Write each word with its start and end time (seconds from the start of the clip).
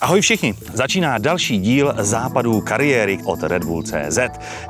Ahoj 0.00 0.20
všichni, 0.20 0.54
začíná 0.74 1.18
další 1.18 1.58
díl 1.58 1.94
západů 1.98 2.60
kariéry 2.60 3.18
od 3.24 3.42
Red 3.42 3.64
Bull 3.64 3.82
CZ, 3.82 4.18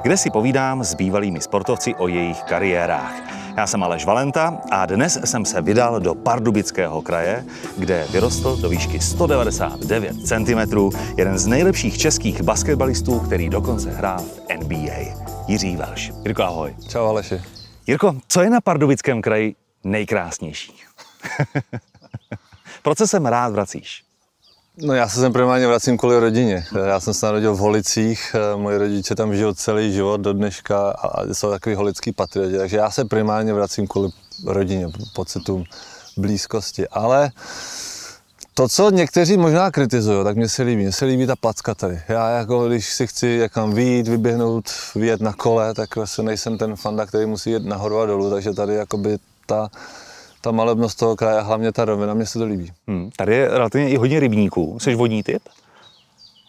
kde 0.02 0.16
si 0.16 0.30
povídám 0.30 0.84
s 0.84 0.94
bývalými 0.94 1.40
sportovci 1.40 1.94
o 1.94 2.08
jejich 2.08 2.42
kariérách. 2.42 3.12
Já 3.56 3.66
jsem 3.66 3.82
Aleš 3.82 4.04
Valenta 4.04 4.58
a 4.70 4.86
dnes 4.86 5.18
jsem 5.24 5.44
se 5.44 5.62
vydal 5.62 6.00
do 6.00 6.14
Pardubického 6.14 7.02
kraje, 7.02 7.44
kde 7.78 8.06
vyrostl 8.12 8.56
do 8.56 8.68
výšky 8.68 9.00
199 9.00 10.16
cm 10.26 10.90
jeden 11.18 11.38
z 11.38 11.46
nejlepších 11.46 11.98
českých 11.98 12.42
basketbalistů, 12.42 13.20
který 13.20 13.48
dokonce 13.48 13.90
hrál 13.90 14.22
v 14.22 14.56
NBA. 14.56 15.24
Jiří 15.48 15.76
Velš. 15.76 16.12
Jirko, 16.24 16.42
ahoj. 16.42 16.74
Čau 16.88 17.06
Aleši. 17.06 17.42
Jirko, 17.86 18.16
co 18.28 18.42
je 18.42 18.50
na 18.50 18.60
Pardubickém 18.60 19.22
kraji 19.22 19.54
nejkrásnější? 19.84 20.74
Proč 22.82 22.98
se 22.98 23.06
sem 23.06 23.26
rád 23.26 23.52
vracíš? 23.52 24.04
No 24.78 24.94
já 24.94 25.08
se 25.08 25.20
sem 25.20 25.32
primárně 25.32 25.66
vracím 25.66 25.98
kvůli 25.98 26.18
rodině. 26.18 26.64
Já 26.86 27.00
jsem 27.00 27.14
se 27.14 27.26
narodil 27.26 27.54
v 27.54 27.58
Holicích, 27.58 28.36
moji 28.56 28.78
rodiče 28.78 29.14
tam 29.14 29.36
žijou 29.36 29.54
celý 29.54 29.92
život 29.92 30.20
do 30.20 30.32
dneška 30.32 30.90
a 30.90 31.22
jsou 31.32 31.50
takový 31.50 31.74
holický 31.74 32.12
patrioti, 32.12 32.58
takže 32.58 32.76
já 32.76 32.90
se 32.90 33.04
primárně 33.04 33.52
vracím 33.52 33.86
kvůli 33.86 34.08
rodině, 34.46 34.88
pocitům 35.14 35.64
blízkosti. 36.16 36.88
Ale 36.88 37.30
to, 38.54 38.68
co 38.68 38.90
někteří 38.90 39.36
možná 39.36 39.70
kritizují, 39.70 40.24
tak 40.24 40.36
mě 40.36 40.48
se 40.48 40.62
líbí. 40.62 40.82
Mně 40.82 40.92
se 40.92 41.04
líbí 41.04 41.26
ta 41.26 41.36
placka 41.36 41.74
tady. 41.74 42.02
Já 42.08 42.30
jako, 42.30 42.68
když 42.68 42.92
si 42.92 43.06
chci 43.06 43.38
někam 43.38 43.72
vyjít, 43.72 44.08
vyběhnout, 44.08 44.64
vyjet 44.94 45.20
na 45.20 45.32
kole, 45.32 45.74
tak 45.74 45.96
vlastně 45.96 46.24
nejsem 46.24 46.58
ten 46.58 46.76
fanda, 46.76 47.06
který 47.06 47.26
musí 47.26 47.50
jet 47.50 47.64
nahoru 47.64 48.00
a 48.00 48.06
dolů, 48.06 48.30
takže 48.30 48.52
tady 48.52 48.74
jakoby 48.74 49.18
ta, 49.46 49.68
ta 50.44 50.50
malebnost 50.50 50.98
toho 50.98 51.16
kraje, 51.16 51.40
hlavně 51.40 51.72
ta 51.72 51.84
rovina, 51.84 52.14
mě 52.14 52.26
se 52.26 52.38
to 52.38 52.44
líbí. 52.44 52.72
Hmm, 52.88 53.10
tady 53.16 53.36
je 53.36 53.48
relativně 53.48 53.90
i 53.90 53.96
hodně 53.96 54.20
rybníků. 54.20 54.78
Jsi 54.80 54.94
vodní 54.94 55.22
typ? 55.22 55.42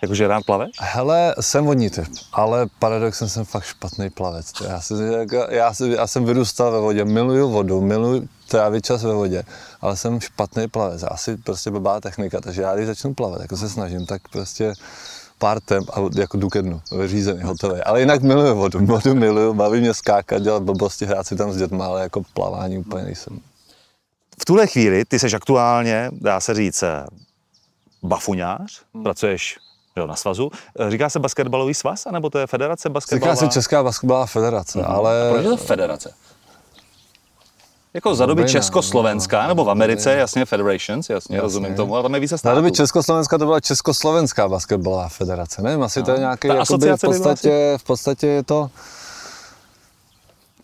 Jakože 0.01 0.27
rád 0.27 0.43
plaveš? 0.45 0.71
Hele, 0.79 1.35
jsem 1.39 1.65
vodní 1.65 1.89
typ, 1.89 2.05
ale 2.33 2.65
paradoxem 2.79 3.29
jsem 3.29 3.45
fakt 3.45 3.63
špatný 3.63 4.09
plavec. 4.09 4.53
Já, 4.67 4.81
si, 4.81 4.93
já, 5.49 5.73
si, 5.73 5.89
já 5.89 6.07
jsem 6.07 6.25
vyrůstal 6.25 6.71
ve 6.71 6.79
vodě, 6.79 7.05
miluju 7.05 7.49
vodu, 7.49 7.81
miluju 7.81 8.27
trávit 8.47 8.85
čas 8.85 9.03
ve 9.03 9.13
vodě, 9.13 9.43
ale 9.81 9.97
jsem 9.97 10.19
špatný 10.19 10.67
plavec. 10.67 11.03
Asi 11.07 11.37
prostě 11.37 11.71
blbá 11.71 12.01
technika, 12.01 12.41
takže 12.41 12.61
já 12.61 12.75
když 12.75 12.87
začnu 12.87 13.13
plavat, 13.13 13.41
jako 13.41 13.57
se 13.57 13.69
snažím, 13.69 14.05
tak 14.05 14.21
prostě 14.31 14.73
pár 15.37 15.59
temp 15.59 15.89
a 15.93 15.99
jako 16.15 16.37
jdu 16.37 16.49
ke 16.49 16.61
dnu, 16.61 16.81
vyřízený, 16.97 17.43
hotový. 17.43 17.81
Ale 17.81 17.99
jinak 17.99 18.21
miluju 18.21 18.55
vodu, 18.55 18.85
vodu 18.85 19.15
miluju, 19.15 19.53
baví 19.53 19.79
mě 19.79 19.93
skákat, 19.93 20.41
dělat 20.41 20.63
blbosti, 20.63 21.05
hrát 21.05 21.27
si 21.27 21.35
tam 21.35 21.53
s 21.53 21.57
dětma, 21.57 21.85
ale 21.85 22.01
jako 22.01 22.21
plavání 22.33 22.77
úplně 22.77 23.03
nejsem. 23.03 23.39
V 24.41 24.45
tuhle 24.45 24.67
chvíli 24.67 25.05
ty 25.05 25.19
jsi 25.19 25.35
aktuálně, 25.35 26.09
dá 26.11 26.39
se 26.39 26.53
říct, 26.53 26.83
bafuňář, 28.03 28.81
hmm. 28.93 29.03
pracuješ 29.03 29.57
jo, 29.97 30.07
na 30.07 30.15
svazu. 30.15 30.51
Říká 30.89 31.09
se 31.09 31.19
basketbalový 31.19 31.73
svaz, 31.73 32.05
anebo 32.05 32.29
to 32.29 32.39
je 32.39 32.47
federace 32.47 32.89
basketbalová? 32.89 33.35
Říká 33.35 33.47
se 33.47 33.53
Česká 33.53 33.83
basketbalová 33.83 34.25
federace, 34.25 34.79
mm-hmm. 34.79 34.95
ale... 34.95 35.29
A 35.29 35.31
proč 35.31 35.43
je 35.43 35.49
to 35.49 35.57
federace? 35.57 36.13
Jako 37.93 38.15
za 38.15 38.25
doby 38.25 38.45
Československa, 38.45 39.47
nebo 39.47 39.65
v 39.65 39.69
Americe, 39.69 40.13
jasně 40.13 40.45
Federations, 40.45 41.09
jasně, 41.09 41.13
jasně. 41.13 41.41
rozumím 41.41 41.75
tomu, 41.75 41.93
ale 41.93 42.03
tam 42.03 42.13
je 42.13 42.19
více 42.19 42.37
států. 42.37 42.55
Za 42.55 42.61
doby 42.61 42.71
Československa 42.71 43.37
to 43.37 43.45
byla 43.45 43.59
Československá 43.59 44.49
basketbalová 44.49 45.09
federace, 45.09 45.61
nevím, 45.61 45.83
asi 45.83 45.99
no. 45.99 46.05
to 46.05 46.11
je 46.11 46.19
nějaký, 46.19 46.47
jakoby, 46.47 46.91
v 46.91 47.01
podstatě, 47.01 47.77
v 47.77 47.83
podstatě 47.83 48.27
je 48.27 48.43
to, 48.43 48.69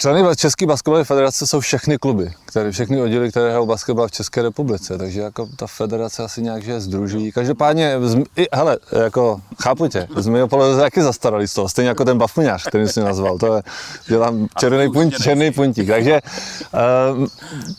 Členy 0.01 0.35
České 0.35 0.65
basketbalové 0.65 1.03
federace 1.03 1.47
jsou 1.47 1.59
všechny 1.59 1.97
kluby, 1.97 2.33
které, 2.45 2.71
všechny 2.71 3.01
oddíly, 3.01 3.29
které 3.29 3.49
hrajou 3.49 3.65
basketbal 3.65 4.07
v 4.07 4.11
České 4.11 4.41
republice, 4.41 4.97
takže 4.97 5.21
jako 5.21 5.47
ta 5.55 5.67
federace 5.67 6.23
asi 6.23 6.41
nějak 6.41 6.63
že 6.63 6.79
združí. 6.79 7.31
Každopádně, 7.31 7.97
z, 8.01 8.17
i, 8.35 8.47
hele, 8.53 8.77
jako 9.03 9.41
chápu 9.61 9.87
tě, 9.87 10.07
z 10.15 10.27
mého 10.27 10.47
pohledu 10.47 10.73
je 10.73 10.79
taky 10.79 11.01
zastaralý 11.01 11.47
z 11.47 11.53
toho, 11.53 11.69
stejně 11.69 11.89
jako 11.89 12.05
ten 12.05 12.17
bafuňář, 12.17 12.67
který 12.67 12.87
jsi 12.87 12.99
nazval, 12.99 13.37
to 13.37 13.55
je, 13.55 13.63
dělám 14.07 14.47
černý, 14.59 14.91
punt, 14.91 15.13
černý 15.23 15.51
puntík, 15.51 15.87
takže 15.87 16.21
uh, 17.19 17.27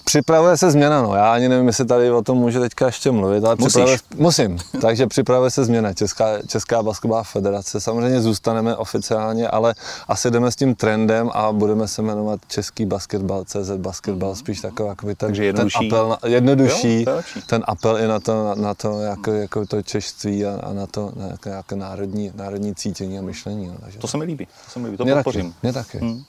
připravuje 0.05 0.57
se 0.57 0.71
změna, 0.71 1.03
no, 1.03 1.15
já 1.15 1.33
ani 1.33 1.49
nevím, 1.49 1.67
jestli 1.67 1.85
tady 1.85 2.11
o 2.11 2.23
tom 2.23 2.39
může 2.39 2.61
teďka 2.61 2.87
ještě 2.87 3.11
mluvit, 3.11 3.45
ale 3.45 3.57
připravuje, 3.57 3.99
musím, 4.17 4.59
takže 4.81 5.07
připravuje 5.07 5.51
se 5.51 5.65
změna, 5.65 5.93
Česká, 5.93 6.27
Česká 6.47 6.83
basketbalová 6.83 7.23
federace, 7.23 7.81
samozřejmě 7.81 8.21
zůstaneme 8.21 8.77
oficiálně, 8.77 9.49
ale 9.49 9.75
asi 10.09 10.31
jdeme 10.31 10.51
s 10.51 10.57
tím 10.57 10.75
trendem 10.75 11.31
a 11.33 11.53
budeme 11.53 11.89
se 11.89 12.03
jmenovat 12.15 12.41
Český 12.49 12.87
basketbal, 12.87 13.45
CZ 13.45 13.71
basketbal, 13.77 14.35
spíš 14.35 14.61
takový 14.61 14.89
jako 14.89 15.07
ten, 15.07 15.17
Takže 15.17 15.45
jednodušší. 15.45 15.79
ten 15.79 15.99
apel, 15.99 16.09
na, 16.09 16.19
jednodušší, 16.29 17.05
jo, 17.09 17.21
ten 17.47 17.65
apel 17.67 17.99
i 17.99 18.07
na 18.07 18.21
to, 18.21 18.45
na, 18.45 18.55
na 18.55 18.75
to 18.75 19.01
jako, 19.01 19.33
jako 19.33 19.67
to 19.67 19.83
češství 19.83 20.47
a, 20.47 20.61
a 20.63 20.73
na 20.73 20.87
to 20.87 21.13
na 21.17 21.27
jako, 21.27 21.49
jako 21.49 21.77
národní, 21.77 22.33
národní 22.35 22.75
cítění 22.75 23.19
a 23.19 23.23
myšlení. 23.23 23.67
No, 23.67 23.75
takže. 23.81 23.99
To 23.99 24.09
se 24.09 24.19
mi 24.19 24.25
líbí, 24.25 24.47
to 24.47 24.71
se 24.71 24.79
mi 24.79 24.87
líbí, 24.87 24.97
to 24.97 25.05
mě 25.05 25.15
podpořím. 25.15 25.53
Taky, 25.53 25.59
mě 25.63 25.73
taky. 25.73 25.99
Hmm. 25.99 26.23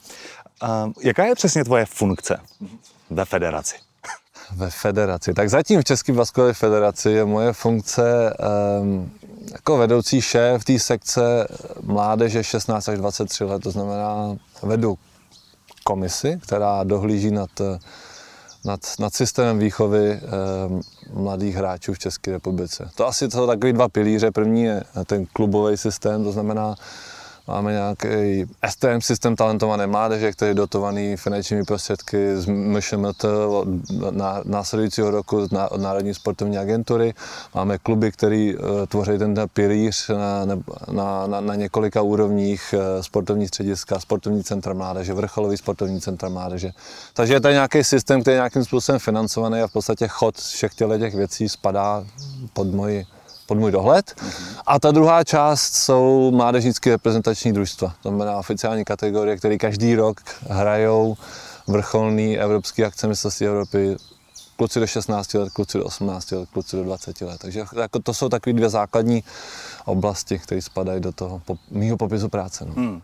A 0.62 0.90
jaká 1.02 1.26
je 1.26 1.36
přesně 1.36 1.64
tvoje 1.64 1.86
funkce 1.86 2.38
ve 3.10 3.26
federaci? 3.26 3.76
Ve 4.56 4.70
federaci. 4.70 5.34
Tak 5.34 5.50
zatím 5.50 5.82
v 5.82 5.84
České 5.84 6.14
basketbalové 6.14 6.54
federaci 6.54 7.10
je 7.10 7.26
moje 7.26 7.54
funkce 7.54 8.34
um, 8.82 9.12
jako 9.52 9.78
vedoucí 9.78 10.22
šéf 10.22 10.64
té 10.64 10.80
sekce 10.80 11.48
mládeže 11.82 12.44
16 12.44 12.90
až 12.90 12.98
23 12.98 13.44
let, 13.44 13.64
to 13.64 13.72
znamená 13.72 14.38
vedu 14.64 14.98
komisi, 15.84 16.40
která 16.42 16.84
dohlíží 16.84 17.32
nad, 17.32 17.50
nad, 18.66 18.80
nad 19.00 19.14
systémem 19.14 19.60
výchovy 19.60 20.12
eh, 20.12 20.20
mladých 21.14 21.56
hráčů 21.56 21.94
v 21.94 22.00
České 22.00 22.32
republice. 22.32 22.90
To 22.96 23.08
asi 23.08 23.32
jsou 23.32 23.48
takový 23.48 23.74
dva 23.74 23.90
pilíře. 23.90 24.32
První 24.32 24.64
je 24.64 24.84
ten 25.06 25.26
klubový 25.26 25.78
systém, 25.78 26.24
to 26.24 26.32
znamená 26.32 26.76
Máme 27.48 27.72
nějaký 27.72 28.46
STM 28.70 29.00
systém 29.02 29.36
talentované 29.36 29.88
mládeže, 29.88 30.32
který 30.32 30.50
je 30.50 30.56
dotovaný 30.56 31.18
finančními 31.18 31.64
prostředky 31.64 32.38
z 32.38 32.48
MŠMT 32.48 33.26
od 33.52 33.68
následujícího 34.44 35.12
roku 35.12 35.38
od 35.38 35.52
Národní 35.78 36.14
sportovní 36.14 36.58
agentury. 36.58 37.14
Máme 37.56 37.78
kluby, 37.78 38.12
které 38.12 38.54
eh, 38.56 38.88
tvoří 38.88 39.18
ten 39.18 39.36
pilíř 39.54 40.10
na, 40.10 40.46
na, 40.92 41.28
na, 41.28 41.42
na 41.42 41.56
několika 41.56 42.02
úrovních, 42.02 42.76
eh, 42.78 43.04
sportovní 43.04 43.48
střediska, 43.48 44.00
sportovní 44.00 44.44
centra 44.44 44.74
mládeže, 44.74 45.14
vrcholový 45.14 45.58
sportovní 45.58 46.02
centra 46.02 46.30
mládeže. 46.30 46.72
Takže 47.14 47.34
je 47.34 47.42
to 47.42 47.50
nějaký 47.50 47.84
systém, 47.84 48.22
který 48.22 48.34
je 48.34 48.38
nějakým 48.38 48.66
způsobem 48.66 49.00
financovaný 49.00 49.62
a 49.62 49.68
v 49.68 49.74
podstatě 49.74 50.08
chod 50.08 50.38
všech 50.38 50.74
těch 50.74 51.16
věcí 51.16 51.50
spadá 51.50 52.06
pod 52.54 52.68
moji 52.68 53.06
pod 53.48 53.58
můj 53.58 53.72
dohled. 53.72 54.22
A 54.66 54.80
ta 54.80 54.92
druhá 54.92 55.24
část 55.24 55.74
jsou 55.74 56.32
mládežnické 56.32 56.90
reprezentační 56.90 57.54
družstva. 57.54 57.96
To 58.04 58.10
znamená 58.10 58.38
oficiální 58.38 58.86
kategorie, 58.86 59.38
které 59.38 59.58
každý 59.58 59.96
rok 59.96 60.22
hrajou 60.50 61.18
vrcholný 61.68 62.40
evropský 62.40 62.84
akce 62.84 63.08
mistrovství 63.08 63.48
Evropy 63.48 63.96
kluci 64.56 64.80
do 64.80 64.88
16 64.88 65.34
let, 65.34 65.54
kluci 65.54 65.78
do 65.78 65.86
18 65.86 66.32
let, 66.32 66.50
kluci 66.54 66.76
do 66.76 66.84
20 66.84 67.22
let. 67.22 67.42
Takže 67.42 67.64
jako 67.82 68.00
to 68.00 68.14
jsou 68.14 68.30
takové 68.30 68.54
dvě 68.54 68.70
základní 68.70 69.24
oblasti, 69.86 70.40
které 70.40 70.62
spadají 70.62 71.02
do 71.02 71.12
toho 71.12 71.40
po, 71.46 71.58
mýho 71.72 71.98
popisu 71.98 72.30
práce. 72.30 72.66
No. 72.66 72.74
Hmm. 72.74 73.02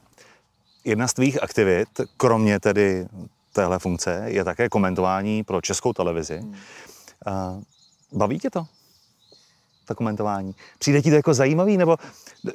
Jedna 0.84 1.08
z 1.08 1.14
tvých 1.14 1.44
aktivit, 1.44 1.90
kromě 2.18 2.60
tedy 2.60 3.08
téhle 3.54 3.80
funkce, 3.80 4.24
je 4.26 4.44
také 4.44 4.70
komentování 4.70 5.44
pro 5.44 5.62
českou 5.62 5.94
televizi. 5.94 6.40
Hmm. 6.40 6.56
Baví 8.14 8.40
tě 8.40 8.50
to? 8.50 8.66
To 9.90 9.96
komentování. 9.96 10.56
Přijde 10.80 11.02
ti 11.02 11.10
to 11.10 11.16
jako 11.16 11.34
zajímavý? 11.34 11.78
Nebo 11.78 11.98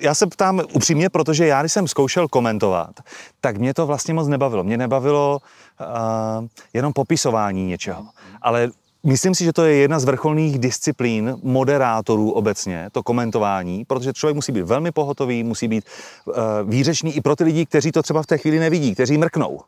já 0.01 0.15
se 0.15 0.27
ptám 0.27 0.63
upřímně, 0.73 1.11
protože 1.11 1.47
já, 1.47 1.63
když 1.63 1.73
jsem 1.73 1.89
zkoušel 1.89 2.29
komentovat, 2.29 3.01
tak 3.41 3.57
mě 3.57 3.75
to 3.75 3.87
vlastně 3.87 4.15
moc 4.15 4.29
nebavilo. 4.29 4.65
Mě 4.65 4.77
nebavilo 4.77 5.39
uh, 5.81 6.47
jenom 6.73 6.93
popisování 6.93 7.67
něčeho. 7.67 8.07
Ale 8.43 8.71
Myslím 9.07 9.35
si, 9.35 9.45
že 9.45 9.53
to 9.53 9.65
je 9.65 9.77
jedna 9.77 9.99
z 10.01 10.05
vrcholných 10.05 10.59
disciplín 10.59 11.37
moderátorů 11.43 12.31
obecně, 12.31 12.89
to 12.93 13.03
komentování, 13.03 13.85
protože 13.85 14.13
člověk 14.13 14.35
musí 14.35 14.53
být 14.53 14.63
velmi 14.63 14.93
pohotový, 14.93 15.45
musí 15.45 15.69
být 15.69 15.85
uh, 16.25 16.35
výřečný 16.65 17.17
i 17.17 17.21
pro 17.21 17.37
ty 17.37 17.45
lidi, 17.45 17.67
kteří 17.67 17.93
to 17.93 18.03
třeba 18.03 18.23
v 18.23 18.27
té 18.27 18.39
chvíli 18.39 18.59
nevidí, 18.59 18.95
kteří 18.95 19.19
mrknou. 19.19 19.61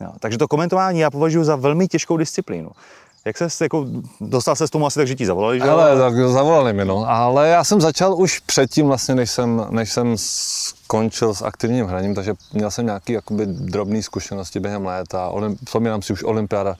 Jo, 0.00 0.12
takže 0.20 0.38
to 0.38 0.48
komentování 0.48 1.00
já 1.00 1.10
považuji 1.10 1.44
za 1.44 1.56
velmi 1.56 1.88
těžkou 1.88 2.16
disciplínu. 2.16 2.70
Jak 3.24 3.36
se 3.38 3.64
jako, 3.64 3.86
dostal 4.20 4.56
se 4.56 4.68
s 4.68 4.70
tomu 4.70 4.86
asi 4.86 4.98
tak, 4.98 5.08
že 5.08 5.14
ti 5.14 5.26
zavolali, 5.26 5.60
že? 5.60 5.70
Ale 5.70 5.98
tak 5.98 6.16
zavolali 6.16 6.72
mi, 6.72 6.84
no. 6.84 7.04
Ale 7.08 7.48
já 7.48 7.64
jsem 7.64 7.80
začal 7.80 8.14
už 8.20 8.38
předtím 8.38 8.86
vlastně, 8.86 9.14
než 9.14 9.30
jsem, 9.30 9.66
než 9.70 9.92
jsem 9.92 10.14
skončil 10.16 11.34
s 11.34 11.42
aktivním 11.42 11.86
hraním, 11.86 12.14
takže 12.14 12.34
měl 12.52 12.70
jsem 12.70 12.86
nějaký 12.86 13.12
jakoby 13.12 13.46
drobné 13.46 14.02
zkušenosti 14.02 14.60
během 14.60 14.86
léta. 14.86 15.32
Vzpomínám 15.64 16.02
si 16.02 16.12
už 16.12 16.22
olympiáda 16.22 16.76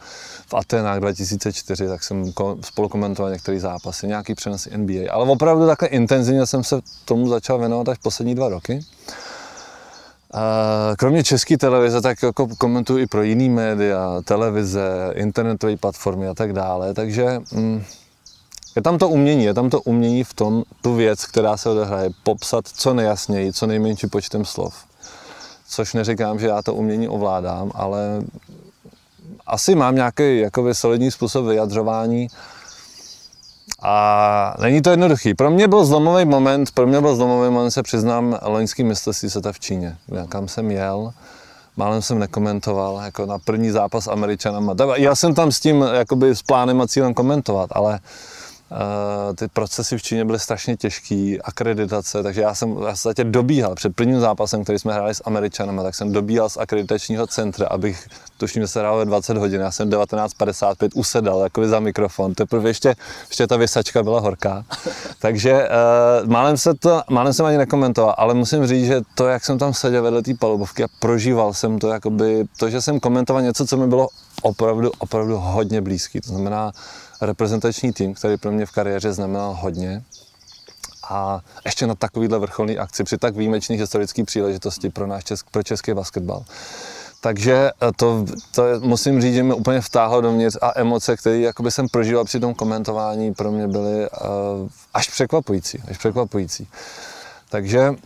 v 0.47 0.55
Atenách 0.55 1.01
2004, 1.01 1.89
tak 1.89 2.05
jsem 2.05 2.33
spolu 2.61 2.89
komentoval 2.89 3.33
některé 3.33 3.61
zápasy, 3.61 4.07
nějaký 4.07 4.35
přenos 4.35 4.69
NBA. 4.77 5.13
Ale 5.13 5.31
opravdu 5.31 5.67
takhle 5.67 5.89
intenzivně 5.89 6.47
jsem 6.47 6.65
se 6.65 6.81
tomu 7.05 7.29
začal 7.29 7.59
věnovat 7.59 7.89
až 7.89 7.99
poslední 7.99 8.35
dva 8.35 8.49
roky. 8.49 8.81
Kromě 10.99 11.25
české 11.25 11.59
televize, 11.59 12.01
tak 12.01 12.23
jako 12.23 12.49
komentuju 12.59 12.99
i 12.99 13.07
pro 13.07 13.23
jiný 13.23 13.49
média, 13.49 14.21
televize, 14.25 15.11
internetové 15.15 15.77
platformy 15.77 16.29
a 16.29 16.35
tak 16.35 16.53
dále. 16.53 16.95
Takže 16.95 17.41
mm, 17.53 17.83
Je 18.77 18.83
tam 18.83 18.99
to 18.99 19.09
umění, 19.09 19.45
je 19.45 19.55
tam 19.55 19.71
to 19.71 19.81
umění 19.81 20.25
v 20.25 20.35
tom, 20.35 20.63
tu 20.83 20.95
věc, 20.95 21.25
která 21.25 21.57
se 21.57 21.69
odehraje, 21.69 22.11
popsat 22.23 22.69
co 22.69 22.95
nejasněji, 22.95 23.53
co 23.53 23.67
nejmenší 23.67 24.07
počtem 24.07 24.45
slov. 24.45 24.75
Což 25.69 25.95
neříkám, 25.95 26.39
že 26.39 26.47
já 26.47 26.63
to 26.63 26.75
umění 26.75 27.09
ovládám, 27.09 27.71
ale 27.75 28.23
asi 29.47 29.75
mám 29.75 29.95
nějaký 29.95 30.39
jakoby 30.39 30.75
solidní 30.75 31.11
způsob 31.11 31.47
vyjadřování, 31.47 32.29
a 33.83 34.55
není 34.61 34.83
to 34.83 34.91
jednoduchý. 34.91 35.35
Pro 35.35 35.51
mě 35.51 35.69
byl 35.69 35.85
zlomový 35.85 36.25
moment, 36.25 36.71
pro 36.71 36.87
mě 36.87 37.01
byl 37.01 37.17
zlomový 37.17 37.51
moment, 37.51 37.71
se 37.71 37.83
přiznám, 37.83 38.39
loňský 38.43 38.85
mistrovství 38.85 39.31
světa 39.31 39.53
v 39.53 39.61
Číně, 39.61 39.97
kam 40.29 40.49
jsem 40.49 40.71
jel. 40.71 41.13
Málem 41.77 42.03
jsem 42.03 42.19
nekomentoval, 42.19 43.01
jako 43.05 43.27
na 43.27 43.39
první 43.39 43.71
zápas 43.71 44.09
Američanama. 44.09 44.75
Já 44.97 45.15
jsem 45.15 45.35
tam 45.35 45.53
s 45.53 45.61
tím, 45.61 45.85
jakoby 45.93 46.37
s 46.37 46.43
plánem 46.43 46.81
a 46.81 46.87
cílem 46.87 47.15
komentovat, 47.15 47.71
ale 47.73 48.01
ty 49.35 49.49
procesy 49.49 49.99
v 49.99 50.03
Číně 50.03 50.25
byly 50.25 50.39
strašně 50.39 50.77
těžké, 50.77 51.37
akreditace, 51.45 52.23
takže 52.23 52.41
já 52.41 52.55
jsem 52.55 52.77
já 52.87 52.97
jsem 52.97 53.33
dobíhal. 53.33 53.75
Před 53.75 53.97
prvním 53.97 54.21
zápasem, 54.21 54.63
který 54.65 54.79
jsme 54.79 54.93
hráli 54.93 55.15
s 55.15 55.23
Američanama, 55.25 55.83
tak 55.83 55.95
jsem 55.95 56.13
dobíhal 56.13 56.49
z 56.49 56.57
akreditačního 56.57 57.27
centra, 57.27 57.67
abych, 57.67 58.09
tuším, 58.39 58.63
že 58.63 58.69
se 58.69 58.81
hrálo 58.81 59.05
20 59.05 59.37
hodin, 59.37 59.61
já 59.61 59.71
jsem 59.71 59.91
19.55 59.91 60.89
usedal 60.95 61.41
jakoby 61.41 61.69
za 61.69 61.81
mikrofon, 61.81 62.35
teprve 62.35 62.71
ještě, 62.71 62.95
ještě 63.29 63.47
ta 63.47 63.57
vysačka 63.57 64.03
byla 64.03 64.21
horká, 64.21 64.65
takže 65.19 65.69
uh, 66.23 66.29
málem, 66.29 66.57
se 66.57 66.75
to, 66.75 67.03
málem 67.11 67.33
jsem 67.33 67.47
ani 67.47 67.59
nekomentoval, 67.59 68.15
ale 68.19 68.35
musím 68.35 68.67
říct, 68.67 68.87
že 68.87 69.01
to, 69.15 69.29
jak 69.29 69.45
jsem 69.45 69.59
tam 69.59 69.75
seděl 69.75 70.03
vedle 70.03 70.23
té 70.23 70.35
palubovky 70.35 70.85
a 70.85 70.89
prožíval 70.99 71.55
jsem 71.55 71.79
to, 71.79 71.89
jakoby, 71.89 72.45
to, 72.59 72.71
že 72.71 72.83
jsem 72.83 73.01
komentoval 73.01 73.43
něco, 73.43 73.67
co 73.67 73.77
mi 73.77 73.87
bylo 73.87 74.09
opravdu, 74.43 74.91
opravdu 74.99 75.37
hodně 75.37 75.81
blízký, 75.81 76.21
to 76.21 76.29
znamená, 76.29 76.73
reprezentační 77.23 77.93
tým, 77.93 78.15
který 78.15 78.37
pro 78.37 78.53
mě 78.53 78.67
v 78.67 78.71
kariéře 78.71 79.13
znamenal 79.13 79.59
hodně. 79.61 80.03
A 81.11 81.41
ještě 81.65 81.87
na 81.87 81.95
takovýhle 81.95 82.39
vrcholný 82.39 82.79
akci 82.79 83.05
při 83.05 83.19
tak 83.19 83.37
výjimečných 83.37 83.81
historických 83.81 84.25
příležitosti 84.25 84.91
pro 84.91 85.07
náš 85.07 85.25
česk, 85.25 85.47
pro 85.51 85.63
český 85.63 85.95
basketbal. 85.95 86.45
Takže 87.21 87.71
eh, 87.83 87.93
to, 87.97 88.25
to 88.55 88.63
musím 88.81 89.21
říct, 89.21 89.35
že 89.35 89.43
mě 89.43 89.55
úplně 89.55 89.81
vtáhlo 89.81 90.21
dovnitř 90.21 90.57
a 90.63 90.81
emoce, 90.81 91.17
které 91.17 91.51
jsem 91.69 91.89
prožíval 91.89 92.25
při 92.25 92.41
tom 92.41 92.55
komentování, 92.55 93.35
pro 93.35 93.53
mě 93.53 93.69
byly 93.69 94.11
uh, 94.11 94.69
až 94.95 95.09
překvapující. 95.09 95.83
Až 95.91 95.99
překvapující. 95.99 96.69
Takže 97.49 97.91
uh, 97.91 97.97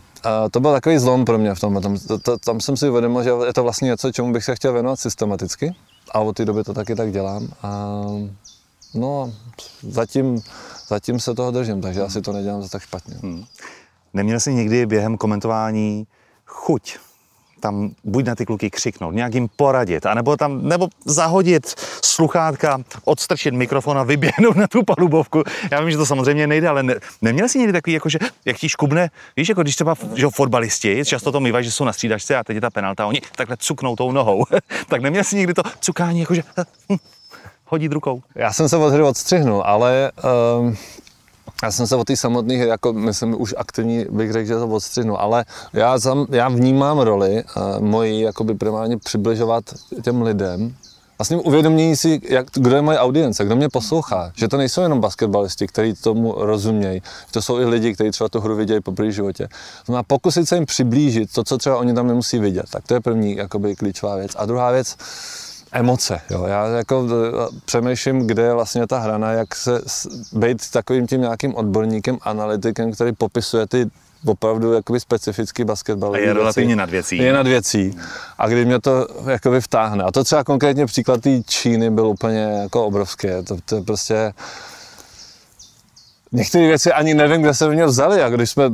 to 0.50 0.60
byl 0.60 0.72
takový 0.72 0.98
zlom 0.98 1.24
pro 1.24 1.38
mě 1.38 1.54
v 1.54 1.60
tom. 1.60 1.82
Tam, 1.82 1.98
to, 1.98 2.18
to, 2.18 2.38
tam 2.38 2.60
jsem 2.60 2.76
si 2.76 2.88
uvědomil, 2.88 3.22
že 3.22 3.30
je 3.46 3.52
to 3.52 3.62
vlastně 3.62 3.86
něco, 3.86 4.12
čemu 4.12 4.32
bych 4.32 4.44
se 4.44 4.54
chtěl 4.54 4.72
věnovat 4.72 5.00
systematicky. 5.00 5.74
A 6.10 6.20
od 6.20 6.36
té 6.36 6.44
doby 6.44 6.64
to 6.64 6.74
taky 6.74 6.94
tak 6.94 7.12
dělám. 7.12 7.48
A 7.62 8.02
No, 8.94 9.34
zatím, 9.82 10.42
zatím 10.88 11.20
se 11.20 11.34
toho 11.34 11.50
držím, 11.50 11.80
takže 11.80 12.02
asi 12.02 12.22
to 12.22 12.32
nedělám 12.32 12.62
za 12.62 12.68
tak 12.68 12.82
špatně. 12.82 13.14
Hmm. 13.22 13.44
Neměl 14.14 14.40
jsi 14.40 14.54
někdy 14.54 14.86
během 14.86 15.16
komentování 15.16 16.06
chuť 16.46 16.98
tam 17.60 17.90
buď 18.04 18.24
na 18.24 18.34
ty 18.34 18.46
kluky 18.46 18.70
křiknout, 18.70 19.14
nějak 19.14 19.34
jim 19.34 19.48
poradit, 19.56 20.06
anebo 20.06 20.36
tam, 20.36 20.68
nebo 20.68 20.88
zahodit 21.04 21.74
sluchátka, 22.04 22.78
odstrčit 23.04 23.54
mikrofon 23.54 23.98
a 23.98 24.02
vyběhnout 24.02 24.56
na 24.56 24.66
tu 24.66 24.82
palubovku. 24.82 25.42
Já 25.70 25.80
vím, 25.80 25.90
že 25.90 25.96
to 25.96 26.06
samozřejmě 26.06 26.46
nejde, 26.46 26.68
ale 26.68 26.82
ne, 26.82 26.94
neměl 27.22 27.48
jsi 27.48 27.58
někdy 27.58 27.72
takový, 27.72 27.94
jako 27.94 28.08
že, 28.08 28.18
jak 28.44 28.56
ti 28.56 28.68
škubne, 28.68 29.10
víš, 29.36 29.48
jako 29.48 29.62
když 29.62 29.74
třeba 29.74 29.94
že 30.14 30.26
fotbalisti, 30.34 31.04
často 31.04 31.32
to 31.32 31.40
mývají, 31.40 31.64
že 31.64 31.72
jsou 31.72 31.84
na 31.84 31.92
střídačce 31.92 32.36
a 32.36 32.44
teď 32.44 32.54
je 32.54 32.60
ta 32.60 32.70
penalta, 32.70 33.06
oni 33.06 33.20
takhle 33.36 33.56
cuknou 33.56 33.96
tou 33.96 34.12
nohou. 34.12 34.44
tak 34.88 35.02
neměl 35.02 35.24
jsi 35.24 35.36
někdy 35.36 35.54
to 35.54 35.62
cukání, 35.80 36.20
jako 36.20 36.34
že 36.34 36.42
hm, 36.92 36.96
hodit 37.66 37.92
rukou. 37.92 38.22
Já 38.34 38.52
jsem 38.52 38.68
se 38.68 38.76
od 38.76 38.90
hry 38.90 39.02
odstřihnul, 39.02 39.62
ale 39.66 40.12
um, 40.60 40.76
já 41.62 41.70
jsem 41.70 41.86
se 41.86 41.96
o 41.96 42.04
té 42.04 42.16
samotných, 42.16 42.60
jako 42.60 42.92
myslím, 42.92 43.40
už 43.40 43.54
aktivní 43.56 44.06
bych 44.10 44.32
řekl, 44.32 44.46
že 44.46 44.54
to 44.54 44.68
odstřihnu, 44.68 45.20
ale 45.20 45.44
já, 45.72 46.00
sam, 46.00 46.26
já 46.30 46.48
vnímám 46.48 46.98
roli 46.98 47.44
uh, 47.44 47.84
moji 47.84 48.22
jakoby 48.22 48.54
primárně 48.54 48.98
přibližovat 48.98 49.64
těm 50.02 50.22
lidem, 50.22 50.74
vlastně 51.18 51.36
uvědomění 51.36 51.96
si, 51.96 52.20
jak, 52.28 52.46
kdo 52.54 52.76
je 52.76 52.82
moje 52.82 52.98
audience, 52.98 53.44
kdo 53.44 53.56
mě 53.56 53.68
poslouchá, 53.68 54.32
že 54.36 54.48
to 54.48 54.56
nejsou 54.56 54.82
jenom 54.82 55.00
basketbalisti, 55.00 55.66
kteří 55.66 55.94
tomu 55.94 56.34
rozumějí, 56.36 57.02
to 57.30 57.42
jsou 57.42 57.58
i 57.60 57.64
lidi, 57.64 57.94
kteří 57.94 58.10
třeba 58.10 58.28
tu 58.28 58.40
hru 58.40 58.56
vidějí 58.56 58.80
po 58.80 58.92
první 58.92 59.12
životě. 59.12 59.48
No 59.88 59.96
a 59.96 60.02
pokusit 60.02 60.48
se 60.48 60.54
jim 60.54 60.66
přiblížit 60.66 61.32
to, 61.32 61.44
co 61.44 61.58
třeba 61.58 61.78
oni 61.78 61.94
tam 61.94 62.06
nemusí 62.06 62.38
vidět, 62.38 62.64
tak 62.70 62.86
to 62.86 62.94
je 62.94 63.00
první 63.00 63.36
jakoby 63.36 63.76
klíčová 63.76 64.16
věc. 64.16 64.30
A 64.36 64.46
druhá 64.46 64.70
věc, 64.70 64.96
emoce. 65.72 66.20
Jo. 66.30 66.44
Já 66.46 66.66
jako 66.66 67.06
e, 67.10 67.58
přemýšlím, 67.64 68.26
kde 68.26 68.42
je 68.42 68.54
vlastně 68.54 68.86
ta 68.86 68.98
hrana, 68.98 69.32
jak 69.32 69.54
se 69.54 69.80
být 70.32 70.70
takovým 70.70 71.06
tím 71.06 71.20
nějakým 71.20 71.54
odborníkem, 71.54 72.18
analytikem, 72.22 72.92
který 72.92 73.12
popisuje 73.12 73.66
ty 73.66 73.90
opravdu 74.26 74.72
jakoby 74.72 75.00
specifický 75.00 75.64
basketbal. 75.64 76.14
A 76.14 76.18
je 76.18 76.32
relativně 76.32 76.76
nad 76.76 76.90
věcí. 76.90 77.18
Je 77.18 77.32
nad 77.32 77.46
věcí. 77.46 77.98
A 78.38 78.48
kdy 78.48 78.64
mě 78.64 78.80
to 78.80 79.06
jakoby 79.30 79.60
vtáhne. 79.60 80.04
A 80.04 80.12
to 80.12 80.24
třeba 80.24 80.44
konkrétně 80.44 80.86
příklad 80.86 81.20
té 81.20 81.42
Číny 81.42 81.90
byl 81.90 82.06
úplně 82.06 82.40
jako 82.62 82.86
obrovský. 82.86 83.28
To, 83.44 83.56
to 83.64 83.76
je 83.76 83.82
prostě 83.82 84.32
Některé 86.32 86.66
věci 86.66 86.92
ani 86.92 87.14
nevím, 87.14 87.42
kde 87.42 87.54
se 87.54 87.68
mě 87.68 87.86
vzali. 87.86 88.22
A 88.22 88.28
když 88.28 88.50
jsme 88.50 88.64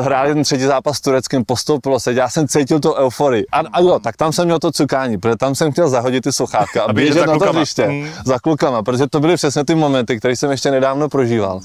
hráli 0.00 0.34
ten 0.34 0.42
třetí 0.42 0.62
zápas 0.62 0.96
s 0.96 1.00
Tureckým, 1.00 1.44
postoupilo 1.44 2.00
se, 2.00 2.12
já 2.12 2.28
jsem 2.28 2.48
cítil 2.48 2.80
tu 2.80 2.94
euforii. 2.94 3.46
A, 3.52 3.58
a 3.58 3.80
jo, 3.80 3.98
tak 3.98 4.16
tam 4.16 4.32
jsem 4.32 4.44
měl 4.44 4.58
to 4.58 4.72
cukání, 4.72 5.18
protože 5.18 5.36
tam 5.36 5.54
jsem 5.54 5.72
chtěl 5.72 5.88
zahodit 5.88 6.24
ty 6.24 6.32
sluchátka 6.32 6.82
a 6.82 6.92
běžet 6.92 7.26
na 7.26 7.38
to 7.38 7.52
hřiště 7.52 7.84
hmm. 7.84 8.08
za 8.24 8.38
klukama, 8.38 8.82
protože 8.82 9.06
to 9.06 9.20
byly 9.20 9.36
přesně 9.36 9.64
ty 9.64 9.74
momenty, 9.74 10.18
které 10.18 10.36
jsem 10.36 10.50
ještě 10.50 10.70
nedávno 10.70 11.08
prožíval 11.08 11.60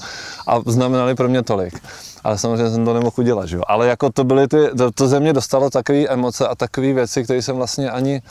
a 0.46 0.60
znamenaly 0.66 1.14
pro 1.14 1.28
mě 1.28 1.42
tolik. 1.42 1.80
Ale 2.24 2.38
samozřejmě 2.38 2.70
jsem 2.70 2.84
to 2.84 2.94
nemohl 2.94 3.14
udělat, 3.18 3.46
že 3.46 3.56
jo. 3.56 3.62
Ale 3.66 3.86
jako 3.86 4.10
to 4.12 4.24
byly 4.24 4.48
ty, 4.48 4.56
to, 4.78 4.90
to 4.90 5.08
ze 5.08 5.20
mě 5.20 5.32
dostalo 5.32 5.70
takové 5.70 5.98
emoce 5.98 6.48
a 6.48 6.54
takové 6.54 6.92
věci, 6.92 7.24
které 7.24 7.42
jsem 7.42 7.56
vlastně 7.56 7.90
ani, 7.90 8.22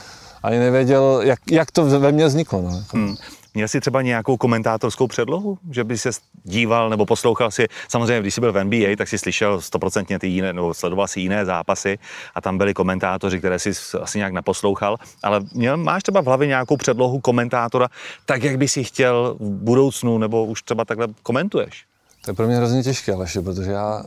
ani 0.44 0.60
nevěděl, 0.60 1.20
jak, 1.24 1.40
jak 1.52 1.72
to 1.72 1.86
ve 1.86 2.12
mně 2.12 2.26
vzniklo. 2.26 2.62
No. 2.62 2.84
Hmm. 2.94 3.16
Měl 3.58 3.68
jsi 3.68 3.80
třeba 3.80 4.02
nějakou 4.02 4.38
komentátorskou 4.38 5.08
předlohu, 5.08 5.58
že 5.72 5.84
by 5.84 5.98
se 5.98 6.10
díval 6.44 6.90
nebo 6.90 7.06
poslouchal 7.06 7.52
si, 7.52 7.68
samozřejmě 7.90 8.20
když 8.20 8.34
jsi 8.34 8.42
byl 8.42 8.54
v 8.54 8.64
NBA, 8.64 8.96
tak 8.98 9.08
si 9.08 9.18
slyšel 9.18 9.62
stoprocentně 9.62 10.20
ty 10.20 10.28
jiné, 10.28 10.54
nebo 10.54 10.74
sledoval 10.74 11.08
si 11.08 11.20
jiné 11.20 11.46
zápasy 11.46 12.00
a 12.36 12.42
tam 12.42 12.58
byli 12.58 12.74
komentátoři, 12.74 13.40
které 13.40 13.60
si 13.60 13.72
asi 14.02 14.18
nějak 14.18 14.34
naposlouchal, 14.34 14.98
ale 15.24 15.42
měl, 15.54 15.78
máš 15.78 16.04
třeba 16.04 16.22
v 16.22 16.26
hlavě 16.26 16.48
nějakou 16.48 16.78
předlohu 16.78 17.20
komentátora, 17.20 17.88
tak 18.26 18.44
jak 18.44 18.58
by 18.58 18.68
si 18.68 18.84
chtěl 18.84 19.36
v 19.40 19.50
budoucnu, 19.50 20.18
nebo 20.18 20.46
už 20.46 20.62
třeba 20.62 20.86
takhle 20.86 21.08
komentuješ? 21.24 21.86
To 22.26 22.32
je 22.32 22.36
pro 22.36 22.48
mě 22.48 22.56
hrozně 22.56 22.84
těžké, 22.84 23.14
Aleši, 23.14 23.42
protože 23.42 23.72
já, 23.72 24.04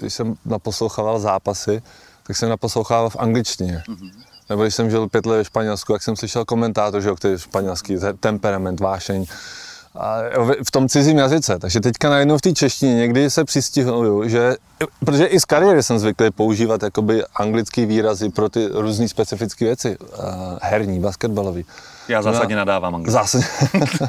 když 0.00 0.14
jsem 0.14 0.34
naposlouchával 0.44 1.20
zápasy, 1.20 1.82
tak 2.26 2.36
jsem 2.36 2.48
naposlouchával 2.48 3.10
v 3.10 3.16
angličtině. 3.16 3.82
Mm-hmm. 3.88 4.33
Nebo 4.48 4.62
když 4.62 4.74
jsem 4.74 4.90
žil 4.90 5.08
pět 5.08 5.26
let 5.26 5.36
ve 5.36 5.44
Španělsku, 5.44 5.92
jak 5.92 6.02
jsem 6.02 6.16
slyšel 6.16 6.44
komentátor, 6.44 7.00
že 7.00 7.08
jo, 7.08 7.16
který 7.16 7.32
je 7.32 7.38
španělský, 7.38 7.96
temperament, 8.20 8.80
vášeň, 8.80 9.26
a 9.98 10.18
v 10.66 10.70
tom 10.70 10.88
cizím 10.88 11.18
jazyce. 11.18 11.58
Takže 11.58 11.80
teďka 11.80 12.10
najednou 12.10 12.38
v 12.38 12.40
té 12.40 12.52
češtině 12.52 12.94
někdy 12.94 13.30
se 13.30 13.44
přistihnuju, 13.44 14.28
že, 14.28 14.56
protože 15.04 15.26
i 15.26 15.40
z 15.40 15.44
kariéry 15.44 15.82
jsem 15.82 15.98
zvyklý 15.98 16.30
používat 16.30 16.82
jakoby 16.82 17.24
anglické 17.36 17.86
výrazy 17.86 18.28
pro 18.28 18.48
ty 18.48 18.68
různé 18.72 19.08
specifické 19.08 19.64
věci, 19.64 19.98
uh, 19.98 20.24
herní, 20.62 21.00
basketbalový. 21.00 21.64
Já 22.08 22.22
zásadně 22.22 22.54
no, 22.54 22.58
nadávám 22.58 22.94
anglicky. 22.94 23.12
Zásadně. 23.12 23.46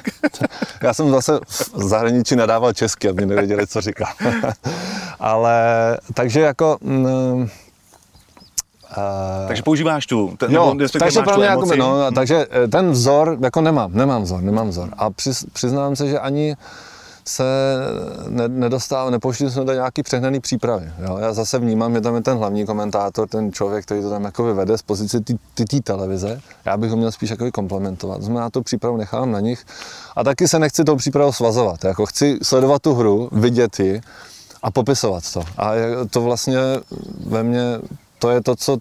Já 0.82 0.94
jsem 0.94 1.12
zase 1.12 1.40
v 1.74 1.84
zahraničí 1.84 2.36
nadával 2.36 2.74
česky, 2.74 3.10
aby 3.10 3.26
nevěděli, 3.26 3.68
co 3.68 3.82
říká. 3.82 4.14
Ale 5.20 5.98
takže 6.14 6.40
jako... 6.42 6.78
Mm, 6.82 7.50
Uh, 8.98 9.48
takže 9.48 9.64
používáš 9.64 10.06
tu, 10.06 10.34
ten, 10.38 10.52
jo, 10.52 10.74
nebo 10.74 10.90
takže 11.00 11.22
pro 11.22 11.38
mě 11.38 11.46
jako, 11.46 11.76
no, 11.76 11.96
hmm. 11.96 12.14
takže 12.14 12.46
eh, 12.50 12.68
ten 12.68 12.92
vzor, 12.92 13.38
jako 13.44 13.62
nemám, 13.62 13.92
nemám 13.94 14.24
vzor, 14.24 14.42
nemám 14.42 14.70
vzor. 14.70 14.90
A 14.98 15.10
přiz, 15.10 15.46
přiznám 15.54 15.96
se, 15.96 16.08
že 16.08 16.20
ani 16.20 16.56
se 17.28 17.44
ne, 18.28 18.48
nedostávám, 18.48 19.12
nepouštím 19.12 19.52
se 19.52 19.64
do 19.64 19.74
nějaký 19.74 20.04
přehnaný 20.04 20.40
přípravy. 20.40 20.92
Jo? 21.08 21.18
Já 21.18 21.34
zase 21.34 21.60
vnímám, 21.60 21.94
že 21.94 22.02
tam 22.02 22.16
je 22.16 22.22
ten 22.22 22.38
hlavní 22.38 22.66
komentátor, 22.66 23.28
ten 23.28 23.52
člověk, 23.52 23.86
který 23.86 24.02
to 24.02 24.10
tam 24.10 24.24
jako 24.24 24.44
vyvede 24.44 24.78
z 24.78 24.82
pozice 24.82 25.20
té 25.54 25.82
televize. 25.84 26.42
Já 26.66 26.78
bych 26.78 26.92
ho 26.92 26.98
měl 26.98 27.12
spíš 27.12 27.30
jako 27.30 27.52
komplementovat. 27.52 28.22
Znamená, 28.22 28.50
tu 28.50 28.64
přípravu 28.64 28.98
nechám 28.98 29.32
na 29.32 29.40
nich. 29.40 29.66
A 30.16 30.24
taky 30.24 30.48
se 30.48 30.60
nechci 30.60 30.84
tou 30.84 30.96
přípravou 30.96 31.32
svazovat. 31.32 31.84
Jako 31.84 32.06
chci 32.06 32.38
sledovat 32.44 32.82
tu 32.82 32.94
hru, 32.94 33.30
vidět 33.32 33.80
ji 33.80 34.02
a 34.64 34.72
popisovat 34.72 35.34
to. 35.34 35.44
A 35.58 35.72
to 36.10 36.22
vlastně 36.22 36.58
ve 37.28 37.44
mně 37.44 37.80
to 38.26 38.32
je 38.32 38.42
to, 38.42 38.56
co 38.56 38.78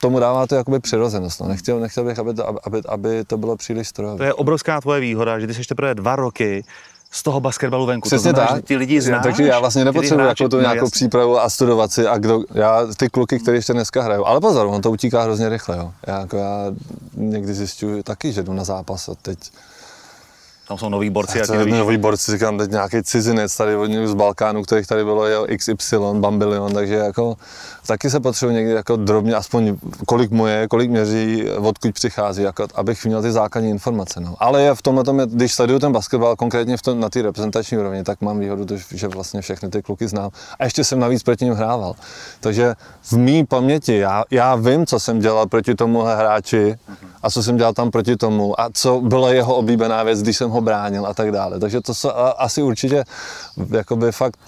tomu 0.00 0.18
dává 0.18 0.46
to 0.46 0.54
jakoby 0.54 0.80
přirozenost. 0.80 1.40
No. 1.40 1.48
Nechtěl, 1.48 1.80
nechtěl 1.80 2.04
bych, 2.04 2.18
aby 2.18 2.34
to, 2.34 2.66
aby, 2.66 2.82
aby 2.88 3.24
to 3.24 3.38
bylo 3.38 3.56
příliš 3.56 3.88
strojové. 3.88 4.16
To 4.16 4.24
je 4.24 4.34
obrovská 4.34 4.80
tvoje 4.80 5.00
výhoda, 5.00 5.38
že 5.38 5.46
ty 5.46 5.54
jsi 5.54 5.64
teprve 5.64 5.94
dva 5.94 6.16
roky 6.16 6.64
z 7.10 7.22
toho 7.22 7.40
basketbalu 7.40 7.86
venku. 7.86 8.08
Přesně 8.08 8.32
to 8.32 8.36
znamená, 8.36 8.56
tak. 8.56 8.64
ty 8.64 8.76
lidi 8.76 9.00
znáš. 9.00 9.22
Takže 9.22 9.42
já 9.42 9.60
vlastně 9.60 9.84
nepotřebuji 9.84 10.26
jako 10.26 10.48
tu 10.48 10.60
nějakou 10.60 10.90
přípravu 10.90 11.40
a 11.40 11.50
studovat 11.50 11.92
si 11.92 12.06
a 12.06 12.18
kdo, 12.18 12.44
já 12.54 12.86
ty 12.96 13.08
kluky, 13.08 13.38
které 13.38 13.56
ještě 13.56 13.72
dneska 13.72 14.02
hrajou. 14.02 14.26
Ale 14.26 14.40
pozor, 14.40 14.66
on 14.66 14.82
to 14.82 14.90
utíká 14.90 15.22
hrozně 15.22 15.48
rychle. 15.48 15.76
Jo. 15.76 15.92
Já, 16.06 16.20
jako 16.20 16.36
já 16.36 16.72
někdy 17.14 17.54
zjišťuji 17.54 18.02
taky, 18.02 18.32
že 18.32 18.42
jdu 18.42 18.52
na 18.52 18.64
zápas 18.64 19.08
a 19.08 19.14
teď 19.22 19.38
Tam 20.68 20.78
jsou 20.78 20.88
noví 20.88 21.10
borci. 21.10 21.42
A 21.42 21.46
to 21.46 21.54
je 21.54 21.66
noví 21.66 21.96
borci, 21.96 22.32
říkám, 22.32 22.58
teď 22.58 22.70
nějaký 22.70 23.02
cizinec 23.02 23.56
tady 23.56 23.76
od 23.76 23.90
z 24.06 24.14
Balkánu, 24.14 24.62
kterých 24.62 24.86
tady 24.86 25.04
bylo 25.04 25.26
jo, 25.26 25.46
XY, 25.56 25.96
bambilion, 26.12 26.72
takže 26.72 26.94
jako 26.94 27.36
taky 27.86 28.10
se 28.10 28.20
potřebuji 28.20 28.54
někdy 28.54 28.72
jako 28.72 28.96
drobně, 28.96 29.34
aspoň 29.34 29.76
kolik 30.06 30.30
moje, 30.30 30.68
kolik 30.68 30.90
měří, 30.90 31.50
odkud 31.50 31.94
přichází, 31.94 32.42
jako, 32.42 32.66
abych 32.74 33.06
měl 33.06 33.22
ty 33.22 33.32
základní 33.32 33.70
informace. 33.70 34.20
No. 34.20 34.34
Ale 34.38 34.62
je 34.62 34.74
v 34.74 34.82
tomhle 34.82 35.04
tom, 35.04 35.16
když 35.16 35.54
sleduju 35.54 35.78
ten 35.78 35.92
basketbal, 35.92 36.36
konkrétně 36.36 36.76
v 36.76 36.82
tom, 36.82 37.00
na 37.00 37.10
té 37.10 37.22
reprezentační 37.22 37.78
úrovni, 37.78 38.04
tak 38.04 38.20
mám 38.20 38.40
výhodu, 38.40 38.66
že 38.94 39.08
vlastně 39.08 39.40
všechny 39.40 39.68
ty 39.68 39.82
kluky 39.82 40.08
znám. 40.08 40.30
A 40.58 40.64
ještě 40.64 40.84
jsem 40.84 40.98
navíc 40.98 41.22
proti 41.22 41.44
ním 41.44 41.54
hrával. 41.54 41.94
Takže 42.40 42.74
v 43.02 43.12
mý 43.12 43.46
paměti, 43.46 43.96
já, 43.96 44.24
já 44.30 44.54
vím, 44.54 44.86
co 44.86 45.00
jsem 45.00 45.18
dělal 45.18 45.46
proti 45.46 45.74
tomuhle 45.74 46.16
hráči 46.16 46.76
a 47.22 47.30
co 47.30 47.42
jsem 47.42 47.56
dělal 47.56 47.72
tam 47.72 47.90
proti 47.90 48.16
tomu 48.16 48.60
a 48.60 48.68
co 48.72 49.00
byla 49.00 49.32
jeho 49.32 49.54
oblíbená 49.54 50.02
věc, 50.02 50.22
když 50.22 50.36
jsem 50.36 50.50
ho 50.50 50.55
bránil 50.60 51.06
a 51.06 51.14
tak 51.14 51.32
dále. 51.32 51.60
Takže 51.60 51.80
to 51.80 51.94
jsou 51.94 52.10
asi 52.36 52.62
určitě 52.62 53.04
jakoby 53.70 54.12
fakt 54.12 54.38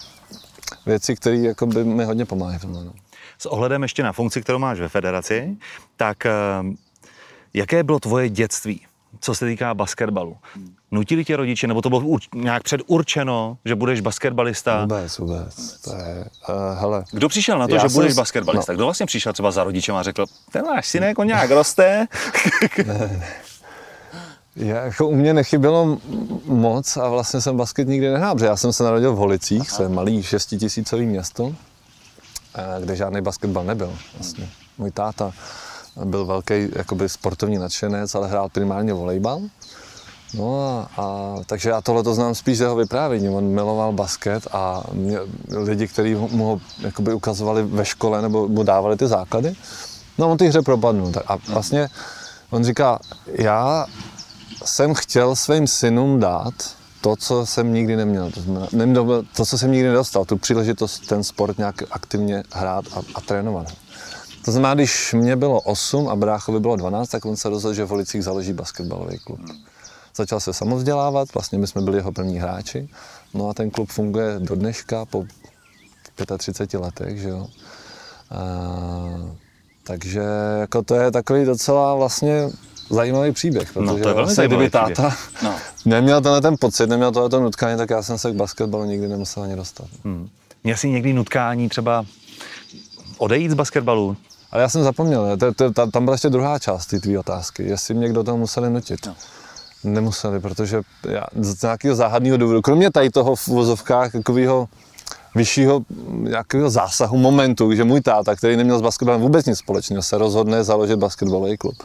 věci, 0.86 1.16
které 1.16 1.54
mi 1.84 2.04
hodně 2.04 2.24
pomáhají 2.24 2.58
v 2.58 2.62
tomhle. 2.62 2.84
No. 2.84 2.92
S 3.38 3.46
ohledem 3.46 3.82
ještě 3.82 4.02
na 4.02 4.12
funkci, 4.12 4.42
kterou 4.42 4.58
máš 4.58 4.80
ve 4.80 4.88
federaci, 4.88 5.56
tak 5.96 6.26
eh, 6.26 6.32
jaké 7.54 7.82
bylo 7.82 8.00
tvoje 8.00 8.28
dětství, 8.28 8.80
co 9.20 9.34
se 9.34 9.46
týká 9.46 9.74
basketbalu? 9.74 10.36
Nutili 10.90 11.24
tě 11.24 11.36
rodiče, 11.36 11.66
nebo 11.66 11.82
to 11.82 11.90
bylo 11.90 12.18
nějak 12.34 12.62
předurčeno, 12.62 13.58
že 13.64 13.74
budeš 13.74 14.00
basketbalista? 14.00 14.80
Vůbec, 14.80 15.18
vůbec. 15.18 15.80
To 15.80 15.94
je, 15.94 16.24
uh, 16.48 16.80
hele. 16.80 17.04
Kdo 17.12 17.28
přišel 17.28 17.58
na 17.58 17.68
to, 17.68 17.74
Já 17.74 17.86
že 17.86 17.94
budeš 17.94 18.14
basketbalista? 18.14 18.72
No. 18.72 18.76
Kdo 18.76 18.84
vlastně 18.84 19.06
přišel 19.06 19.32
třeba 19.32 19.50
za 19.50 19.64
rodičem 19.64 19.94
a 19.94 20.02
řekl, 20.02 20.26
ten 20.52 20.64
náš 20.64 20.88
synek, 20.88 21.18
on 21.18 21.26
nějak 21.26 21.50
roste? 21.50 22.06
Já, 24.58 24.84
jako 24.84 25.08
u 25.08 25.14
mě 25.14 25.34
nechybělo 25.34 25.98
moc 26.44 26.96
a 26.96 27.08
vlastně 27.08 27.40
jsem 27.40 27.56
basket 27.56 27.88
nikdy 27.88 28.10
nehrál, 28.10 28.34
protože 28.34 28.46
já 28.46 28.56
jsem 28.56 28.72
se 28.72 28.84
narodil 28.84 29.12
v 29.12 29.16
Holicích, 29.16 29.72
to 29.72 29.82
je 29.82 29.88
malý 29.88 30.22
šestitisícový 30.22 31.06
město, 31.06 31.52
eh, 32.54 32.80
kde 32.80 32.96
žádný 32.96 33.20
basketbal 33.20 33.64
nebyl. 33.64 33.92
Vlastně. 34.18 34.48
Můj 34.78 34.90
táta 34.90 35.32
byl 36.04 36.26
velký 36.26 36.54
jakoby 36.76 37.08
sportovní 37.08 37.58
nadšenec, 37.58 38.14
ale 38.14 38.28
hrál 38.28 38.48
primárně 38.48 38.92
volejbal. 38.92 39.40
No 40.34 40.60
a, 40.60 41.02
a 41.02 41.36
takže 41.46 41.70
já 41.70 41.80
tohle 41.80 42.02
to 42.02 42.14
znám 42.14 42.34
spíš 42.34 42.58
z 42.58 42.60
jeho 42.60 42.76
vyprávění. 42.76 43.28
On 43.28 43.44
miloval 43.44 43.92
basket 43.92 44.46
a 44.52 44.82
mě, 44.92 45.18
lidi, 45.56 45.88
kteří 45.88 46.14
mu 46.14 46.46
ho 46.46 46.60
jakoby 46.80 47.14
ukazovali 47.14 47.62
ve 47.62 47.84
škole 47.84 48.22
nebo 48.22 48.48
mu 48.48 48.62
dávali 48.62 48.96
ty 48.96 49.06
základy, 49.06 49.54
no 50.18 50.30
on 50.30 50.38
ty 50.38 50.48
hře 50.48 50.62
propadnul. 50.62 51.12
A 51.26 51.36
vlastně 51.48 51.88
on 52.50 52.64
říká, 52.64 52.98
já 53.26 53.86
jsem 54.64 54.94
chtěl 54.94 55.36
svým 55.36 55.66
synům 55.66 56.20
dát 56.20 56.54
to, 57.00 57.16
co 57.16 57.46
jsem 57.46 57.72
nikdy 57.72 57.96
neměl. 57.96 58.30
To, 58.30 58.40
znamená, 58.40 59.24
to, 59.36 59.46
co 59.46 59.58
jsem 59.58 59.72
nikdy 59.72 59.88
nedostal, 59.88 60.24
tu 60.24 60.36
příležitost 60.36 61.06
ten 61.06 61.24
sport 61.24 61.58
nějak 61.58 61.82
aktivně 61.90 62.42
hrát 62.52 62.84
a, 62.96 63.00
a 63.14 63.20
trénovat. 63.20 63.66
To 64.44 64.52
znamená, 64.52 64.74
když 64.74 65.12
mě 65.12 65.36
bylo 65.36 65.60
8 65.60 66.08
a 66.08 66.16
bráchovi 66.16 66.60
bylo 66.60 66.76
12, 66.76 67.08
tak 67.08 67.24
on 67.24 67.36
se 67.36 67.48
rozhodl, 67.48 67.74
že 67.74 67.84
v 67.84 67.88
Holicích 67.88 68.24
založí 68.24 68.52
basketbalový 68.52 69.18
klub. 69.18 69.40
Začal 70.16 70.40
se 70.40 70.52
samovzdělávat, 70.52 71.34
vlastně 71.34 71.58
my 71.58 71.66
jsme 71.66 71.82
byli 71.82 71.96
jeho 71.96 72.12
první 72.12 72.38
hráči. 72.38 72.88
No 73.34 73.48
a 73.48 73.54
ten 73.54 73.70
klub 73.70 73.90
funguje 73.90 74.38
do 74.38 74.54
dneška 74.54 75.04
po 75.04 75.24
35 76.38 76.80
letech, 76.80 77.20
že 77.20 77.28
jo. 77.28 77.46
A, 78.30 78.40
takže 79.84 80.22
jako 80.60 80.82
to 80.82 80.94
je 80.94 81.10
takový 81.10 81.44
docela 81.44 81.94
vlastně 81.94 82.50
zajímavý 82.90 83.32
příběh, 83.32 83.72
protože 83.72 83.86
no, 83.86 83.98
to 83.98 84.08
je 84.08 84.14
vlastně, 84.14 84.46
kdyby 84.46 84.70
táta 84.70 85.16
no. 85.42 85.54
neměl 85.84 86.20
tenhle 86.20 86.40
ten 86.40 86.54
pocit, 86.60 86.86
neměl 86.86 87.12
tohle 87.12 87.40
nutkání, 87.40 87.78
tak 87.78 87.90
já 87.90 88.02
jsem 88.02 88.18
se 88.18 88.32
k 88.32 88.34
basketbalu 88.34 88.84
nikdy 88.84 89.08
nemusel 89.08 89.42
ani 89.42 89.56
dostat. 89.56 89.86
Hmm. 90.04 90.28
Měl 90.64 90.76
jsi 90.76 90.90
někdy 90.90 91.12
nutkání 91.12 91.68
třeba 91.68 92.04
odejít 93.18 93.50
z 93.50 93.54
basketbalu? 93.54 94.16
Ale 94.50 94.62
já 94.62 94.68
jsem 94.68 94.82
zapomněl, 94.82 95.36
to, 95.36 95.54
to, 95.54 95.70
ta, 95.72 95.86
tam 95.86 96.04
byla 96.04 96.14
ještě 96.14 96.30
druhá 96.30 96.58
část 96.58 96.86
té 96.86 97.00
tvý 97.00 97.18
otázky, 97.18 97.62
jestli 97.62 97.94
mě 97.94 98.08
kdo 98.08 98.24
to 98.24 98.36
museli 98.36 98.70
nutit. 98.70 99.06
No. 99.06 99.14
Nemuseli, 99.84 100.40
protože 100.40 100.82
já 101.08 101.24
z 101.40 101.62
nějakého 101.62 101.94
záhadného 101.94 102.36
důvodu, 102.36 102.62
kromě 102.62 102.90
tady 102.90 103.10
toho 103.10 103.36
v 103.36 103.48
vozovkách 103.48 104.12
takového 104.12 104.68
vyššího 105.34 105.82
nějakého 106.12 106.70
zásahu 106.70 107.18
momentu, 107.18 107.74
že 107.74 107.84
můj 107.84 108.00
táta, 108.00 108.36
který 108.36 108.56
neměl 108.56 108.78
s 108.78 108.82
basketbalem 108.82 109.20
vůbec 109.20 109.46
nic 109.46 109.58
společného, 109.58 110.02
se 110.02 110.18
rozhodne 110.18 110.64
založit 110.64 110.96
basketbalový 110.96 111.56
klub 111.56 111.76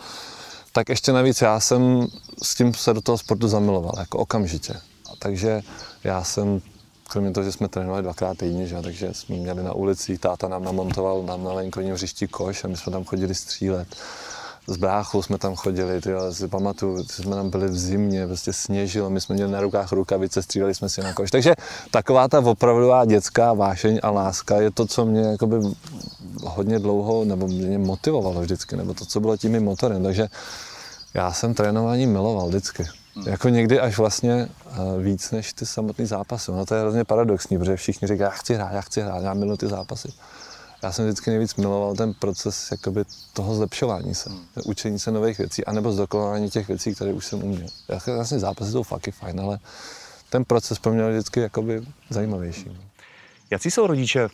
tak 0.74 0.90
ještě 0.90 1.14
navíc 1.14 1.42
já 1.42 1.60
jsem 1.60 2.08
s 2.44 2.56
tím 2.56 2.74
se 2.74 2.94
do 2.94 3.02
toho 3.02 3.18
sportu 3.18 3.48
zamiloval, 3.48 3.94
jako 3.98 4.18
okamžitě. 4.18 4.74
A 5.12 5.16
takže 5.20 5.62
já 6.04 6.24
jsem, 6.24 6.62
kromě 7.10 7.32
toho, 7.32 7.44
že 7.44 7.52
jsme 7.52 7.68
trénovali 7.68 8.04
dvakrát 8.04 8.38
týdně, 8.38 8.68
že, 8.68 8.82
takže 8.82 9.14
jsme 9.14 9.36
měli 9.36 9.64
na 9.64 9.74
ulici, 9.74 10.18
táta 10.18 10.48
nám 10.48 10.64
namontoval 10.64 11.24
nám 11.24 11.44
na 11.44 11.54
venkovním 11.54 11.94
hřišti 11.94 12.28
koš 12.28 12.64
a 12.64 12.68
my 12.68 12.78
jsme 12.78 12.92
tam 12.92 13.04
chodili 13.04 13.36
střílet 13.36 13.88
s 14.68 14.78
bráchou 14.78 15.22
jsme 15.22 15.38
tam 15.38 15.56
chodili, 15.56 16.02
tyjo, 16.02 16.34
si 16.34 16.48
pamatuju, 16.48 17.04
jsme 17.04 17.36
tam 17.36 17.50
byli 17.50 17.68
v 17.68 17.78
zimě, 17.78 18.28
prostě 18.28 18.54
sněžilo, 18.54 19.10
my 19.10 19.22
jsme 19.22 19.36
měli 19.36 19.52
na 19.52 19.62
rukách 19.62 19.92
rukavice, 19.92 20.44
stříleli 20.44 20.76
jsme 20.76 20.90
si 20.90 21.02
na 21.02 21.14
koš. 21.14 21.32
Takže 21.32 21.56
taková 21.92 22.28
ta 22.28 22.40
opravdová 22.40 23.06
dětská 23.06 23.54
vášeň 23.54 24.00
a 24.04 24.12
láska 24.12 24.62
je 24.62 24.72
to, 24.72 24.86
co 24.86 25.06
mě 25.06 25.22
jakoby 25.22 25.56
hodně 26.44 26.80
dlouho, 26.80 27.26
nebo 27.26 27.48
mě 27.48 27.78
motivovalo 27.78 28.42
vždycky, 28.42 28.76
nebo 28.76 28.94
to, 28.94 29.06
co 29.06 29.20
bylo 29.20 29.38
tím 29.38 29.64
motorem. 29.64 30.04
Takže 30.04 30.28
já 31.14 31.34
jsem 31.34 31.54
trénování 31.54 32.08
miloval 32.08 32.48
vždycky. 32.48 32.88
Hmm. 33.16 33.28
Jako 33.28 33.50
někdy 33.50 33.80
až 33.80 33.98
vlastně 33.98 34.48
eh, 34.68 34.78
víc 35.00 35.32
než 35.32 35.54
ty 35.54 35.66
samotné 35.66 36.06
zápasy. 36.06 36.52
No 36.52 36.66
to 36.66 36.76
je 36.76 36.82
hrozně 36.82 37.04
paradoxní, 37.04 37.58
protože 37.58 37.76
všichni 37.76 38.08
říkají, 38.08 38.22
já 38.22 38.30
chci 38.30 38.54
hrát, 38.54 38.72
já 38.74 38.82
chci 38.82 39.02
hrát, 39.02 39.24
já 39.24 39.34
miluji 39.34 39.58
ty 39.58 39.68
zápasy 39.68 40.14
já 40.84 40.92
jsem 40.92 41.06
vždycky 41.06 41.30
nejvíc 41.30 41.56
miloval 41.56 41.96
ten 41.96 42.14
proces 42.14 42.72
jakoby 42.72 43.04
toho 43.34 43.56
zlepšování 43.56 44.16
se, 44.16 44.30
hmm. 44.30 44.40
učení 44.66 45.00
se 45.00 45.12
nových 45.12 45.38
věcí, 45.38 45.66
anebo 45.66 45.92
zdokonalování 45.92 46.50
těch 46.50 46.68
věcí, 46.68 46.96
které 46.96 47.14
už 47.14 47.26
jsem 47.26 47.44
uměl. 47.44 47.68
Vlastně 48.08 48.40
zápasy 48.40 48.72
jsou 48.72 48.84
fakt 48.84 49.10
fajn, 49.12 49.40
ale 49.40 49.60
ten 50.30 50.46
proces 50.46 50.80
pro 50.80 50.94
mě 50.94 51.10
vždycky 51.10 51.40
jakoby 51.40 51.82
zajímavější. 52.10 52.66
No. 52.68 52.76
Jaký 53.50 53.72
jsou 53.72 53.88
rodiče 53.88 54.28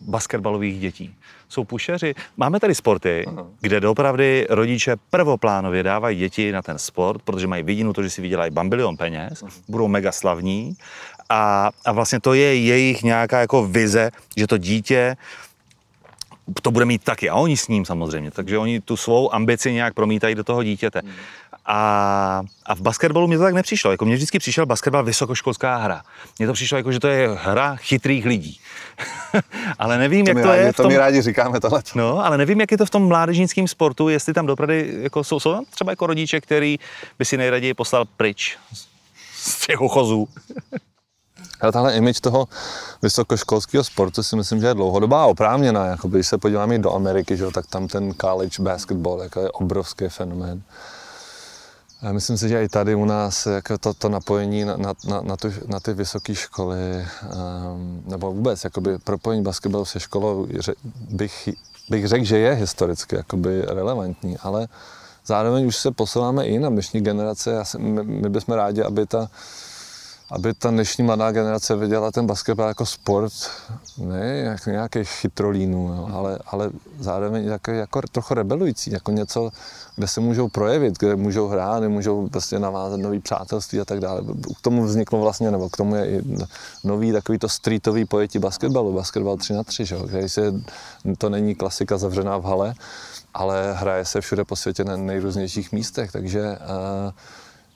basketbalových 0.00 0.80
dětí? 0.80 1.16
Jsou 1.48 1.64
pušeři? 1.64 2.14
Máme 2.36 2.60
tady 2.60 2.74
sporty, 2.74 3.24
Aha. 3.26 3.46
kde 3.60 3.80
doopravdy 3.80 4.46
rodiče 4.50 4.96
prvoplánově 5.10 5.82
dávají 5.82 6.18
děti 6.18 6.52
na 6.52 6.62
ten 6.62 6.78
sport, 6.78 7.22
protože 7.22 7.46
mají 7.46 7.62
vidinu 7.62 7.92
to, 7.92 8.02
že 8.02 8.10
si 8.10 8.22
vydělají 8.22 8.50
bambilion 8.50 8.96
peněz, 8.96 9.42
Aha. 9.42 9.52
budou 9.68 9.88
mega 9.88 10.12
slavní 10.12 10.76
a, 11.28 11.70
a 11.84 11.92
vlastně 11.92 12.20
to 12.20 12.34
je 12.34 12.56
jejich 12.56 13.02
nějaká 13.02 13.40
jako 13.40 13.66
vize, 13.66 14.10
že 14.36 14.46
to 14.46 14.58
dítě 14.58 15.16
to 16.62 16.70
bude 16.70 16.84
mít 16.84 17.04
taky. 17.04 17.30
A 17.30 17.34
oni 17.34 17.56
s 17.56 17.68
ním 17.68 17.84
samozřejmě. 17.84 18.30
Takže 18.30 18.58
oni 18.58 18.80
tu 18.80 18.96
svou 18.96 19.34
ambici 19.34 19.72
nějak 19.72 19.94
promítají 19.94 20.34
do 20.34 20.44
toho 20.44 20.62
dítěte. 20.62 21.00
Hmm. 21.04 21.12
A, 21.66 22.42
a 22.66 22.74
v 22.74 22.80
basketbalu 22.80 23.26
mi 23.26 23.36
to 23.36 23.42
tak 23.42 23.54
nepřišlo. 23.54 23.90
Jako 23.90 24.04
mně 24.04 24.14
vždycky 24.14 24.38
přišel 24.38 24.66
basketbal 24.66 25.04
vysokoškolská 25.04 25.76
hra. 25.76 26.02
Mně 26.38 26.46
to 26.46 26.52
přišlo 26.52 26.76
jako, 26.76 26.92
že 26.92 27.00
to 27.00 27.08
je 27.08 27.28
hra 27.42 27.76
chytrých 27.76 28.26
lidí. 28.26 28.60
ale 29.78 29.98
nevím, 29.98 30.24
to 30.24 30.30
jak 30.30 30.38
to 30.42 30.48
rádi, 30.48 30.62
je. 30.62 30.72
V 30.72 30.76
tom... 30.76 30.84
To 30.84 30.88
mi 30.88 30.96
rádi 30.96 31.22
říkáme 31.22 31.60
tohle. 31.60 31.82
No, 31.94 32.26
ale 32.26 32.38
nevím, 32.38 32.60
jak 32.60 32.72
je 32.72 32.78
to 32.78 32.86
v 32.86 32.90
tom 32.90 33.08
mládežnickém 33.08 33.68
sportu, 33.68 34.08
jestli 34.08 34.34
tam 34.34 34.46
dopravdy 34.46 34.94
jako 35.00 35.24
jsou, 35.24 35.40
jsou 35.40 35.52
tam 35.52 35.64
třeba 35.64 35.92
jako 35.92 36.06
rodiče, 36.06 36.40
který 36.40 36.78
by 37.18 37.24
si 37.24 37.36
nejraději 37.36 37.74
poslal 37.74 38.04
pryč 38.16 38.58
z 39.34 39.66
těch 39.66 39.80
ochozů. 39.80 40.28
Ale 41.60 41.72
tahle 41.72 41.96
image 41.96 42.20
toho 42.20 42.48
vysokoškolského 43.02 43.84
sportu 43.84 44.22
si 44.22 44.36
myslím, 44.36 44.60
že 44.60 44.66
je 44.66 44.74
dlouhodobá 44.74 45.22
a 45.22 45.26
oprávněná. 45.26 45.86
Jakoby, 45.86 46.18
když 46.18 46.26
se 46.26 46.38
podíváme 46.38 46.78
do 46.78 46.94
Ameriky, 46.94 47.36
že, 47.36 47.46
tak 47.50 47.66
tam 47.66 47.88
ten 47.88 48.14
college 48.14 48.62
basketball 48.62 49.22
jako 49.22 49.40
je 49.40 49.50
obrovský 49.50 50.08
fenomén. 50.08 50.62
A 52.02 52.12
myslím 52.12 52.38
si, 52.38 52.48
že 52.48 52.64
i 52.64 52.68
tady 52.68 52.94
u 52.94 53.04
nás 53.04 53.46
jako 53.46 53.78
to, 53.78 53.94
to 53.94 54.08
napojení 54.08 54.64
na, 54.64 54.76
na, 54.76 54.94
na, 55.08 55.20
na, 55.20 55.36
tu, 55.36 55.52
na 55.66 55.80
ty 55.80 55.92
vysoké 55.92 56.34
školy, 56.34 56.78
um, 57.22 58.02
nebo 58.06 58.32
vůbec 58.32 58.64
jakoby 58.64 58.98
propojení 58.98 59.42
basketbalu 59.42 59.84
se 59.84 60.00
školou, 60.00 60.46
bych, 61.10 61.48
bych 61.88 62.08
řekl, 62.08 62.24
že 62.24 62.38
je 62.38 62.52
historicky 62.52 63.16
jakoby 63.16 63.62
relevantní, 63.62 64.36
ale 64.38 64.68
zároveň 65.26 65.66
už 65.66 65.76
se 65.76 65.90
posouváme 65.90 66.46
i 66.46 66.58
na 66.58 66.68
dnešní 66.68 67.00
generace. 67.00 67.62
My, 67.78 68.04
my 68.04 68.28
bychom 68.28 68.54
rádi, 68.54 68.82
aby 68.82 69.06
ta 69.06 69.28
aby 70.30 70.54
ta 70.54 70.70
dnešní 70.70 71.04
mladá 71.04 71.32
generace 71.32 71.76
viděla 71.76 72.10
ten 72.10 72.26
basketbal 72.26 72.68
jako 72.68 72.86
sport, 72.86 73.32
ne 73.98 74.36
jak 74.36 74.66
nějaký 74.66 75.04
chytrolínů, 75.04 75.94
jo, 75.96 76.08
ale, 76.12 76.38
ale 76.46 76.70
zároveň 76.98 77.44
jako, 77.44 77.70
jako 77.70 78.02
trochu 78.12 78.34
rebelující, 78.34 78.90
jako 78.90 79.12
něco, 79.12 79.50
kde 79.96 80.08
se 80.08 80.20
můžou 80.20 80.48
projevit, 80.48 80.98
kde 80.98 81.16
můžou 81.16 81.48
hrát, 81.48 81.78
kde 81.78 81.88
můžou 81.88 82.28
prostě 82.28 82.58
navázat 82.58 83.00
nový 83.00 83.20
přátelství 83.20 83.80
a 83.80 83.84
tak 83.84 84.00
dále. 84.00 84.20
K 84.58 84.60
tomu 84.60 84.84
vzniklo 84.84 85.20
vlastně, 85.20 85.50
nebo 85.50 85.68
k 85.68 85.76
tomu 85.76 85.94
je 85.94 86.06
i 86.06 86.22
nový 86.84 87.12
takový 87.12 87.38
to 87.38 87.48
streetový 87.48 88.04
pojetí 88.04 88.38
basketbalu, 88.38 88.92
basketbal 88.92 89.36
3 89.36 89.52
na 89.52 89.64
3, 89.64 89.84
že? 89.84 89.96
který 90.08 90.28
se, 90.28 90.54
to 91.18 91.30
není 91.30 91.54
klasika 91.54 91.98
zavřená 91.98 92.38
v 92.38 92.44
hale, 92.44 92.74
ale 93.34 93.72
hraje 93.72 94.04
se 94.04 94.20
všude 94.20 94.44
po 94.44 94.56
světě 94.56 94.84
na 94.84 94.96
nejrůznějších 94.96 95.72
místech, 95.72 96.12
takže 96.12 96.40
uh, 96.40 97.12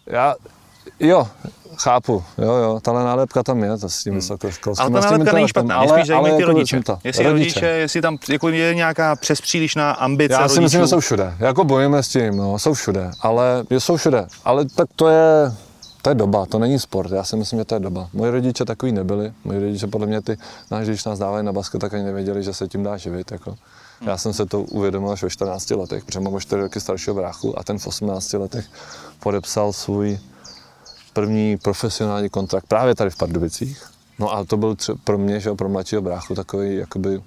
já 0.06 0.34
Jo, 1.00 1.28
chápu, 1.76 2.24
jo, 2.38 2.52
jo, 2.52 2.80
tahle 2.82 3.04
nálepka 3.04 3.42
tam 3.42 3.62
je, 3.62 3.78
to 3.78 3.88
s 3.88 4.02
tím 4.04 4.14
vysokoškolským. 4.14 4.96
Ale 4.96 5.00
ta 5.02 5.10
nálepka 5.10 5.32
není 5.32 5.48
špatná, 5.48 5.80
mě 5.80 5.88
spíš 5.88 6.06
zajímají 6.06 6.34
ty 6.34 6.40
jako 6.42 6.52
rodiče. 6.52 6.80
to, 6.80 6.98
Jestli 7.04 7.24
rodiče, 7.24 7.66
jestli 7.66 8.00
tam 8.00 8.18
jako 8.28 8.48
je 8.48 8.74
nějaká 8.74 9.16
přes 9.16 9.40
přílišná 9.40 9.92
ambice 9.92 10.32
Já 10.32 10.38
si 10.38 10.42
rodičů. 10.42 10.62
myslím, 10.62 10.80
že 10.80 10.86
jsou 10.86 11.00
všude. 11.00 11.34
Jako 11.38 11.64
bojujeme 11.64 12.02
s 12.02 12.08
tím, 12.08 12.36
no, 12.36 12.58
jsou 12.58 12.74
všude, 12.74 13.10
ale 13.20 13.64
jsou 13.70 13.96
všude. 13.96 14.26
Ale 14.44 14.64
tak 14.74 14.88
to 14.96 15.08
je, 15.08 15.52
to 16.02 16.10
je 16.10 16.14
doba, 16.14 16.46
to 16.46 16.58
není 16.58 16.78
sport. 16.78 17.12
Já 17.12 17.24
si 17.24 17.36
myslím, 17.36 17.58
že 17.58 17.64
to 17.64 17.74
je 17.74 17.80
doba. 17.80 18.08
Moji 18.12 18.30
rodiče 18.30 18.64
takový 18.64 18.92
nebyli. 18.92 19.32
Moji 19.44 19.60
rodiče 19.60 19.86
podle 19.86 20.06
mě 20.06 20.20
ty, 20.22 20.36
náš, 20.70 20.86
když 20.86 21.04
nás 21.04 21.18
dávali 21.18 21.42
na 21.42 21.52
basket, 21.52 21.80
tak 21.80 21.94
ani 21.94 22.02
nevěděli, 22.04 22.42
že 22.42 22.54
se 22.54 22.68
tím 22.68 22.82
dá 22.82 22.96
živit. 22.96 23.32
Jako. 23.32 23.54
Já 24.06 24.18
jsem 24.18 24.32
se 24.32 24.46
to 24.46 24.60
uvědomil 24.60 25.10
až 25.10 25.22
ve 25.22 25.30
14 25.30 25.70
letech, 25.70 26.04
protože 26.04 26.20
mám 26.20 26.34
o 26.34 26.40
4 26.40 26.62
roky 26.62 26.80
staršího 26.80 27.14
bráchu 27.14 27.58
a 27.58 27.62
ten 27.64 27.78
v 27.78 27.86
18 27.86 28.32
letech 28.32 28.64
podepsal 29.20 29.72
svůj 29.72 30.18
první 31.12 31.56
profesionální 31.56 32.28
kontrakt 32.28 32.66
právě 32.66 32.94
tady 32.94 33.10
v 33.10 33.16
Pardubicích. 33.16 33.90
No 34.18 34.32
a 34.32 34.44
to 34.44 34.56
byl 34.56 34.74
tře- 34.74 34.98
pro 35.04 35.18
mě, 35.18 35.40
že 35.40 35.48
jo, 35.48 35.54
pro 35.56 35.68
mladšího 35.68 36.02
bráchu 36.02 36.34
takový, 36.34 36.76
jakoby, 36.76 37.22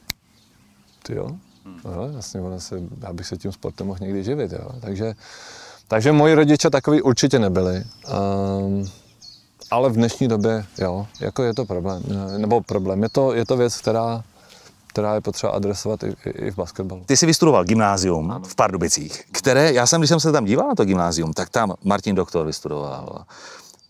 ty 1.03 1.15
jo, 1.15 1.29
no, 1.85 2.11
jasně, 2.15 2.41
ono 2.41 2.59
se, 2.59 2.81
já 3.01 3.13
bych 3.13 3.27
se 3.27 3.37
tím 3.37 3.51
sportem 3.51 3.87
mohl 3.87 3.99
někdy 4.01 4.23
živit, 4.23 4.51
jo. 4.51 4.69
Takže, 4.81 5.13
takže 5.87 6.11
moji 6.11 6.33
rodiče 6.33 6.69
takový 6.69 7.01
určitě 7.01 7.39
nebyli. 7.39 7.83
Um, 8.63 8.89
ale 9.71 9.89
v 9.89 9.93
dnešní 9.93 10.27
době, 10.27 10.65
jo, 10.77 11.07
jako 11.19 11.43
je 11.43 11.53
to 11.53 11.65
problém, 11.65 12.03
nebo 12.37 12.61
problém, 12.61 13.03
je 13.03 13.09
to, 13.09 13.33
je 13.33 13.45
to 13.45 13.57
věc, 13.57 13.77
která, 13.77 14.23
která 14.87 15.15
je 15.15 15.21
potřeba 15.21 15.51
adresovat 15.53 16.03
i, 16.03 16.15
i, 16.25 16.29
i 16.29 16.51
v 16.51 16.55
basketbalu. 16.55 17.03
Ty 17.05 17.17
jsi 17.17 17.25
vystudoval 17.25 17.63
gymnázium 17.63 18.31
ano. 18.31 18.45
v 18.45 18.55
Pardubicích, 18.55 19.23
které, 19.31 19.73
já 19.73 19.87
jsem, 19.87 20.01
když 20.01 20.09
jsem 20.09 20.19
se 20.19 20.31
tam 20.31 20.45
díval 20.45 20.67
na 20.67 20.75
to 20.75 20.85
gymnázium, 20.85 21.33
tak 21.33 21.49
tam 21.49 21.73
Martin 21.83 22.15
Doktor 22.15 22.45
vystudoval, 22.45 23.25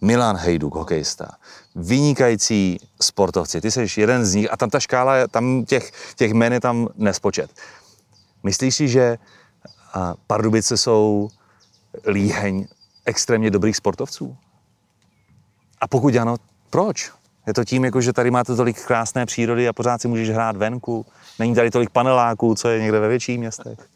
Milan 0.04 0.38
Hejduk, 0.38 0.76
hokejista, 0.76 1.30
vynikající 1.76 2.80
sportovci, 3.02 3.62
ty 3.62 3.72
jsi 3.72 3.86
jeden 3.98 4.26
z 4.26 4.36
nich 4.36 4.54
a 4.54 4.58
tam 4.58 4.70
ta 4.70 4.80
škála, 4.80 5.28
tam 5.28 5.66
těch, 5.66 5.92
těch 6.16 6.32
jmen 6.32 6.54
je 6.54 6.60
tam 6.60 6.88
nespočet. 6.96 7.52
Myslíš 8.44 8.76
si, 8.76 8.88
že 8.88 9.18
Pardubice 10.28 10.78
jsou 10.78 11.30
líheň 12.08 12.68
extrémně 13.06 13.52
dobrých 13.52 13.78
sportovců? 13.78 14.38
A 15.82 15.88
pokud 15.88 16.16
ano, 16.16 16.36
proč? 16.70 17.12
Je 17.48 17.54
to 17.54 17.64
tím, 17.64 17.86
jako, 17.86 18.02
že 18.02 18.14
tady 18.14 18.32
máte 18.32 18.56
tolik 18.56 18.86
krásné 18.86 19.26
přírody 19.26 19.68
a 19.68 19.74
pořád 19.74 20.02
si 20.02 20.08
můžeš 20.08 20.30
hrát 20.30 20.58
venku? 20.58 21.06
Není 21.40 21.56
tady 21.56 21.72
tolik 21.72 21.90
paneláků, 21.90 22.56
co 22.56 22.70
je 22.70 22.82
někde 22.82 23.00
ve 23.00 23.08
větších 23.08 23.40
městech? 23.40 23.90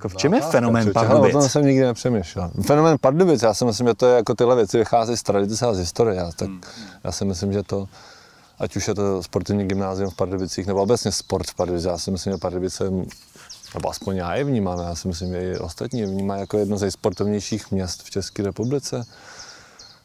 Jako 0.00 0.08
v 0.08 0.16
čem 0.16 0.34
je 0.34 0.40
fenomén 0.40 0.92
ale 0.94 1.06
O 1.06 1.08
tom 1.08 1.20
Pardubic? 1.22 1.50
jsem 1.50 1.66
nikdy 1.66 1.84
nepřemýšlel. 1.84 2.50
Fenomén 2.62 2.96
Pardubic, 3.00 3.42
já 3.42 3.54
si 3.54 3.64
myslím, 3.64 3.86
že 3.86 3.94
to 3.94 4.06
je 4.06 4.16
jako 4.16 4.34
tyhle 4.34 4.56
věci 4.56 4.78
vychází 4.78 5.16
z 5.16 5.22
tradice 5.22 5.66
a 5.66 5.74
z 5.74 5.78
historie. 5.78 6.16
Já, 6.16 6.30
tak, 6.36 6.48
já 7.04 7.12
si 7.12 7.24
myslím, 7.24 7.52
že 7.52 7.62
to, 7.62 7.88
ať 8.58 8.76
už 8.76 8.88
je 8.88 8.94
to 8.94 9.22
sportovní 9.22 9.68
gymnázium 9.68 10.10
v 10.10 10.14
Pardubicích, 10.16 10.66
nebo 10.66 10.82
obecně 10.82 11.12
sport 11.12 11.46
v 11.50 11.54
Pardubicích, 11.54 11.90
já 11.90 11.98
si 11.98 12.10
myslím, 12.10 12.32
že 12.32 12.38
Pardubice, 12.38 12.90
nebo 13.74 13.90
aspoň 13.90 14.16
já 14.16 14.34
je 14.34 14.44
vnímám, 14.44 14.78
já 14.78 14.94
si 14.94 15.08
myslím, 15.08 15.32
že 15.32 15.42
i 15.42 15.58
ostatní 15.58 16.00
je 16.00 16.06
vnímá 16.06 16.36
jako 16.36 16.58
jedno 16.58 16.76
z 16.76 16.82
nejsportovnějších 16.82 17.70
měst 17.70 18.02
v 18.02 18.10
České 18.10 18.42
republice. 18.42 19.02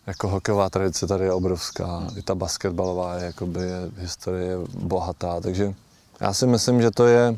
Jako 0.08 0.28
hokejová 0.28 0.70
tradice 0.70 1.08
tady 1.08 1.24
je 1.26 1.34
obrovská, 1.34 2.08
i 2.18 2.22
ta 2.22 2.36
basketbalová 2.36 3.16
je, 3.16 3.26
jakoby, 3.26 3.60
je, 3.60 3.92
historie 3.98 4.48
je 4.48 4.58
bohatá, 4.74 5.42
takže 5.42 5.74
já 6.22 6.34
si 6.34 6.48
myslím, 6.48 6.82
že 6.82 6.92
to 6.92 7.06
je, 7.06 7.36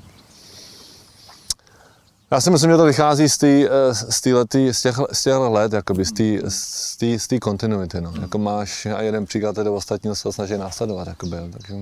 já 2.32 2.42
si 2.42 2.52
myslím, 2.52 2.72
že 2.72 2.78
to 2.78 2.86
vychází 2.86 3.30
z, 3.30 3.38
tý, 3.38 3.66
eh, 3.66 3.96
z, 3.96 4.22
týhletý, 4.22 4.74
z, 4.74 4.82
těch, 4.82 4.96
z 5.12 5.24
těch 5.24 5.36
let, 5.36 5.74
jakoby, 5.74 6.06
z 6.06 6.12
té 6.12 6.50
z 6.50 6.98
tý, 6.98 7.20
z 7.20 7.28
tý 7.28 7.40
kontinuity. 7.40 8.02
No. 8.02 8.14
Jako 8.22 8.38
máš 8.38 8.86
a 8.86 9.02
jeden 9.02 9.26
příklad, 9.26 9.56
tedy 9.56 9.70
ostatní 9.70 10.16
se 10.16 10.34
snaží 10.34 10.58
následovat. 10.58 11.08
Jakoby, 11.08 11.38
takže 11.52 11.74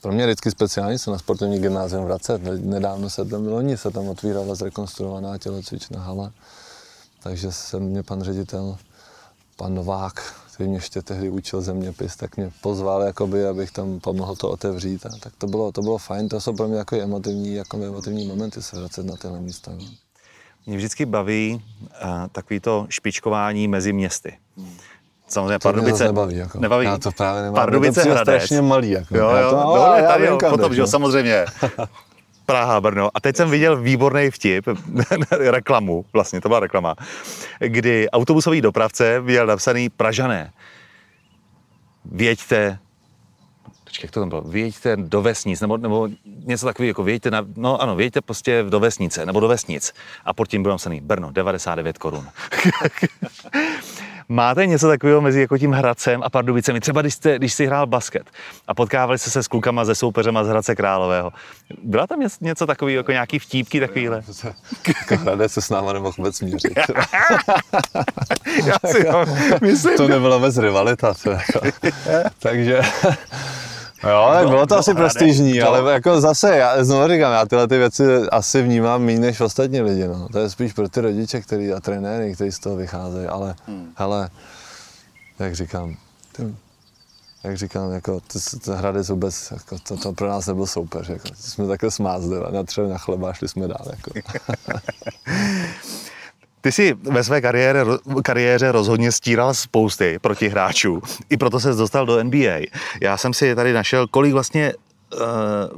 pro 0.00 0.12
mě 0.12 0.24
vždycky 0.26 0.50
speciální 0.50 0.98
se 0.98 1.10
na 1.10 1.18
sportovní 1.18 1.58
gymnázium 1.58 2.04
vracet. 2.04 2.42
Ne- 2.42 2.58
Nedávno 2.58 3.10
se 3.10 3.24
tam, 3.24 3.46
loni 3.46 3.76
se 3.76 3.90
tam 3.90 4.08
otvírala 4.08 4.54
zrekonstruovaná 4.54 5.38
tělocvičná 5.38 6.00
hala, 6.00 6.32
takže 7.22 7.52
se 7.52 7.80
mě 7.80 8.02
pan 8.02 8.22
ředitel, 8.22 8.78
pan 9.56 9.74
Novák, 9.74 10.34
který 10.56 10.68
mě 10.68 10.76
ještě 10.78 11.02
tehdy 11.02 11.30
učil 11.30 11.62
zeměpis, 11.62 12.16
tak 12.16 12.36
mě 12.36 12.50
pozval, 12.60 13.02
jakoby, 13.02 13.46
abych 13.46 13.70
tam 13.70 14.00
pomohl 14.00 14.36
to 14.36 14.50
otevřít. 14.50 15.06
A 15.06 15.08
tak 15.20 15.32
to 15.38 15.46
bylo, 15.46 15.72
to 15.72 15.82
bylo 15.82 15.98
fajn, 15.98 16.28
to 16.28 16.40
jsou 16.40 16.52
pro 16.52 16.68
mě 16.68 16.78
jako 16.78 16.96
emotivní, 16.96 17.54
jako 17.54 17.76
emotivní 17.76 18.26
momenty 18.26 18.62
se 18.62 18.76
vracet 18.78 19.06
na 19.06 19.16
tyhle 19.16 19.40
místa. 19.40 19.70
No. 19.78 19.84
Mě 20.66 20.76
vždycky 20.76 21.06
baví 21.06 21.64
uh, 22.04 22.08
takový 22.32 22.60
to 22.60 22.86
špičkování 22.88 23.68
mezi 23.68 23.92
městy. 23.92 24.38
Samozřejmě 25.28 25.44
To 25.46 25.50
mě 25.50 25.58
Pardubice 25.58 25.92
zase 25.92 26.04
nebaví. 26.04 26.36
Jako. 26.36 26.60
nebaví. 26.60 26.86
Já 26.86 26.98
to 26.98 27.12
právě 27.12 27.42
nemám. 27.42 27.54
Pardubice 27.54 28.02
to 28.02 28.10
Hradec. 28.10 28.22
strašně 28.22 28.62
malý. 28.62 28.90
Jako. 28.90 29.16
Jo, 29.16 29.30
Já 29.30 29.40
jo, 29.40 29.50
to, 29.50 29.56
no, 29.56 29.68
ale 29.72 30.00
já 30.00 30.08
tady 30.08 30.22
vím, 30.22 30.32
jo, 30.32 30.50
potom, 30.50 30.74
že 30.74 30.80
jo, 30.80 30.86
samozřejmě. 30.86 31.44
Praha, 32.46 32.80
Brno. 32.80 33.10
A 33.14 33.20
teď 33.20 33.36
jsem 33.36 33.50
viděl 33.50 33.76
výborný 33.76 34.30
vtip, 34.30 34.66
reklamu, 35.30 36.04
vlastně 36.12 36.40
to 36.40 36.48
byla 36.48 36.60
reklama, 36.60 36.94
kdy 37.58 38.10
autobusový 38.10 38.60
dopravce 38.60 39.20
měl 39.20 39.46
napsaný 39.46 39.88
Pražané. 39.88 40.52
Věďte, 42.04 42.78
počkej, 43.84 44.04
jak 44.06 44.10
to 44.10 44.20
tam 44.20 44.28
bylo, 44.28 44.40
věďte 44.42 44.96
do 44.96 45.22
vesnic, 45.22 45.60
nebo, 45.60 45.76
nebo 45.76 46.08
něco 46.44 46.66
takového, 46.66 46.88
jako 46.90 47.02
věďte, 47.02 47.30
na, 47.30 47.46
no 47.56 47.82
ano, 47.82 47.96
věďte 47.96 48.20
prostě 48.20 48.64
do 48.68 48.80
vesnice, 48.80 49.26
nebo 49.26 49.40
do 49.40 49.48
vesnic. 49.48 49.92
A 50.24 50.32
pod 50.32 50.48
tím 50.48 50.62
bylo 50.62 50.74
napsaný 50.74 51.00
Brno, 51.00 51.30
99 51.32 51.98
korun. 51.98 52.28
Máte 54.28 54.66
něco 54.66 54.88
takového 54.88 55.20
mezi 55.20 55.40
jako 55.40 55.58
tím 55.58 55.72
Hradcem 55.72 56.22
a 56.22 56.30
Pardubicemi? 56.30 56.80
Třeba 56.80 57.00
když, 57.00 57.14
jste, 57.14 57.38
když 57.38 57.52
jsi 57.52 57.66
hrál 57.66 57.86
basket 57.86 58.30
a 58.68 58.74
potkávali 58.74 59.18
jste 59.18 59.30
se 59.30 59.42
s 59.42 59.48
klukama 59.48 59.84
ze 59.84 59.94
soupeřema 59.94 60.44
z 60.44 60.48
Hradce 60.48 60.74
Králového. 60.74 61.32
Byla 61.82 62.06
tam 62.06 62.18
něco, 62.40 62.66
takového, 62.66 62.96
jako 62.96 63.12
nějaký 63.12 63.38
vtípky 63.38 63.80
takovýhle? 63.80 64.22
Jako 64.88 65.16
Hradec 65.16 65.52
se 65.52 65.62
s 65.62 65.70
náma 65.70 65.92
nemohl 65.92 66.14
vůbec 66.18 66.40
mířit. 66.40 66.72
Já 68.64 68.74
si 68.86 69.04
to 69.04 69.24
myslím. 69.60 69.96
to 69.96 70.08
nebyla 70.08 70.36
vůbec 70.36 70.58
rivalita. 70.58 71.14
To 71.14 71.30
jako. 71.30 71.60
Takže... 72.38 72.80
Jo, 74.02 74.30
tak 74.32 74.48
bylo 74.48 74.66
to 74.66 74.78
asi 74.78 74.94
prestižní, 74.94 75.62
ale 75.62 75.92
jako 75.92 76.20
zase, 76.20 76.56
já 76.56 76.84
znovu 76.84 77.08
říkám, 77.08 77.32
já 77.32 77.46
tyhle 77.46 77.68
ty 77.68 77.78
věci 77.78 78.04
asi 78.32 78.62
vnímám 78.62 79.02
méně 79.02 79.20
než 79.20 79.40
ostatní 79.40 79.80
lidi, 79.80 80.08
no. 80.08 80.28
To 80.32 80.38
je 80.38 80.50
spíš 80.50 80.72
pro 80.72 80.88
ty 80.88 81.00
rodiče, 81.00 81.40
který, 81.40 81.72
a 81.72 81.80
trenéry, 81.80 82.34
kteří 82.34 82.52
z 82.52 82.58
toho 82.58 82.76
vycházejí, 82.76 83.26
ale 83.26 83.54
Hmm. 83.66 83.92
hele, 83.96 84.28
jak 85.38 85.54
říkám, 85.54 85.96
ty, 86.32 86.54
jak 87.44 87.56
říkám, 87.56 87.92
jako, 87.92 88.20
to, 88.20 88.38
to 88.64 88.72
Hradec 88.76 89.08
vůbec, 89.08 89.50
jako, 89.50 89.76
to, 89.78 89.96
to, 89.96 90.12
pro 90.12 90.28
nás 90.28 90.46
nebyl 90.46 90.66
soupeř, 90.66 91.08
jako, 91.08 91.28
jsme 91.34 91.66
takhle 91.66 91.90
smázli, 91.90 92.38
natřeli 92.50 92.88
na 92.88 92.98
chleba 92.98 93.30
a 93.30 93.32
šli 93.32 93.48
jsme 93.48 93.68
dál, 93.68 93.86
jako. 93.90 94.10
Ty 96.66 96.72
jsi 96.72 96.94
ve 96.94 97.24
své 97.24 97.40
kariéře, 97.40 97.84
kariéře 98.24 98.72
rozhodně 98.72 99.12
stíral 99.12 99.54
spousty 99.54 100.18
proti 100.20 100.48
hráčů. 100.48 101.02
I 101.30 101.36
proto 101.36 101.60
se 101.60 101.74
dostal 101.74 102.06
do 102.06 102.24
NBA. 102.24 102.66
Já 103.00 103.16
jsem 103.16 103.34
si 103.34 103.54
tady 103.54 103.72
našel, 103.72 104.06
kolik 104.06 104.32
vlastně 104.32 104.72
eh, 104.72 105.16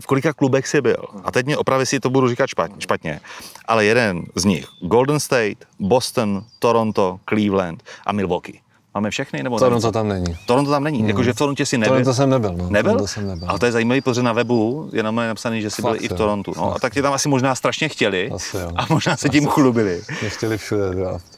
v 0.01 0.07
kolika 0.07 0.33
klubech 0.33 0.67
jsi 0.67 0.81
byl. 0.81 1.05
A 1.25 1.31
teď 1.31 1.47
mě 1.47 1.57
opravy 1.57 1.87
si 1.87 2.01
to 2.01 2.11
budu 2.11 2.29
říkat 2.29 2.47
špatně. 2.79 3.21
Ale 3.65 3.85
jeden 3.85 4.23
z 4.35 4.45
nich, 4.45 4.67
Golden 4.81 5.21
State, 5.21 5.59
Boston, 5.79 6.45
Toronto, 6.59 7.21
Cleveland 7.29 7.83
a 8.07 8.13
Milwaukee. 8.13 8.61
Máme 8.95 9.11
všechny? 9.11 9.43
Nebo 9.43 9.59
To, 9.59 9.65
ne? 9.65 9.71
no, 9.71 9.81
to 9.81 9.93
tam 9.93 10.09
není. 10.09 10.37
Toronto 10.47 10.71
tam 10.71 10.85
není. 10.85 11.09
Jakože 11.09 11.33
v 11.33 11.37
Torontě 11.37 11.67
si 11.67 11.79
nebyl. 11.79 11.99
To, 11.99 12.05
to 12.05 12.15
jsem 12.15 12.31
nebyl, 12.31 12.55
no. 12.57 12.71
Nebyl? 12.71 13.07
Jsem 13.07 13.29
nebyl. 13.29 13.51
Ale 13.51 13.59
to 13.59 13.67
je 13.67 13.73
zajímavý, 13.73 14.01
protože 14.01 14.23
na 14.23 14.33
webu 14.33 14.91
je 14.93 15.03
na 15.03 15.11
napsaný, 15.11 15.63
že 15.63 15.71
jsi 15.71 15.83
byl 15.83 15.97
i 16.01 16.09
v. 16.09 16.13
Torontu. 16.13 16.53
No, 16.57 16.75
a 16.75 16.79
tak 16.79 16.95
tě 16.95 17.03
tam 17.03 17.13
asi 17.13 17.29
možná 17.29 17.55
strašně 17.55 17.89
chtěli. 17.89 18.31
Asi 18.31 18.57
jo. 18.57 18.71
A 18.77 18.87
možná 18.91 19.17
se 19.17 19.29
tím 19.29 19.47
chlubili. 19.47 20.03
Mě 20.21 20.31
chtěli 20.31 20.59
všude 20.59 20.91
draft. 20.91 21.38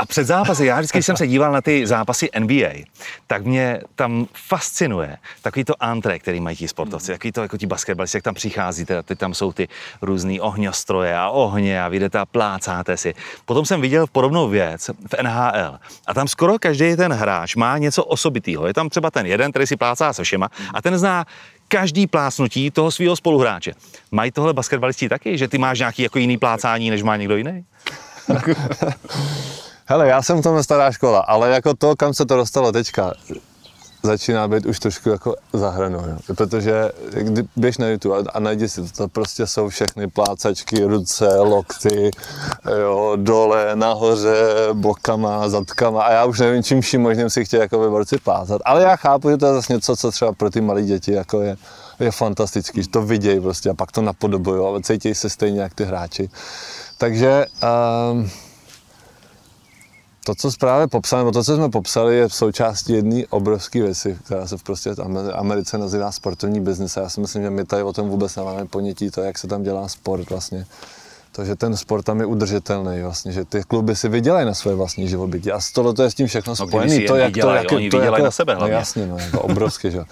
A 0.00 0.06
před 0.06 0.24
zápasy, 0.24 0.66
já 0.66 0.76
vždycky, 0.76 0.98
když 0.98 1.06
jsem 1.06 1.16
se 1.16 1.26
díval 1.26 1.52
na 1.52 1.60
ty 1.60 1.86
zápasy 1.86 2.28
NBA, 2.38 2.70
tak 3.26 3.44
mě 3.44 3.80
tam 3.94 4.26
fascinuje 4.34 5.16
takový 5.42 5.64
to 5.64 5.74
antré, 5.80 6.18
který 6.18 6.40
mají 6.40 6.56
ti 6.56 6.68
sportovci, 6.68 7.12
takový 7.12 7.32
to 7.32 7.42
jako 7.42 7.56
ti 7.56 7.66
basketbalisti, 7.66 8.16
jak 8.16 8.24
tam 8.24 8.34
přicházíte, 8.34 9.02
ty 9.02 9.16
tam 9.16 9.34
jsou 9.34 9.52
ty 9.52 9.68
různý 10.02 10.40
ohňostroje 10.40 11.16
a 11.16 11.28
ohně 11.28 11.82
a 11.82 11.88
vy 11.88 11.98
jdete 11.98 12.18
a 12.18 12.26
plácáte 12.26 12.96
si. 12.96 13.14
Potom 13.44 13.66
jsem 13.66 13.80
viděl 13.80 14.06
podobnou 14.12 14.48
věc 14.48 14.88
v 14.88 15.22
NHL 15.22 15.78
a 16.06 16.14
tam 16.14 16.28
skoro 16.28 16.58
každý 16.58 16.96
ten 16.96 17.12
hráč 17.12 17.56
má 17.56 17.78
něco 17.78 18.04
osobitého. 18.04 18.66
Je 18.66 18.74
tam 18.74 18.88
třeba 18.88 19.10
ten 19.10 19.26
jeden, 19.26 19.50
který 19.52 19.66
si 19.66 19.76
plácá 19.76 20.12
se 20.12 20.24
všema 20.24 20.48
a 20.74 20.82
ten 20.82 20.98
zná 20.98 21.24
každý 21.68 22.06
plácnutí 22.06 22.70
toho 22.70 22.90
svého 22.90 23.16
spoluhráče. 23.16 23.72
Mají 24.10 24.30
tohle 24.30 24.52
basketbalisti 24.52 25.08
taky, 25.08 25.38
že 25.38 25.48
ty 25.48 25.58
máš 25.58 25.78
nějaký 25.78 26.02
jako 26.02 26.18
jiný 26.18 26.38
plácání, 26.38 26.90
než 26.90 27.02
má 27.02 27.16
někdo 27.16 27.36
jiný? 27.36 27.64
Hele, 29.90 30.08
já 30.08 30.22
jsem 30.22 30.38
v 30.38 30.42
tom 30.42 30.62
stará 30.62 30.92
škola, 30.92 31.20
ale 31.20 31.50
jako 31.50 31.74
to, 31.74 31.96
kam 31.96 32.14
se 32.14 32.26
to 32.26 32.36
dostalo 32.36 32.72
teďka, 32.72 33.12
začíná 34.02 34.48
být 34.48 34.66
už 34.66 34.78
trošku 34.78 35.08
jako 35.08 35.36
za 35.52 35.70
hranou, 35.70 35.98
jo. 35.98 36.34
protože 36.36 36.90
kdy 37.10 37.44
běž 37.56 37.78
na 37.78 37.88
YouTube 37.88 38.30
a 38.34 38.40
najdi 38.40 38.68
si 38.68 38.82
to, 38.82 38.88
to 38.96 39.08
prostě 39.08 39.46
jsou 39.46 39.68
všechny 39.68 40.08
plácačky, 40.08 40.84
ruce, 40.84 41.38
lokty, 41.38 42.10
jo, 42.80 43.12
dole, 43.16 43.70
nahoře, 43.74 44.44
bokama, 44.72 45.48
zadkama 45.48 46.02
a 46.02 46.12
já 46.12 46.24
už 46.24 46.40
nevím, 46.40 46.62
čím 46.62 46.80
vším 46.80 47.02
možným 47.02 47.30
si 47.30 47.44
chtěl 47.44 47.60
jako 47.60 47.90
borci 47.90 48.18
plácat, 48.18 48.62
ale 48.64 48.82
já 48.82 48.96
chápu, 48.96 49.30
že 49.30 49.36
to 49.36 49.46
je 49.46 49.52
zase 49.52 49.72
něco, 49.72 49.96
co 49.96 50.10
třeba 50.10 50.32
pro 50.32 50.50
ty 50.50 50.60
malé 50.60 50.82
děti 50.82 51.12
jako 51.12 51.40
je, 51.40 51.56
je 52.00 52.10
fantastický, 52.10 52.82
že 52.82 52.88
to 52.88 53.02
vidějí 53.02 53.40
prostě 53.40 53.70
a 53.70 53.74
pak 53.74 53.92
to 53.92 54.02
napodobují 54.02 54.76
a 54.76 54.80
cítí 54.82 55.14
se 55.14 55.30
stejně 55.30 55.60
jak 55.60 55.74
ty 55.74 55.84
hráči. 55.84 56.30
Takže 56.98 57.46
um, 58.12 58.30
to, 60.24 60.34
co 60.34 60.50
právě 60.58 60.86
popsali, 60.86 61.32
to, 61.32 61.44
co 61.44 61.56
jsme 61.56 61.68
popsali, 61.68 62.16
je 62.16 62.28
v 62.28 62.34
součástí 62.34 62.92
jedné 62.92 63.22
obrovské 63.30 63.82
věci, 63.82 64.18
která 64.24 64.46
se 64.46 64.56
v 64.56 64.62
prostě 64.62 64.90
Americe 65.32 65.78
nazývá 65.78 66.12
sportovní 66.12 66.60
biznis. 66.60 66.96
Já 66.96 67.08
si 67.08 67.20
myslím, 67.20 67.42
že 67.42 67.50
my 67.50 67.64
tady 67.64 67.82
o 67.82 67.92
tom 67.92 68.08
vůbec 68.08 68.36
nemáme 68.36 68.66
ponětí, 68.66 69.10
to, 69.10 69.20
jak 69.20 69.38
se 69.38 69.46
tam 69.46 69.62
dělá 69.62 69.88
sport 69.88 70.30
vlastně. 70.30 70.66
To, 71.40 71.46
že 71.46 71.56
ten 71.56 71.76
sport 71.76 72.04
tam 72.04 72.20
je 72.20 72.26
udržitelný, 72.26 73.02
vlastně, 73.02 73.32
že 73.32 73.44
ty 73.44 73.62
kluby 73.62 73.96
si 73.96 74.08
vydělají 74.08 74.46
na 74.46 74.54
své 74.54 74.74
vlastní 74.74 75.08
živobytí. 75.08 75.52
A 75.52 75.58
tohle 75.74 75.94
to 75.94 76.02
je 76.02 76.10
s 76.10 76.14
tím 76.14 76.26
všechno 76.26 76.54
no. 76.60 76.66
To, 76.66 76.80
jak 76.80 77.06
to, 77.06 77.16
jak, 77.16 77.66
to, 77.66 77.78
to 77.90 78.00
jako, 78.00 78.22
na 78.22 78.30
sebe 78.30 78.56
no, 78.60 78.66
jasně, 78.66 79.06
no, 79.06 79.18
jako 79.18 79.40
obrovský, 79.40 79.90
že? 79.90 80.04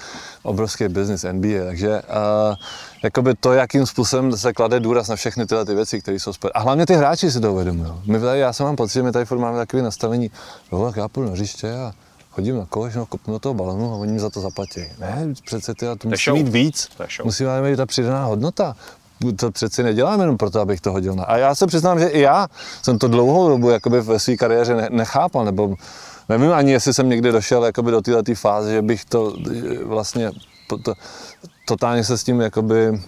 obrovský 0.43 0.89
business 0.89 1.25
NBA. 1.33 1.65
Takže 1.65 1.89
uh, 1.89 2.55
jakoby 3.05 3.35
to, 3.35 3.53
jakým 3.53 3.87
způsobem 3.87 4.37
se 4.37 4.53
klade 4.53 4.81
důraz 4.81 5.09
na 5.09 5.17
všechny 5.17 5.47
tyhle 5.47 5.65
ty 5.65 5.75
věci, 5.75 6.01
které 6.01 6.21
jsou 6.21 6.33
spojené. 6.33 6.53
A 6.53 6.61
hlavně 6.61 6.87
ty 6.87 6.95
hráči 6.95 7.31
si 7.31 7.41
to 7.41 7.53
uvědomují. 7.53 7.93
My 8.07 8.21
tady, 8.21 8.41
já 8.41 8.53
jsem 8.53 8.67
mám 8.67 8.77
pocit, 8.77 8.95
že 8.95 9.03
my 9.03 9.13
tady 9.13 9.25
furt 9.25 9.39
máme 9.39 9.59
takové 9.59 9.83
nastavení, 9.83 10.31
jo, 10.73 10.87
tak 10.87 10.97
já 10.97 11.09
půjdu 11.09 11.29
na 11.29 11.35
hřiště 11.35 11.73
a 11.73 11.93
chodím 12.31 12.57
na 12.57 12.67
koš, 12.67 12.95
no, 12.95 13.07
kopnu 13.07 13.35
do 13.35 13.39
toho 13.39 13.55
balonu 13.55 13.93
a 13.93 13.97
oni 13.97 14.13
mi 14.13 14.21
za 14.21 14.31
to 14.31 14.41
zaplatí. 14.41 14.81
Ne, 14.99 15.35
přece 15.45 15.75
ty, 15.75 15.87
to 15.99 16.09
musí 16.09 16.31
mít 16.31 16.49
víc, 16.49 16.89
musí 17.25 17.45
mít 17.63 17.77
ta 17.77 17.87
přidaná 17.87 18.25
hodnota 18.25 18.77
to 19.37 19.51
přeci 19.51 19.83
nedělám 19.83 20.21
jenom 20.21 20.37
proto, 20.37 20.61
abych 20.61 20.81
to 20.81 20.93
hodil 20.93 21.15
na. 21.15 21.25
A 21.25 21.37
já 21.37 21.55
se 21.55 21.67
přiznám, 21.67 21.99
že 21.99 22.07
i 22.07 22.21
já 22.21 22.49
jsem 22.83 22.99
to 22.99 23.09
dlouhou 23.09 23.49
dobu 23.49 23.71
jakoby 23.71 24.01
ve 24.01 24.19
své 24.19 24.37
kariéře 24.37 24.89
nechápal, 24.91 25.45
nebo 25.45 25.75
nevím 26.29 26.53
ani, 26.53 26.73
jestli 26.73 26.95
jsem 26.95 27.09
někdy 27.09 27.33
došel 27.33 27.65
jakoby 27.65 27.91
do 27.91 28.01
této 28.01 28.35
fáze, 28.35 28.73
že 28.73 28.83
bych 28.83 29.05
to 29.05 29.35
vlastně 29.85 30.31
to, 30.85 30.95
totálně 31.67 32.05
se 32.05 32.19
s 32.19 32.25
tím 32.25 32.41
jakoby 32.41 33.01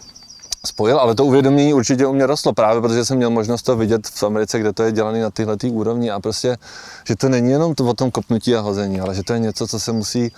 spojil, 0.66 0.98
ale 0.98 1.14
to 1.14 1.24
uvědomění 1.24 1.74
určitě 1.74 2.06
u 2.06 2.12
mě 2.12 2.26
rostlo 2.26 2.52
právě, 2.52 2.82
protože 2.82 3.04
jsem 3.04 3.16
měl 3.16 3.30
možnost 3.30 3.62
to 3.62 3.76
vidět 3.76 4.06
v 4.06 4.22
Americe, 4.22 4.58
kde 4.58 4.72
to 4.72 4.82
je 4.82 4.92
dělané 4.92 5.22
na 5.22 5.30
tyhle 5.30 5.56
úrovni 5.70 6.10
a 6.10 6.20
prostě, 6.20 6.56
že 7.06 7.16
to 7.16 7.28
není 7.28 7.50
jenom 7.50 7.74
to 7.74 7.84
o 7.84 7.94
tom 7.94 8.10
kopnutí 8.10 8.56
a 8.56 8.60
hození, 8.60 9.00
ale 9.00 9.14
že 9.14 9.22
to 9.22 9.32
je 9.32 9.38
něco, 9.38 9.66
co 9.66 9.80
se 9.80 9.92
musí 9.92 10.32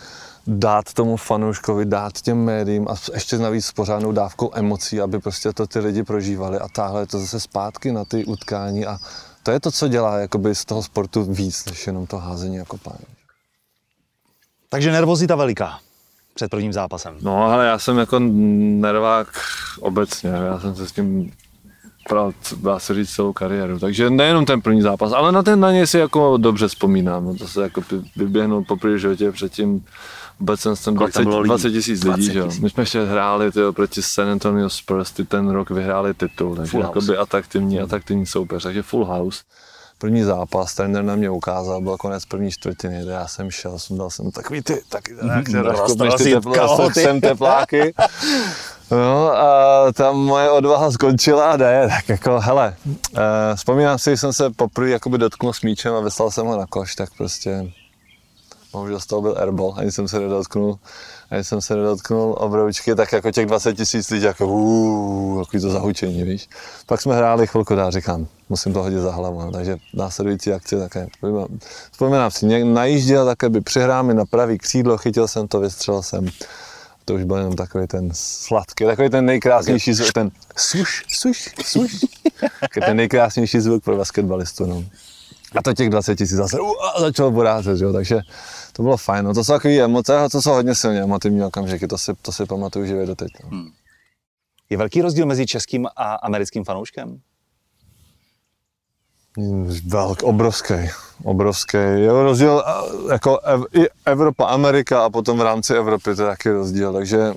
dát 0.46 0.92
tomu 0.92 1.16
fanouškovi, 1.16 1.84
dát 1.84 2.20
těm 2.20 2.44
médiím 2.44 2.88
a 2.88 2.94
ještě 3.14 3.38
navíc 3.38 3.66
s 3.66 3.72
pořádnou 3.72 4.12
dávkou 4.12 4.50
emocí, 4.54 5.00
aby 5.00 5.18
prostě 5.18 5.52
to 5.52 5.66
ty 5.66 5.78
lidi 5.78 6.02
prožívali 6.02 6.58
a 6.58 6.68
táhle 6.68 7.06
to 7.06 7.18
zase 7.18 7.40
zpátky 7.40 7.92
na 7.92 8.04
ty 8.04 8.24
utkání 8.24 8.86
a 8.86 8.98
to 9.42 9.50
je 9.50 9.60
to, 9.60 9.70
co 9.70 9.88
dělá 9.88 10.18
jakoby 10.18 10.54
z 10.54 10.64
toho 10.64 10.82
sportu 10.82 11.24
víc, 11.24 11.64
než 11.64 11.86
jenom 11.86 12.06
to 12.06 12.18
házení 12.18 12.56
jako 12.56 12.78
pán. 12.78 12.98
Takže 14.68 14.92
nervozita 14.92 15.36
veliká 15.36 15.78
před 16.34 16.50
prvním 16.50 16.72
zápasem. 16.72 17.18
No, 17.20 17.44
ale 17.44 17.66
já 17.66 17.78
jsem 17.78 17.98
jako 17.98 18.18
nervák 18.18 19.28
obecně, 19.80 20.30
já 20.30 20.60
jsem 20.60 20.76
se 20.76 20.88
s 20.88 20.92
tím 20.92 21.32
dá 22.62 22.78
se 22.78 22.94
říct 22.94 23.10
celou 23.10 23.32
kariéru. 23.32 23.78
Takže 23.78 24.10
nejenom 24.10 24.44
ten 24.44 24.60
první 24.60 24.82
zápas, 24.82 25.12
ale 25.12 25.32
na 25.32 25.42
ten 25.42 25.60
na 25.60 25.72
něj 25.72 25.86
si 25.86 25.98
jako 25.98 26.36
dobře 26.36 26.68
vzpomínám. 26.68 27.24
No, 27.24 27.34
to 27.34 27.48
se 27.48 27.62
jako 27.62 27.82
vyběhnul 28.16 28.64
po 28.64 28.76
první 28.76 28.98
životě 28.98 29.32
předtím 29.32 29.84
vůbec 30.42 30.60
jsem 30.60 30.74
tam 30.76 30.94
20, 30.94 31.24
20 31.24 31.70
tisíc 31.70 32.04
lidí, 32.04 32.32
že 32.32 32.38
jo. 32.38 32.50
My 32.60 32.70
jsme 32.70 32.82
ještě 32.82 33.04
hráli 33.04 33.52
tyjo, 33.52 33.72
proti 33.72 34.02
San 34.02 34.28
Antonio 34.28 34.70
Spurs, 34.70 35.12
ty 35.12 35.24
ten 35.24 35.50
rok 35.50 35.70
vyhráli 35.70 36.14
titul, 36.14 36.56
takže 36.56 36.78
jakoby 36.78 37.16
atraktivní, 37.16 37.80
atraktivní 37.80 38.26
soupeř, 38.26 38.62
takže 38.62 38.82
full 38.82 39.04
house. 39.04 39.42
První 40.02 40.22
zápas, 40.22 40.74
trenér 40.74 41.04
na 41.04 41.16
mě 41.16 41.30
ukázal, 41.30 41.80
byl 41.80 41.96
konec 41.96 42.24
první 42.24 42.50
čtvrtiny, 42.50 43.04
já 43.06 43.28
jsem 43.28 43.50
šel, 43.50 43.78
sundal 43.78 44.10
jsem 44.10 44.30
takový 44.30 44.62
ty, 44.62 44.82
taky, 44.88 45.14
jak 45.36 45.46
ty, 46.18 46.34
ty 46.94 47.00
jsem 47.00 47.20
tepláky. 47.20 47.94
No 48.90 49.38
a 49.38 49.92
tam 49.92 50.16
moje 50.16 50.50
odvaha 50.50 50.90
skončila, 50.90 51.56
ne, 51.56 51.88
tak 51.88 52.08
jako, 52.08 52.40
hele, 52.40 52.74
uh, 52.86 53.20
vzpomínám 53.54 53.98
si, 53.98 54.10
že 54.10 54.16
jsem 54.16 54.32
se 54.32 54.50
poprvé 54.50 54.90
jakoby 54.90 55.18
dotknul 55.18 55.52
s 55.52 55.62
míčem 55.62 55.94
a 55.94 56.00
vyslal 56.00 56.30
jsem 56.30 56.46
ho 56.46 56.58
na 56.58 56.66
koš, 56.66 56.94
tak 56.94 57.08
prostě 57.16 57.72
bohužel 58.72 59.00
z 59.00 59.06
toho 59.06 59.22
byl 59.22 59.36
airball, 59.38 59.74
ani 59.76 59.92
jsem 59.92 60.08
se 60.08 60.20
nedotknul, 60.20 60.78
ani 61.32 61.44
jsem 61.44 61.60
se 61.60 61.76
nedotknul 61.76 62.36
obroučky, 62.38 62.94
tak 62.94 63.12
jako 63.12 63.30
těch 63.30 63.46
20 63.46 63.74
tisíc 63.74 64.10
lidí, 64.10 64.24
jako 64.24 64.46
uuu, 64.46 65.44
takový 65.44 65.62
to 65.62 65.70
zahučení, 65.70 66.24
víš. 66.24 66.48
Pak 66.86 67.00
jsme 67.00 67.16
hráli 67.16 67.46
chvilku 67.46 67.74
dál, 67.74 67.90
říkám, 67.90 68.26
musím 68.48 68.72
to 68.72 68.82
hodit 68.82 68.98
za 68.98 69.12
hlavu, 69.12 69.40
no, 69.40 69.52
takže 69.52 69.76
následující 69.94 70.52
akce 70.52 70.78
také, 70.78 71.06
vzpomínám 71.90 72.30
si, 72.30 72.64
najížděl 72.64 73.26
také 73.26 73.48
by 73.48 73.60
přihrámi 73.60 74.14
na 74.14 74.24
pravý 74.24 74.58
křídlo, 74.58 74.98
chytil 74.98 75.28
jsem 75.28 75.48
to, 75.48 75.60
vystřelil 75.60 76.02
jsem. 76.02 76.28
To 77.04 77.14
už 77.14 77.24
byl 77.24 77.36
jenom 77.36 77.56
takový 77.56 77.86
ten 77.86 78.10
sladký, 78.12 78.84
takový 78.84 79.10
ten 79.10 79.24
nejkrásnější 79.24 79.92
zvuk, 79.92 80.12
ten 80.12 80.30
suš, 80.56 81.04
suš, 81.08 81.54
suš. 81.64 82.00
ten 82.86 82.96
nejkrásnější 82.96 83.60
zvuk 83.60 83.84
pro 83.84 83.96
basketbalistu, 83.96 84.66
no. 84.66 84.84
A 85.56 85.62
to 85.62 85.72
těch 85.72 85.90
20 85.90 86.16
tisíc 86.16 86.36
zase 86.36 86.60
uh, 86.60 86.72
začalo 86.98 87.30
borázet, 87.30 87.80
jo, 87.80 87.92
takže 87.92 88.20
to 88.72 88.82
bylo 88.82 88.96
fajn. 88.96 89.24
No, 89.24 89.34
to 89.34 89.44
jsou 89.44 89.52
takové 89.52 89.74
emoce, 89.74 90.18
a 90.18 90.28
to 90.28 90.42
jsou 90.42 90.50
hodně 90.50 90.74
silně 90.74 91.02
emotivní 91.02 91.42
okamžiky, 91.42 91.88
to 91.88 91.98
si, 91.98 92.12
to 92.22 92.32
si 92.32 92.46
pamatuju 92.46 92.86
živě 92.86 93.06
do 93.06 93.14
teď. 93.14 93.28
No. 93.42 93.48
Hmm. 93.48 93.68
Je 94.70 94.78
velký 94.78 95.02
rozdíl 95.02 95.26
mezi 95.26 95.46
českým 95.46 95.86
a 95.96 96.14
americkým 96.14 96.64
fanouškem? 96.64 97.20
Velk, 99.86 100.22
obrovský, 100.22 100.74
obrovský. 101.24 101.76
Je 101.76 102.12
rozdíl 102.12 102.64
jako 103.10 103.40
ev, 103.40 103.60
i 103.72 103.86
Evropa, 104.04 104.46
Amerika 104.46 105.04
a 105.04 105.10
potom 105.10 105.38
v 105.38 105.42
rámci 105.42 105.74
Evropy 105.74 106.04
to 106.04 106.22
je 106.22 106.28
taky 106.28 106.50
rozdíl, 106.50 106.92
takže 106.92 107.34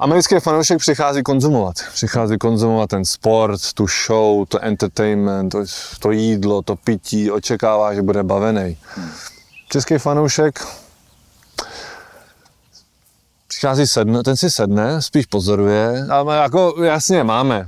Americký 0.00 0.40
fanoušek 0.40 0.78
přichází 0.78 1.22
konzumovat. 1.22 1.76
Přichází 1.92 2.38
konzumovat 2.38 2.90
ten 2.90 3.04
sport, 3.04 3.72
tu 3.74 3.86
show, 4.06 4.46
to 4.48 4.64
entertainment, 4.64 5.52
to, 5.52 5.64
to 6.00 6.10
jídlo, 6.10 6.62
to 6.62 6.76
pití, 6.76 7.30
očekává, 7.30 7.94
že 7.94 8.02
bude 8.02 8.22
bavený. 8.22 8.76
Český 9.68 9.98
fanoušek 9.98 10.66
přichází 13.48 13.86
sedne, 13.86 14.22
ten 14.22 14.36
si 14.36 14.50
sedne, 14.50 15.02
spíš 15.02 15.26
pozoruje, 15.26 16.06
ale 16.10 16.36
jako 16.36 16.74
jasně 16.84 17.24
máme, 17.24 17.66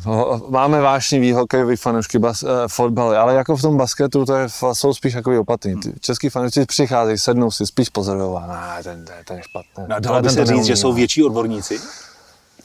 máme 0.48 0.80
vášnivý 0.80 1.32
hokejový 1.32 1.76
fanoušky 1.76 2.18
bas, 2.18 2.42
eh, 2.42 2.46
fotbal, 2.68 3.16
ale 3.16 3.34
jako 3.34 3.56
v 3.56 3.62
tom 3.62 3.76
basketu 3.76 4.24
to 4.24 4.34
je, 4.34 4.48
jsou 4.72 4.94
spíš 4.94 5.14
jako 5.14 5.40
opatrní. 5.40 5.80
Český 6.00 6.28
fanoušci 6.28 6.66
přicházejí, 6.66 7.18
sednou 7.18 7.50
si, 7.50 7.66
spíš 7.66 7.88
pozorují, 7.88 8.38
ne, 8.48 8.82
ten, 8.82 9.04
ten, 9.04 9.14
ten 9.24 9.36
je 9.36 9.42
špatný. 9.42 9.84
No, 9.88 10.00
dalo 10.00 10.22
by 10.22 10.30
se 10.30 10.46
říct, 10.46 10.64
že 10.64 10.76
jsou 10.76 10.92
větší 10.92 11.24
odborníci? 11.24 11.80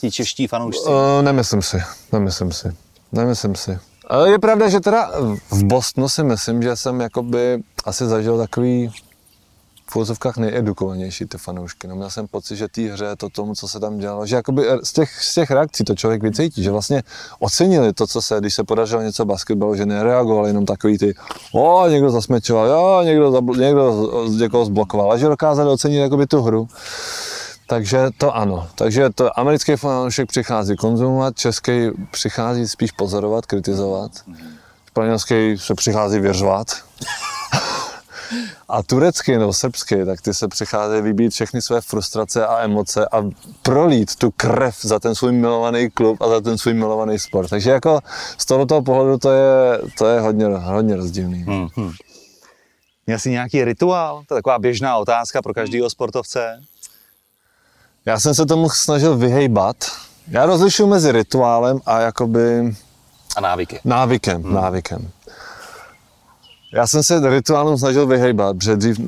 Ti 0.05 0.11
čeští 0.11 0.47
fanoušci? 0.47 0.89
Uh, 0.89 1.21
nemyslím 1.21 1.61
si, 1.61 1.77
nemyslím 2.11 2.51
si, 2.51 2.67
nemyslím 3.11 3.55
si. 3.55 3.79
Ale 4.07 4.29
je 4.29 4.39
pravda, 4.39 4.69
že 4.69 4.79
teda 4.79 5.11
v 5.51 5.63
Bostonu 5.63 6.09
si 6.09 6.23
myslím, 6.23 6.63
že 6.63 6.75
jsem 6.75 7.01
jakoby 7.01 7.63
asi 7.85 8.05
zažil 8.05 8.37
takový 8.37 8.91
v 9.89 9.95
úzovkách 9.95 10.37
nejedukovanější 10.37 11.25
ty 11.25 11.37
fanoušky. 11.37 11.87
No, 11.87 11.95
měl 11.95 12.09
jsem 12.09 12.27
pocit, 12.27 12.55
že 12.55 12.67
té 12.67 12.81
hře, 12.81 13.15
to 13.17 13.29
tomu, 13.29 13.55
co 13.55 13.67
se 13.67 13.79
tam 13.79 13.97
dělalo, 13.97 14.25
že 14.25 14.35
jakoby 14.35 14.63
z 14.83 14.93
těch, 14.93 15.23
z 15.23 15.33
těch 15.33 15.51
reakcí 15.51 15.83
to 15.83 15.95
člověk 15.95 16.23
vycítí, 16.23 16.63
že 16.63 16.71
vlastně 16.71 17.03
ocenili 17.39 17.93
to, 17.93 18.07
co 18.07 18.21
se, 18.21 18.39
když 18.39 18.53
se 18.53 18.63
podařilo 18.63 19.01
něco 19.01 19.25
basketbalu, 19.25 19.75
že 19.75 19.85
nereagovali 19.85 20.49
jenom 20.49 20.65
takový 20.65 20.97
ty, 20.97 21.13
o, 21.53 21.87
někdo 21.87 22.09
zasmečoval, 22.09 22.67
jo, 22.67 23.01
někdo, 23.03 23.41
někdo 23.57 24.11
někoho 24.29 24.65
zblokoval, 24.65 25.09
ale 25.09 25.19
že 25.19 25.27
dokázali 25.27 25.69
ocenit 25.69 25.97
jakoby 25.97 26.27
tu 26.27 26.41
hru. 26.41 26.67
Takže 27.67 28.09
to 28.17 28.35
ano. 28.35 28.67
Takže 28.75 29.09
to 29.09 29.39
americký 29.39 29.75
fanoušek 29.75 30.27
přichází 30.27 30.75
konzumovat, 30.75 31.37
český 31.37 31.89
přichází 32.11 32.67
spíš 32.67 32.91
pozorovat, 32.91 33.45
kritizovat. 33.45 34.11
Španělský 34.87 35.57
se 35.57 35.75
přichází 35.75 36.19
věřovat. 36.19 36.67
A 38.69 38.83
turecký 38.83 39.37
nebo 39.37 39.53
srbský, 39.53 39.95
tak 40.05 40.21
ty 40.21 40.33
se 40.33 40.47
přichází 40.47 41.01
vybít 41.01 41.33
všechny 41.33 41.61
své 41.61 41.81
frustrace 41.81 42.47
a 42.47 42.63
emoce 42.63 43.07
a 43.11 43.23
prolít 43.61 44.15
tu 44.15 44.31
krev 44.31 44.77
za 44.81 44.99
ten 44.99 45.15
svůj 45.15 45.31
milovaný 45.31 45.89
klub 45.89 46.21
a 46.21 46.27
za 46.27 46.41
ten 46.41 46.57
svůj 46.57 46.73
milovaný 46.73 47.19
sport. 47.19 47.49
Takže 47.49 47.69
jako 47.69 47.99
z 48.37 48.45
tohoto 48.45 48.81
pohledu 48.81 49.17
to 49.17 49.31
je, 49.31 49.79
to 49.97 50.07
je 50.07 50.19
hodně, 50.19 50.45
hodně 50.45 50.95
rozdílný. 50.95 51.45
Mm-hmm. 51.45 51.93
Měl 53.07 53.19
jsi 53.19 53.29
nějaký 53.29 53.63
rituál? 53.63 54.23
To 54.27 54.33
je 54.33 54.37
taková 54.37 54.59
běžná 54.59 54.97
otázka 54.97 55.41
pro 55.41 55.53
každého 55.53 55.89
sportovce. 55.89 56.61
Já 58.07 58.19
jsem 58.19 58.35
se 58.35 58.45
tomu 58.45 58.69
snažil 58.69 59.17
vyhejbat. 59.17 59.75
Já 60.27 60.45
rozlišuji 60.45 60.87
mezi 60.87 61.11
rituálem 61.11 61.79
a 61.85 61.99
jakoby... 61.99 62.75
A 63.35 63.41
návyky. 63.41 63.79
Návykem, 63.85 64.43
hmm. 64.43 64.53
návykem. 64.53 65.09
Já 66.73 66.87
jsem 66.87 67.03
se 67.03 67.29
rituálům 67.29 67.77
snažil 67.77 68.07
vyhejbat, 68.07 68.57
protože 68.57 68.75
dřív, 68.75 68.99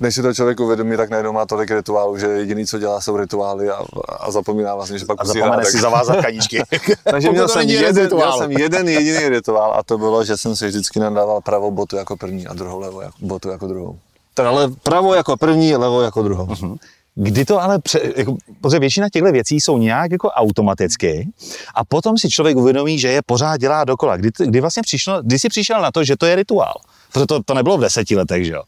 než 0.00 0.14
si 0.14 0.22
to 0.22 0.34
člověk 0.34 0.60
uvědomí, 0.60 0.96
tak 0.96 1.10
najednou 1.10 1.32
má 1.32 1.46
tolik 1.46 1.70
rituálů, 1.70 2.18
že 2.18 2.26
jediný, 2.26 2.66
co 2.66 2.78
dělá, 2.78 3.00
jsou 3.00 3.16
rituály 3.16 3.70
a, 3.70 3.84
a 4.20 4.30
zapomíná 4.30 4.74
vlastně, 4.74 4.98
že 4.98 5.06
pak 5.06 5.20
a 5.20 5.24
zapomene 5.24 5.64
si 5.64 5.80
zavázat 5.80 6.16
kaníčky. 6.22 6.62
Takže 7.04 7.30
měl 7.30 7.48
jsem, 7.48 7.62
jeden, 7.62 8.14
měl 8.14 8.32
jsem 8.32 8.52
jeden 8.58 8.88
jediný 8.88 9.28
rituál 9.28 9.74
a 9.78 9.82
to 9.82 9.98
bylo, 9.98 10.24
že 10.24 10.36
jsem 10.36 10.56
si 10.56 10.66
vždycky 10.66 11.00
nadával 11.00 11.40
pravou 11.40 11.70
botu 11.70 11.96
jako 11.96 12.16
první 12.16 12.46
a 12.46 12.54
druhou 12.54 12.78
levou 12.78 13.00
jako, 13.00 13.16
botu 13.20 13.50
jako 13.50 13.66
druhou. 13.66 13.98
Teda 14.34 14.50
le, 14.50 14.68
pravou 14.82 15.14
jako 15.14 15.36
první, 15.36 15.76
levou 15.76 16.00
jako 16.00 16.22
druhou. 16.22 16.46
Uh-huh. 16.46 16.78
Kdy 17.14 17.44
to 17.44 17.62
ale, 17.62 17.78
pře, 17.78 18.00
jako, 18.16 18.36
protože 18.60 18.78
většina 18.78 19.08
těchto 19.12 19.32
věcí 19.32 19.60
jsou 19.60 19.78
nějak 19.78 20.12
jako 20.12 20.28
automaticky 20.28 21.28
a 21.74 21.84
potom 21.84 22.18
si 22.18 22.28
člověk 22.28 22.56
uvědomí, 22.56 22.98
že 22.98 23.08
je 23.08 23.22
pořád 23.26 23.56
dělá 23.56 23.84
dokola. 23.84 24.16
Kdy, 24.16 24.30
kdy 24.38 24.60
vlastně 24.60 24.82
přišlo, 24.82 25.22
kdy 25.22 25.38
jsi 25.38 25.48
přišel 25.48 25.82
na 25.82 25.90
to, 25.90 26.04
že 26.04 26.16
to 26.16 26.26
je 26.26 26.36
rituál? 26.36 26.74
Protože 27.12 27.26
to, 27.26 27.42
to 27.42 27.54
nebylo 27.54 27.78
v 27.78 27.80
deseti 27.80 28.16
letech, 28.16 28.44
že 28.44 28.52
jo? 28.52 28.62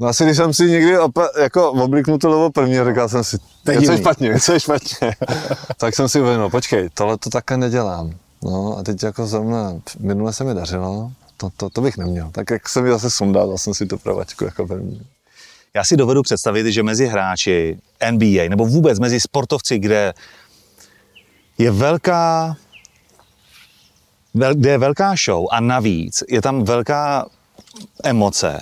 No 0.00 0.08
asi 0.08 0.24
když 0.24 0.36
jsem 0.36 0.54
si 0.54 0.70
někdy 0.70 0.98
opa, 0.98 1.28
jako 1.40 1.72
obliknul 1.72 2.18
to 2.18 2.28
lovo 2.28 2.50
první, 2.50 2.74
říkal 2.88 3.08
jsem 3.08 3.24
si, 3.24 3.36
něco 3.68 3.92
je 3.92 3.98
špatně, 3.98 4.28
něco 4.28 4.52
je 4.52 4.60
špatně. 4.60 5.16
tak 5.76 5.94
jsem 5.94 6.08
si 6.08 6.20
uvědomil, 6.20 6.50
počkej, 6.50 6.88
tohle 6.94 7.18
to 7.18 7.30
také 7.30 7.56
nedělám. 7.56 8.10
No 8.42 8.78
a 8.78 8.82
teď 8.82 9.02
jako 9.02 9.26
zrovna, 9.26 9.72
minule 9.98 10.32
se 10.32 10.44
mi 10.44 10.54
dařilo, 10.54 11.12
to, 11.36 11.50
to, 11.56 11.70
to 11.70 11.80
bych 11.80 11.98
neměl. 11.98 12.30
Tak 12.32 12.50
jak 12.50 12.68
jsem 12.68 12.84
mi 12.84 12.90
zase 12.90 13.10
sundal, 13.10 13.48
dal 13.48 13.58
jsem 13.58 13.74
si 13.74 13.86
tu 13.86 13.98
pravačku 13.98 14.44
jako 14.44 14.66
první. 14.66 15.02
Já 15.74 15.84
si 15.84 15.96
dovedu 15.96 16.22
představit, 16.22 16.72
že 16.72 16.82
mezi 16.82 17.06
hráči 17.06 17.78
NBA 18.10 18.48
nebo 18.48 18.66
vůbec 18.66 18.98
mezi 18.98 19.20
sportovci, 19.20 19.78
kde 19.78 20.14
je 21.58 21.70
velká 21.70 22.56
kde 24.54 24.70
je 24.70 24.78
velká 24.78 25.14
show 25.24 25.46
a 25.50 25.60
navíc 25.60 26.22
je 26.28 26.42
tam 26.42 26.64
velká 26.64 27.26
emoce 28.04 28.60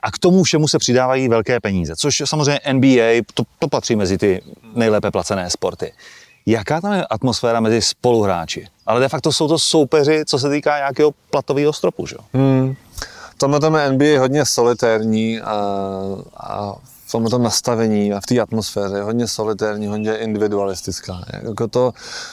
a 0.00 0.10
k 0.10 0.18
tomu 0.18 0.42
všemu 0.42 0.68
se 0.68 0.78
přidávají 0.78 1.28
velké 1.28 1.60
peníze, 1.60 1.96
což 1.96 2.22
samozřejmě 2.24 2.60
NBA, 2.72 3.24
to, 3.34 3.42
to 3.58 3.68
patří 3.68 3.96
mezi 3.96 4.18
ty 4.18 4.42
nejlépe 4.74 5.10
placené 5.10 5.50
sporty. 5.50 5.92
Jaká 6.46 6.80
tam 6.80 6.92
je 6.92 7.06
atmosféra 7.06 7.60
mezi 7.60 7.82
spoluhráči? 7.82 8.66
Ale 8.86 9.00
de 9.00 9.08
facto 9.08 9.32
jsou 9.32 9.48
to 9.48 9.58
soupeři, 9.58 10.24
co 10.26 10.38
se 10.38 10.50
týká 10.50 10.76
nějakého 10.78 11.14
platového 11.30 11.72
stropu, 11.72 12.06
že? 12.06 12.16
Hmm 12.32 12.76
tomhle 13.40 13.60
tom 13.60 13.74
je 13.74 13.92
NBA 13.92 14.20
hodně 14.20 14.44
solitérní 14.44 15.40
a, 15.40 15.54
a 16.36 16.74
v 17.06 17.12
tomhle 17.12 17.30
tom 17.30 17.42
nastavení 17.42 18.12
a 18.12 18.20
v 18.20 18.26
té 18.26 18.40
atmosféře 18.40 18.96
je 18.96 19.02
hodně 19.02 19.28
solitérní, 19.28 19.86
hodně 19.86 20.16
individualistická. 20.16 21.24
Jako 21.42 21.68
to 21.68 21.92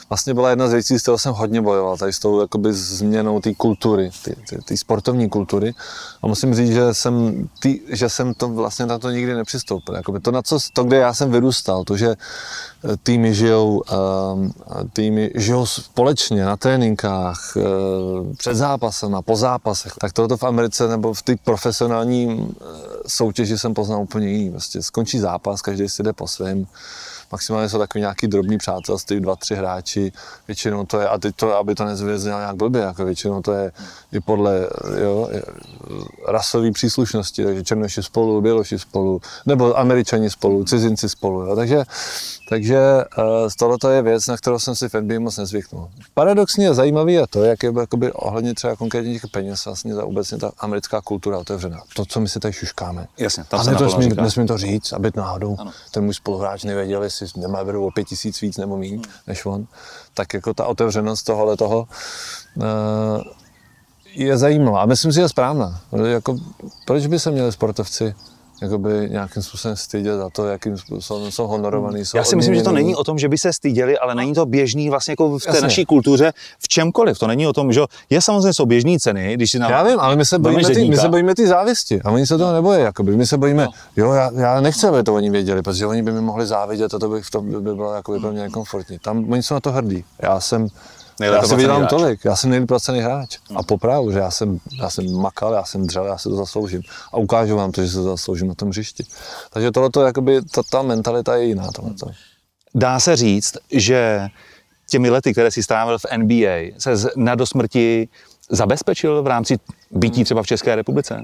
vlastně 0.10 0.34
byla 0.34 0.50
jedna 0.50 0.68
z 0.68 0.72
věcí, 0.72 1.00
s 1.00 1.02
kterou 1.02 1.18
jsem 1.18 1.34
hodně 1.34 1.62
bojoval, 1.62 1.98
tady 1.98 2.14
s 2.14 2.20
tou 2.20 2.42
jakoby 2.42 2.74
změnou 2.74 3.40
té 3.42 3.54
kultury, 3.54 4.10
té 4.66 4.78
sportovní 4.78 5.30
kultury. 5.30 5.74
A 6.22 6.28
musím 6.28 6.56
říct, 6.56 6.72
že 6.72 6.94
jsem, 6.94 7.48
tý, 7.60 7.80
že 7.90 8.10
jsem 8.10 8.34
to 8.34 8.48
vlastně 8.50 8.86
na 8.86 9.00
to 9.00 9.10
nikdy 9.10 9.34
nepřistoupil. 9.34 9.96
Jakoby 9.96 10.20
to, 10.20 10.32
na 10.32 10.42
co, 10.42 10.58
to, 10.74 10.84
kde 10.84 10.98
já 10.98 11.14
jsem 11.14 11.32
vyrůstal, 11.32 11.84
to, 11.84 11.98
že 11.98 12.16
týmy 13.04 13.34
žijou, 13.34 13.84
ehm, 13.92 14.52
týmy 14.94 15.32
žijou 15.36 15.66
společně 15.66 16.46
na 16.46 16.58
tréninkách, 16.58 17.54
eh, 17.58 17.62
před 18.38 18.56
zápasem 18.56 19.16
a 19.16 19.22
po 19.22 19.36
zápasech. 19.36 19.94
Tak 20.00 20.14
tohoto 20.14 20.38
v 20.38 20.44
Americe 20.44 20.88
nebo 20.88 21.14
v 21.14 21.22
té 21.22 21.36
profesionální 21.44 22.56
eh, 22.62 22.66
soutěži 23.08 23.58
jsem 23.58 23.74
poznal 23.74 24.02
úplně 24.02 24.28
jiný. 24.28 24.50
Vlastně 24.50 24.82
skončí 24.82 25.20
zápas, 25.20 25.62
každý 25.62 25.90
si 25.90 26.04
jde 26.04 26.14
po 26.14 26.28
svém 26.28 26.68
maximálně 27.32 27.70
jsou 27.70 27.78
takový 27.78 28.00
nějaký 28.00 28.28
drobný 28.28 28.58
přátelství, 28.58 29.20
dva, 29.20 29.36
tři 29.36 29.56
hráči, 29.56 30.12
většinou 30.48 30.86
to 30.86 31.00
je, 31.00 31.08
a 31.08 31.18
teď 31.18 31.36
to, 31.36 31.58
aby 31.58 31.76
to 31.76 31.86
nezvěznělo 31.86 32.40
nějak 32.40 32.56
blbě, 32.56 32.82
jako 32.82 33.06
většinou 33.06 33.42
to 33.42 33.54
je 33.54 33.72
i 34.12 34.20
podle 34.20 34.68
jo, 35.02 35.30
rasové 36.28 36.72
příslušnosti, 36.72 37.46
takže 37.46 37.64
černoši 37.64 38.04
spolu, 38.04 38.42
běloši 38.42 38.80
spolu, 38.80 39.22
nebo 39.46 39.80
američani 39.80 40.30
spolu, 40.30 40.64
cizinci 40.64 41.10
spolu, 41.10 41.42
jo, 41.42 41.56
takže 41.56 41.84
takže 42.50 42.80
uh, 43.18 43.24
tohle 43.60 43.96
je 43.96 44.02
věc, 44.02 44.28
na 44.28 44.38
kterou 44.38 44.60
jsem 44.60 44.76
si 44.76 44.90
v 44.90 44.94
NBA 45.02 45.20
moc 45.20 45.38
nezvyknul. 45.38 45.90
Paradoxně 46.14 46.74
zajímavý 46.74 47.14
je 47.14 47.28
to, 47.30 47.44
jak 47.44 47.64
je 47.64 47.74
jakoby, 47.80 48.12
ohledně 48.12 48.54
třeba 48.54 48.76
konkrétně 48.76 49.14
těch 49.14 49.28
peněz 49.32 49.66
vlastně 49.66 49.96
ta 49.96 50.06
obecně 50.06 50.38
ta 50.38 50.52
americká 50.60 51.02
kultura 51.02 51.38
otevřená. 51.38 51.82
To, 51.96 52.06
co 52.06 52.20
my 52.20 52.30
si 52.30 52.40
tady 52.40 52.54
šuškáme. 52.54 53.08
Jasně, 53.18 53.44
tam 53.44 53.60
Ale 53.60 53.76
to 53.76 53.84
nesmím, 53.84 54.16
nesmím, 54.16 54.48
to 54.48 54.58
říct, 54.58 54.94
aby 54.94 55.12
náhodou 55.16 55.56
ano. 55.60 55.72
ten 55.92 56.04
můj 56.04 56.14
spoluhráč 56.14 56.64
nevěděl, 56.64 57.04
jestli 57.04 57.17
nemá 57.38 57.64
beru 57.64 57.88
o 57.88 57.92
pět 57.92 58.08
tisíc 58.08 58.42
víc 58.42 58.58
nebo 58.58 58.78
méně 58.78 58.96
hmm. 58.96 59.04
než 59.28 59.46
on. 59.46 59.68
Tak 60.14 60.34
jako 60.34 60.54
ta 60.54 60.66
otevřenost 60.66 61.24
tohohle 61.24 61.58
toho 61.58 61.88
uh, 62.56 62.64
je 64.14 64.38
zajímavá. 64.38 64.82
A 64.82 64.86
myslím 64.86 65.12
si, 65.12 65.16
že 65.16 65.22
je 65.22 65.30
správná. 65.30 65.82
Jako, 66.06 66.38
proč 66.86 67.08
by 67.08 67.20
se 67.20 67.32
měli 67.32 67.52
sportovci 67.52 68.16
jakoby 68.62 69.10
nějakým 69.12 69.44
způsobem 69.44 69.78
stydět 69.78 70.18
za 70.18 70.30
to, 70.30 70.46
jakým 70.46 70.78
způsobem 70.78 71.32
jsou 71.32 71.48
honorovaný. 71.48 72.06
Jsou 72.06 72.18
Já 72.18 72.24
si 72.24 72.36
myslím, 72.36 72.56
že 72.56 72.64
to 72.64 72.72
není 72.72 72.96
o 72.96 73.04
tom, 73.04 73.20
že 73.20 73.30
by 73.30 73.38
se 73.38 73.54
styděli, 73.54 73.98
ale 73.98 74.16
není 74.16 74.34
to 74.34 74.46
běžný 74.46 74.90
vlastně 74.90 75.12
jako 75.12 75.40
v 75.40 75.44
té 75.44 75.50
Jasně. 75.50 75.62
naší 75.62 75.86
kultuře 75.86 76.34
v 76.60 76.68
čemkoliv. 76.68 77.20
To 77.20 77.28
není 77.28 77.48
o 77.48 77.54
tom, 77.54 77.74
že 77.74 77.82
je 78.10 78.22
samozřejmě 78.22 78.54
jsou 78.54 78.66
běžní 78.66 79.00
ceny, 79.00 79.34
když 79.34 79.52
si 79.52 79.60
na... 79.60 79.70
Já 79.70 79.84
vím, 79.84 80.00
ale 80.00 80.16
my 80.16 80.26
se 80.26 80.40
bojíme, 80.40 80.64
ty, 80.64 80.90
my 80.90 80.98
se 80.98 81.10
bojíme 81.10 81.36
ty 81.36 81.48
závisti 81.48 82.02
a 82.02 82.12
oni 82.12 82.28
se 82.28 82.38
toho 82.38 82.54
nebojí. 82.54 82.82
Jakoby. 82.82 83.18
My 83.18 83.28
se 83.28 83.38
bojíme, 83.38 83.66
no. 83.66 83.72
jo, 83.96 84.14
já, 84.14 84.32
já 84.36 84.62
nechci, 84.62 84.88
aby 84.88 85.04
to 85.04 85.14
oni 85.14 85.30
věděli, 85.30 85.62
protože 85.62 85.86
oni 85.86 86.04
by 86.04 86.12
mi 86.12 86.22
mohli 86.22 86.48
závidět 86.48 86.94
a 86.94 87.00
to 87.00 87.10
by, 87.10 87.22
to 87.32 87.42
by 87.42 87.76
bylo 87.76 87.94
jakoby 87.94 88.20
pro 88.20 88.32
mě 88.32 88.42
nekomfortní. 88.42 89.00
Tam 89.00 89.32
oni 89.32 89.44
jsou 89.44 89.54
na 89.54 89.60
to 89.60 89.72
hrdí. 89.72 90.04
Já 90.20 90.40
jsem 90.40 90.68
já 91.22 91.44
si 91.44 91.56
vydělám 91.56 91.88
tolik, 91.88 92.26
já 92.26 92.36
jsem 92.36 92.50
nejlépe 92.50 92.68
placený 92.68 93.00
hráč. 93.00 93.38
Hmm. 93.50 93.58
A 93.58 93.64
popravdu, 93.64 94.12
že 94.12 94.20
já 94.20 94.32
jsem, 94.32 94.60
já 94.80 94.90
jsem 94.90 95.14
makal, 95.16 95.54
já 95.54 95.64
jsem 95.64 95.88
dřel, 95.88 96.06
já 96.06 96.18
se 96.18 96.30
to 96.30 96.36
zasloužím. 96.36 96.82
A 97.14 97.18
ukážu 97.18 97.56
vám 97.56 97.72
to, 97.72 97.84
že 97.84 97.90
se 97.90 97.96
to 97.96 98.04
zasloužím 98.04 98.48
na 98.48 98.56
tom 98.56 98.70
hřišti. 98.70 99.04
Takže 99.50 99.72
tohle 99.72 99.90
jakoby, 100.06 100.42
ta, 100.42 100.62
ta 100.72 100.82
mentalita 100.82 101.36
je 101.36 101.46
jiná. 101.46 101.72
Tohleto. 101.72 102.08
Dá 102.76 103.00
se 103.00 103.16
říct, 103.16 103.58
že 103.72 104.28
těmi 104.90 105.10
lety, 105.10 105.32
které 105.32 105.52
si 105.52 105.64
strávil 105.64 105.98
v 106.00 106.06
NBA, 106.18 106.74
se 106.78 107.10
na 107.16 107.36
dosmrti 107.36 108.10
zabezpečil 108.50 109.24
v 109.24 109.28
rámci 109.28 109.60
bytí 109.92 110.24
třeba 110.24 110.44
v 110.44 110.48
České 110.48 110.76
republice? 110.76 111.22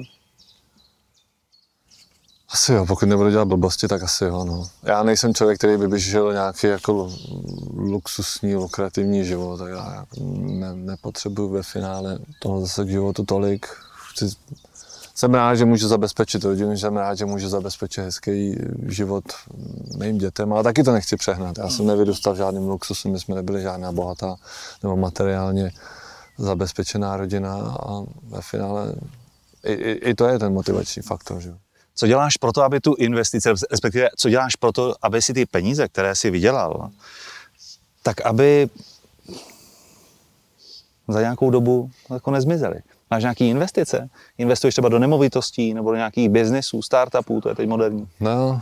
Asi 2.54 2.74
jo, 2.74 2.86
pokud 2.86 3.06
nebudu 3.06 3.30
dělat 3.30 3.46
blbosti, 3.46 3.88
tak 3.88 4.04
asi 4.04 4.24
jo, 4.24 4.46
no. 4.46 4.68
Já 4.84 5.04
nejsem 5.04 5.34
člověk, 5.34 5.58
který 5.58 5.78
by 5.78 6.00
žil 6.00 6.34
nějaký 6.34 6.68
jako 6.68 7.12
luxusní, 7.76 8.56
lukrativní 8.56 9.26
život, 9.26 9.58
tak 9.58 9.70
já 9.70 10.06
ne, 10.22 10.76
nepotřebuju 10.76 11.50
ve 11.50 11.63
finále 11.63 12.20
toho 12.39 12.62
zase 12.62 12.86
k 12.86 12.89
životu 12.89 13.24
tolik. 13.26 13.68
Chci, 14.12 14.26
jsem 15.16 15.34
rád, 15.34 15.56
že 15.56 15.66
můžu 15.66 15.88
zabezpečit 15.88 16.44
rodinu, 16.44 16.72
jsem 16.72 16.98
rád, 16.98 17.16
že 17.16 17.26
můžu 17.26 17.50
zabezpečit 17.50 18.02
hezký 18.02 18.56
život 18.88 19.24
mým 19.98 20.18
dětem, 20.18 20.54
ale 20.54 20.63
taky 20.63 20.84
to 20.84 20.92
nechci 20.92 21.18
přehnat. 21.18 21.58
Já 21.58 21.70
jsem 21.70 21.88
nevyrůstal 21.88 22.34
v 22.34 22.38
žádném 22.38 22.68
luxusu, 22.68 23.10
my 23.10 23.20
jsme 23.20 23.36
nebyli 23.36 23.62
žádná 23.62 23.92
bohatá 23.92 24.36
nebo 24.84 24.96
materiálně 24.96 25.72
zabezpečená 26.38 27.18
rodina 27.18 27.56
a 27.56 28.04
ve 28.24 28.42
finále 28.42 28.96
i, 29.63 29.74
i, 29.74 29.92
i 29.92 30.13
to 30.16 30.28
je 30.28 30.39
ten 30.39 30.54
motivační 30.54 31.02
faktor. 31.02 31.42
Že? 31.42 31.54
Co 31.95 32.08
děláš 32.08 32.38
pro 32.38 32.51
to, 32.51 32.63
aby 32.63 32.79
tu 32.79 32.95
investice, 32.95 33.53
respektive 33.71 34.10
co 34.17 34.29
děláš 34.29 34.56
pro 34.56 34.71
to, 34.71 34.95
aby 35.01 35.21
si 35.21 35.34
ty 35.34 35.45
peníze, 35.45 35.88
které 35.88 36.15
si 36.15 36.32
vydělal, 36.32 36.89
tak 38.03 38.21
aby 38.21 38.69
za 41.08 41.21
nějakou 41.21 41.49
dobu 41.49 41.91
jako 42.10 42.32
nezmizely. 42.32 42.79
Máš 43.12 43.23
nějaké 43.23 43.45
investice? 43.45 44.10
Investuješ 44.38 44.75
třeba 44.75 44.89
do 44.89 44.99
nemovitostí 44.99 45.73
nebo 45.73 45.91
do 45.91 45.97
nějakých 45.97 46.29
biznesů, 46.29 46.82
startupů, 46.82 47.41
to 47.41 47.49
je 47.49 47.56
teď 47.56 47.69
moderní. 47.69 48.08
No, 48.19 48.62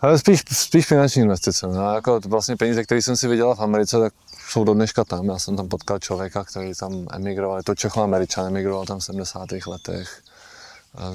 ale 0.00 0.18
spíš, 0.18 0.42
spíš 0.52 0.86
finanční 0.86 1.22
investice. 1.22 1.66
No, 1.66 1.94
jako 1.94 2.20
vlastně 2.26 2.56
peníze, 2.56 2.84
které 2.84 3.02
jsem 3.02 3.16
si 3.16 3.28
vydělal 3.28 3.54
v 3.54 3.60
Americe, 3.60 4.00
tak 4.00 4.12
jsou 4.48 4.64
do 4.64 4.74
dneška 4.74 5.04
tam. 5.04 5.28
Já 5.28 5.38
jsem 5.38 5.56
tam 5.56 5.68
potkal 5.68 5.98
člověka, 5.98 6.44
který 6.44 6.74
tam 6.74 7.06
emigroval, 7.12 7.56
je 7.56 7.62
to 7.62 7.74
Čecho-Američan, 7.74 8.46
emigroval 8.46 8.84
tam 8.84 8.98
v 8.98 9.04
70. 9.04 9.48
letech 9.66 10.22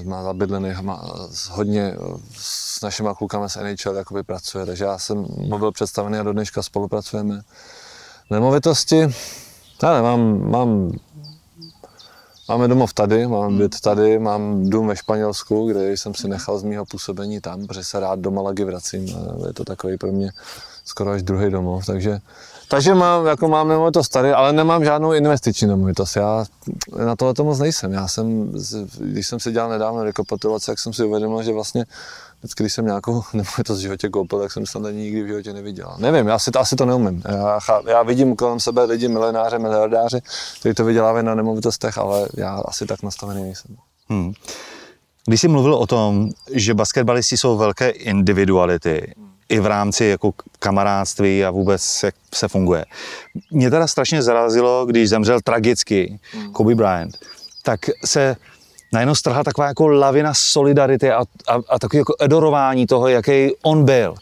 má 0.04 0.24
zabydlených, 0.24 0.82
má 0.82 1.12
hodně 1.50 1.96
s 2.38 2.82
našimi 2.82 3.10
klukami 3.18 3.50
z 3.50 3.56
NHL 3.56 3.96
jakoby 3.96 4.24
pracuje, 4.24 4.66
takže 4.66 4.84
já 4.84 5.00
jsem 5.00 5.18
mu 5.38 5.58
byl 5.60 5.72
představený 5.72 6.18
a 6.18 6.24
do 6.24 6.34
dneška 6.34 6.64
spolupracujeme. 6.64 7.42
Nemovitosti, 8.30 9.08
já 9.84 9.94
nemám, 9.94 10.52
mám, 10.52 10.92
máme 12.50 12.68
domov 12.68 12.94
tady, 12.94 13.28
mám 13.28 13.58
byt 13.58 13.80
tady, 13.80 14.20
mám 14.20 14.70
dům 14.70 14.88
ve 14.88 14.96
Španělsku, 14.96 15.68
kde 15.68 15.92
jsem 15.92 16.16
si 16.16 16.28
nechal 16.28 16.60
z 16.60 16.64
mého 16.64 16.86
působení 16.86 17.42
tam, 17.42 17.68
protože 17.68 17.84
se 17.84 18.00
rád 18.00 18.20
do 18.20 18.32
Malagy 18.32 18.64
vracím, 18.64 19.08
je 19.48 19.54
to 19.54 19.66
takový 19.66 19.98
pro 19.98 20.12
mě 20.12 20.32
skoro 20.86 21.12
až 21.12 21.24
druhý 21.24 21.52
domov, 21.52 21.86
takže 21.86 22.20
takže 22.72 22.96
mám, 22.96 23.26
jako 23.26 23.48
mám 23.48 23.68
nemovitost 23.68 24.10
tady, 24.10 24.32
ale 24.32 24.54
nemám 24.54 24.86
žádnou 24.86 25.14
investiční 25.14 25.68
nemovitost. 25.68 26.16
Já 26.16 26.46
na 27.06 27.16
tohle 27.16 27.34
to 27.34 27.44
moc 27.44 27.60
nejsem. 27.60 27.94
Já 27.94 28.08
jsem, 28.08 28.52
když 29.00 29.28
jsem 29.28 29.40
si 29.40 29.52
dělal 29.52 29.70
nedávno 29.70 30.04
rekapitulace, 30.04 30.72
tak 30.72 30.80
jsem 30.80 30.94
si 30.94 31.04
uvědomil, 31.04 31.44
že 31.44 31.54
vlastně 31.54 31.86
vždycky, 32.40 32.64
když 32.64 32.74
jsem 32.74 32.86
nějakou 32.86 33.24
nemovitost 33.34 33.80
v 33.80 33.82
životě 33.82 34.10
koupil, 34.10 34.40
tak 34.40 34.52
jsem 34.52 34.66
snad 34.66 34.90
nikdy 34.92 35.24
v 35.24 35.28
životě 35.28 35.54
neviděl. 35.54 35.96
Nevím, 35.98 36.28
já 36.28 36.40
si 36.40 36.52
to, 36.52 36.60
asi 36.60 36.76
to 36.76 36.86
neumím. 36.86 37.24
Já, 37.30 37.60
já 37.88 38.04
vidím 38.04 38.36
kolem 38.36 38.60
sebe 38.60 38.84
lidi, 38.84 39.08
milionáře, 39.08 39.60
miliardáři, 39.60 40.22
kteří 40.60 40.76
to 40.76 40.86
vydělávají 40.86 41.26
na 41.26 41.36
nemovitostech, 41.36 41.98
ale 41.98 42.28
já 42.38 42.62
asi 42.66 42.86
tak 42.86 43.04
nastavený 43.04 43.44
nejsem. 43.44 43.76
Hmm. 44.10 44.34
Když 45.26 45.42
jsi 45.42 45.48
mluvil 45.48 45.76
o 45.76 45.88
tom, 45.88 46.30
že 46.54 46.74
basketbalisti 46.74 47.38
jsou 47.38 47.58
velké 47.58 47.90
individuality, 47.90 49.14
i 49.52 49.60
v 49.60 49.66
rámci 49.66 50.06
jako 50.06 50.32
kamarádství 50.60 51.46
a 51.46 51.52
vůbec 51.52 52.04
jak 52.04 52.16
se 52.34 52.48
funguje. 52.48 52.86
Mě 53.52 53.70
teda 53.70 53.88
strašně 53.88 54.22
zarazilo, 54.22 54.86
když 54.86 55.10
zemřel 55.10 55.40
tragicky 55.44 56.20
Kobe 56.52 56.76
Bryant, 56.76 57.18
tak 57.64 57.80
se 58.06 58.36
najednou 58.94 59.16
strhla 59.16 59.44
taková 59.44 59.68
jako 59.68 59.88
lavina 59.88 60.34
solidarity 60.34 61.12
a, 61.12 61.24
a, 61.48 61.60
a 61.70 61.80
takové 61.80 61.98
jako 61.98 62.16
edorování 62.20 62.88
toho, 62.88 63.08
jaký 63.08 63.52
on 63.62 63.86
byl. 63.86 64.16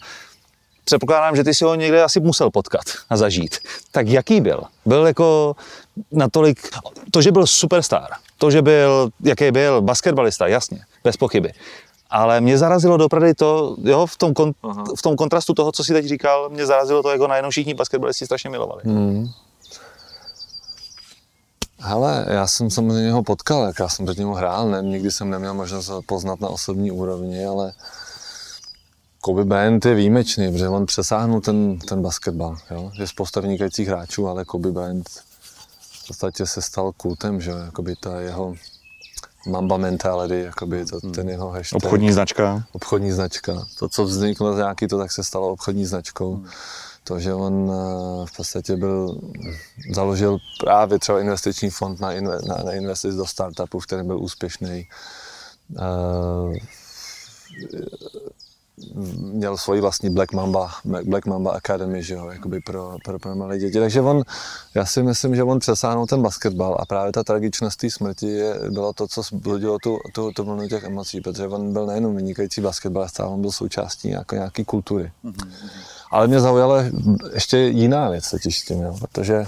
Předpokládám, 0.86 1.36
že 1.36 1.44
ty 1.44 1.54
si 1.54 1.66
ho 1.66 1.76
někde 1.76 2.04
asi 2.04 2.20
musel 2.20 2.50
potkat 2.50 2.82
a 3.10 3.18
zažít. 3.18 3.58
Tak 3.92 4.08
jaký 4.08 4.42
byl? 4.42 4.64
Byl 4.86 5.08
jako 5.08 5.56
natolik, 6.12 6.70
to, 7.12 7.22
že 7.22 7.32
byl 7.32 7.48
superstar, 7.48 8.08
to, 8.38 8.52
že 8.52 8.62
byl, 8.62 9.10
jaký 9.24 9.52
byl 9.52 9.82
basketbalista, 9.82 10.48
jasně, 10.48 10.80
bez 11.04 11.18
pochyby. 11.18 11.54
Ale 12.10 12.42
mě 12.42 12.58
zarazilo 12.58 12.98
dopravdy 12.98 13.34
to, 13.34 13.78
jo, 13.84 14.06
v 14.06 14.18
tom, 14.18 14.34
kon, 14.34 14.52
v 14.98 15.02
tom 15.02 15.16
kontrastu 15.16 15.54
toho, 15.54 15.72
co 15.72 15.84
si 15.84 15.94
teď 15.94 16.06
říkal, 16.06 16.50
mě 16.50 16.66
zarazilo 16.66 17.04
to, 17.04 17.10
jako 17.10 17.28
najednou 17.28 17.50
všichni 17.50 17.74
basketbalisti 17.74 18.26
strašně 18.26 18.50
milovali. 18.50 18.82
Hmm. 18.86 19.28
Hele, 21.80 22.26
já 22.30 22.48
jsem 22.48 22.70
samozřejmě 22.70 23.12
ho 23.12 23.24
potkal, 23.24 23.64
jak 23.64 23.80
já 23.80 23.90
jsem 23.90 24.06
proti 24.06 24.20
němu 24.20 24.34
hrál, 24.34 24.70
ne, 24.70 24.82
nikdy 24.82 25.12
jsem 25.12 25.30
neměl 25.30 25.54
možnost 25.54 25.88
ho 25.88 26.02
poznat 26.02 26.42
na 26.42 26.48
osobní 26.48 26.92
úrovni, 26.92 27.46
ale 27.46 27.74
Kobe 29.22 29.46
Bryant 29.46 29.86
je 29.86 29.96
výjimečný, 29.96 30.52
protože 30.52 30.68
on 30.68 30.86
přesáhnul 30.86 31.42
ten, 31.42 31.80
ten 31.80 32.02
basketbal. 32.02 32.58
Jo? 32.72 32.92
Je 33.00 33.08
spousta 33.08 33.42
vynikajících 33.42 33.88
hráčů, 33.88 34.28
ale 34.28 34.46
Kobe 34.46 34.72
Bryant 34.72 35.10
v 35.80 36.08
podstatě 36.08 36.46
se 36.46 36.62
stal 36.62 36.92
kultem, 36.92 37.42
že 37.42 37.52
jakoby 37.52 37.96
ta 37.96 38.20
jeho 38.20 38.56
Mamba 39.48 39.78
mentality, 39.78 40.42
jakoby 40.42 40.86
to, 40.86 41.00
hmm. 41.04 41.12
ten 41.12 41.30
jeho 41.30 41.50
hashtag. 41.50 41.84
Obchodní 41.84 42.12
značka. 42.12 42.64
Obchodní 42.72 43.12
značka. 43.12 43.68
To, 43.80 43.90
co 43.90 44.04
vzniklo 44.04 44.54
z 44.54 44.58
nějaký 44.58 44.88
to, 44.88 44.98
tak 44.98 45.12
se 45.12 45.24
stalo 45.24 45.50
obchodní 45.50 45.86
značkou. 45.86 46.36
Hmm. 46.36 46.48
To, 47.04 47.20
že 47.20 47.34
on 47.34 47.72
eh, 47.72 48.26
v 48.26 48.36
podstatě 48.38 48.76
byl, 48.76 49.20
založil 49.96 50.38
právě 50.60 51.00
třeba 51.00 51.22
investiční 51.22 51.70
fond 51.70 52.00
na, 52.00 52.14
inve, 52.14 52.40
na, 52.48 52.56
na 52.56 52.74
investic 52.74 53.16
do 53.16 53.26
startupu, 53.26 53.80
v 53.80 53.86
kterém 53.86 54.08
byl 54.08 54.20
úspěšný. 54.20 54.88
Uh, 55.70 56.56
měl 59.18 59.58
svoji 59.58 59.82
vlastní 59.82 60.10
Black 60.10 60.34
Mamba, 60.34 60.72
Black 61.04 61.26
Mamba 61.26 61.52
Academy, 61.52 62.04
že 62.04 62.14
jo, 62.14 62.30
jakoby 62.30 62.62
pro, 62.62 62.96
pro, 63.04 63.20
pro 63.20 63.36
malé 63.36 63.60
děti. 63.60 63.80
Takže 63.80 64.02
on, 64.02 64.24
já 64.76 64.86
si 64.86 65.04
myslím, 65.04 65.36
že 65.36 65.44
on 65.44 65.60
přesáhnul 65.60 66.06
ten 66.06 66.22
basketbal 66.22 66.78
a 66.80 66.86
právě 66.86 67.12
ta 67.12 67.24
tragičnost 67.24 67.80
té 67.80 67.90
smrti 67.90 68.28
je, 68.28 68.60
bylo 68.70 68.94
to, 68.94 69.08
co 69.08 69.22
zbudilo 69.22 69.78
tu, 69.80 69.98
tu, 70.14 70.32
tu 70.32 70.44
vlnu 70.44 70.68
těch 70.68 70.84
emocí, 70.84 71.22
protože 71.22 71.48
on 71.48 71.74
byl 71.74 71.86
nejenom 71.86 72.16
vynikající 72.16 72.62
basketbalista, 72.62 73.28
on 73.28 73.42
byl 73.42 73.52
součástí 73.52 74.10
jako 74.10 74.36
nějaký 74.36 74.66
kultury. 74.66 75.12
Mm-hmm. 75.26 75.50
Ale 76.12 76.28
mě 76.28 76.40
zaujala 76.40 76.84
ještě 77.34 77.58
jiná 77.58 78.10
věc 78.10 78.30
totiž 78.30 78.60
s 78.60 78.66
tím, 78.66 78.82
jo, 78.82 78.96
protože 79.00 79.46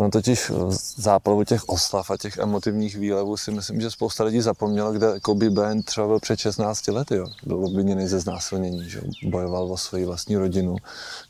No 0.00 0.10
totiž 0.10 0.50
v 0.50 0.70
záplavu 0.96 1.44
těch 1.44 1.68
oslav 1.68 2.10
a 2.10 2.16
těch 2.16 2.38
emotivních 2.38 2.96
výlevů 2.96 3.36
si 3.36 3.50
myslím, 3.50 3.80
že 3.80 3.90
spousta 3.90 4.24
lidí 4.24 4.40
zapomnělo, 4.40 4.92
kde 4.92 5.20
Kobe 5.20 5.50
Bryant 5.50 5.86
třeba 5.86 6.06
byl 6.06 6.20
před 6.20 6.38
16 6.38 6.88
lety. 6.88 7.16
Jo. 7.16 7.26
Byl 7.46 7.64
obviněný 7.64 8.06
ze 8.06 8.20
znásilnění, 8.20 8.90
že 8.90 9.00
bojoval 9.22 9.72
o 9.72 9.76
svoji 9.76 10.04
vlastní 10.04 10.36
rodinu. 10.36 10.76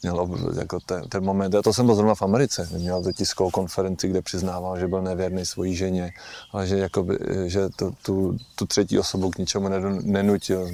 Měl 0.02 0.28
jako 0.58 0.80
ten, 0.80 1.08
ten 1.08 1.24
moment, 1.24 1.54
a 1.54 1.62
to 1.62 1.72
jsem 1.72 1.86
byl 1.86 1.94
zrovna 1.94 2.14
v 2.14 2.22
Americe, 2.22 2.68
měl 2.72 3.02
to 3.02 3.12
tiskovou 3.12 3.50
konferenci, 3.50 4.08
kde 4.08 4.22
přiznával, 4.22 4.78
že 4.78 4.88
byl 4.88 5.02
nevěrný 5.02 5.46
svojí 5.46 5.76
ženě, 5.76 6.12
ale 6.52 6.66
že, 6.66 6.78
jakoby, 6.78 7.18
že 7.46 7.68
to, 7.76 7.90
tu, 8.02 8.36
tu 8.54 8.66
třetí 8.66 8.98
osobu 8.98 9.30
k 9.30 9.38
ničemu 9.38 9.68
nenutil. 10.02 10.70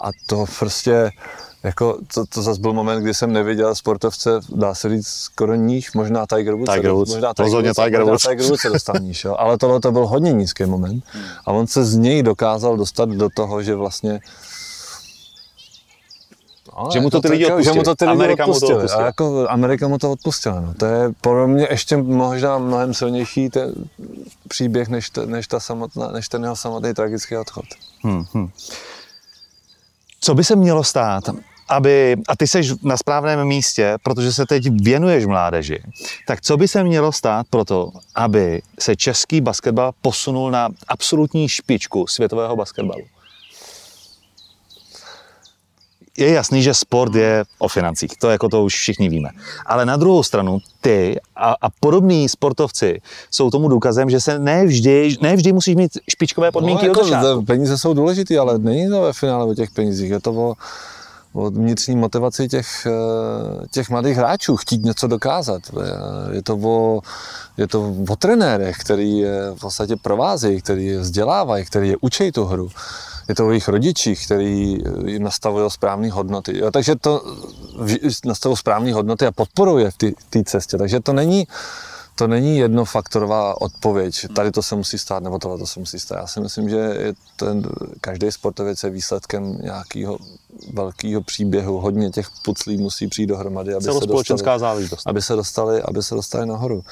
A 0.00 0.10
to 0.26 0.44
prostě 0.58 1.10
jako, 1.66 1.98
to, 2.14 2.26
to 2.26 2.42
zase 2.42 2.60
byl 2.60 2.72
moment, 2.72 3.02
kdy 3.02 3.14
jsem 3.14 3.32
neviděl 3.32 3.74
sportovce, 3.74 4.30
dá 4.48 4.74
se 4.74 4.88
říct, 4.88 5.06
skoro 5.06 5.54
níž, 5.54 5.92
možná 5.92 6.26
Tiger 6.26 6.54
Woods. 6.54 6.74
Tiger 6.74 6.90
Woods, 6.90 7.12
možná 7.12 7.34
Tiger 7.34 7.44
rozhodně 7.44 7.68
Woods, 7.68 7.84
Tiger 7.84 8.02
Woods. 8.02 8.22
Tiger 8.22 8.46
Woods 8.46 8.62
se 8.62 8.68
dostal 8.68 8.96
níž, 9.00 9.24
jo. 9.24 9.36
ale 9.38 9.58
tohle 9.58 9.80
to 9.80 9.92
byl 9.92 10.06
hodně 10.06 10.32
nízký 10.32 10.64
moment. 10.64 11.04
A 11.46 11.52
on 11.52 11.66
se 11.66 11.84
z 11.84 11.96
něj 11.96 12.22
dokázal 12.22 12.76
dostat 12.76 13.08
do 13.08 13.28
toho, 13.34 13.62
že 13.62 13.74
vlastně 13.74 14.20
No, 16.78 16.88
že 16.92 17.00
mu 17.00 17.10
to 17.10 17.20
ty 17.20 17.28
lidi 17.28 17.46
odpustili. 17.46 17.74
Že 17.74 17.78
mu 17.78 17.84
to 17.84 17.94
ty 17.94 18.04
lidi 18.04 18.12
Amerika 18.12 18.44
odpustili. 18.44 18.72
Mu 18.72 18.78
to 18.78 18.84
odpustila. 18.84 19.02
A 19.02 19.06
jako 19.06 19.46
Amerika 19.48 19.88
mu 19.88 19.98
to 19.98 20.12
odpustila. 20.12 20.60
No. 20.60 20.74
To 20.74 20.86
je 20.86 21.12
pro 21.20 21.48
mě 21.48 21.66
ještě 21.70 21.96
možná 21.96 22.58
mnohem 22.58 22.94
silnější 22.94 23.50
ten 23.50 23.72
příběh, 24.48 24.88
než, 24.88 25.10
te, 25.10 25.26
než, 25.26 25.46
ta 25.46 25.60
samotná, 25.60 26.08
než 26.08 26.28
ten 26.28 26.42
jeho 26.42 26.56
samotný 26.56 26.94
tragický 26.94 27.36
odchod. 27.36 27.64
Hmm, 28.02 28.24
hmm. 28.32 28.50
Co 30.20 30.34
by 30.34 30.44
se 30.44 30.56
mělo 30.56 30.84
stát, 30.84 31.24
aby, 31.68 32.16
a 32.28 32.36
ty 32.36 32.46
seš 32.46 32.72
na 32.82 32.96
správném 32.96 33.44
místě, 33.44 33.96
protože 34.02 34.32
se 34.32 34.46
teď 34.46 34.68
věnuješ 34.82 35.26
mládeži, 35.26 35.82
tak 36.26 36.40
co 36.40 36.56
by 36.56 36.68
se 36.68 36.84
mělo 36.84 37.12
stát 37.12 37.46
pro 37.50 37.64
to, 37.64 37.90
aby 38.14 38.62
se 38.78 38.96
český 38.96 39.40
basketbal 39.40 39.92
posunul 40.00 40.50
na 40.50 40.68
absolutní 40.88 41.48
špičku 41.48 42.06
světového 42.06 42.56
basketbalu? 42.56 43.02
je 46.18 46.30
jasný, 46.32 46.62
že 46.62 46.74
sport 46.74 47.14
je 47.14 47.44
o 47.58 47.68
financích, 47.68 48.10
to 48.18 48.30
jako 48.30 48.48
to 48.48 48.64
už 48.64 48.74
všichni 48.74 49.08
víme. 49.08 49.28
Ale 49.66 49.86
na 49.86 49.96
druhou 49.96 50.22
stranu 50.22 50.58
ty 50.80 51.16
a, 51.36 51.54
a 51.60 51.70
podobní 51.80 52.28
sportovci 52.28 53.00
jsou 53.30 53.50
tomu 53.50 53.68
důkazem, 53.68 54.10
že 54.10 54.20
se 54.20 54.38
ne 54.38 54.66
vždy, 54.66 55.16
ne 55.20 55.36
vždy 55.36 55.52
musíš 55.52 55.74
mít 55.74 55.90
špičkové 56.10 56.52
podmínky 56.52 56.84
no, 56.84 56.88
jako 56.88 57.00
od 57.00 57.04
začátku. 57.04 57.44
Peníze 57.44 57.78
jsou 57.78 57.94
důležité, 57.94 58.38
ale 58.38 58.58
není 58.58 58.88
to 58.88 59.02
ve 59.02 59.12
finále 59.12 59.44
o 59.44 59.54
těch 59.54 59.70
penězích, 59.70 60.10
je 60.10 60.20
to 60.20 60.32
o, 60.32 60.54
o 61.36 61.50
vnitřní 61.50 61.96
motivaci 61.96 62.48
těch, 62.48 62.86
eh, 62.86 63.66
těch 63.70 63.90
mladých 63.90 64.16
hráčů, 64.16 64.56
chtít 64.56 64.84
něco 64.84 65.06
dokázat. 65.06 65.62
Je 66.32 66.42
to 66.42 66.56
o, 66.56 67.00
je 67.56 67.68
to 67.68 67.94
o 68.08 68.16
trenérech, 68.16 68.76
který 68.78 69.18
je 69.18 69.50
v 69.54 69.60
podstatě 69.60 69.96
provázejí, 69.96 70.62
který 70.62 70.86
je 70.86 70.98
vzdělávají, 70.98 71.64
který 71.64 71.88
je 71.88 71.96
učí 72.00 72.32
tu 72.32 72.44
hru 72.44 72.68
je 73.28 73.34
to 73.34 73.46
o 73.46 73.50
jejich 73.50 73.68
rodičích, 73.68 74.24
který 74.24 74.78
jim 75.06 75.22
nastavují 75.22 75.70
správné 75.70 76.10
hodnoty. 76.10 76.58
Jo, 76.58 76.70
takže 76.70 76.96
to 76.96 77.22
nastavují 78.24 78.56
správné 78.56 78.92
hodnoty 78.92 79.26
a 79.26 79.32
podporuje 79.32 79.90
v 79.90 79.96
té 80.30 80.44
cestě. 80.44 80.78
Takže 80.78 81.00
to 81.00 81.12
není, 81.12 81.46
to 82.14 82.26
není 82.26 82.58
jednofaktorová 82.58 83.60
odpověď. 83.60 84.26
Tady 84.34 84.50
to 84.50 84.62
se 84.62 84.76
musí 84.76 84.98
stát, 84.98 85.22
nebo 85.22 85.38
tohle 85.38 85.58
to 85.58 85.66
se 85.66 85.80
musí 85.80 85.98
stát. 85.98 86.16
Já 86.16 86.26
si 86.26 86.40
myslím, 86.40 86.68
že 86.68 87.12
ten, 87.36 87.62
každý 88.00 88.32
sportovec 88.32 88.82
je 88.82 88.90
výsledkem 88.90 89.58
nějakého 89.62 90.18
velkého 90.72 91.22
příběhu. 91.22 91.80
Hodně 91.80 92.10
těch 92.10 92.26
puclí 92.44 92.76
musí 92.76 93.08
přijít 93.08 93.26
dohromady, 93.26 93.74
aby 93.74 93.84
se, 93.84 94.06
dostali, 94.06 94.58
záležitost. 94.58 95.02
aby 95.06 95.22
se 95.22 95.36
dostali, 95.36 95.82
aby 95.82 96.02
se 96.02 96.14
dostali 96.14 96.46
nahoru. 96.46 96.84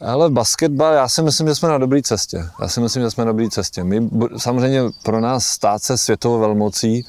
Ale 0.00 0.30
basketbal, 0.30 0.94
já 0.94 1.08
si 1.08 1.22
myslím, 1.22 1.48
že 1.48 1.54
jsme 1.54 1.68
na 1.68 1.78
dobré 1.78 2.02
cestě. 2.02 2.44
Já 2.60 2.68
si 2.68 2.80
myslím, 2.80 3.02
že 3.02 3.10
jsme 3.10 3.24
na 3.24 3.32
dobré 3.32 3.50
cestě. 3.50 3.84
My, 3.84 4.10
samozřejmě 4.36 4.82
pro 5.02 5.20
nás 5.20 5.46
stát 5.46 5.82
se 5.82 5.98
světovou 5.98 6.38
velmocí 6.38 7.04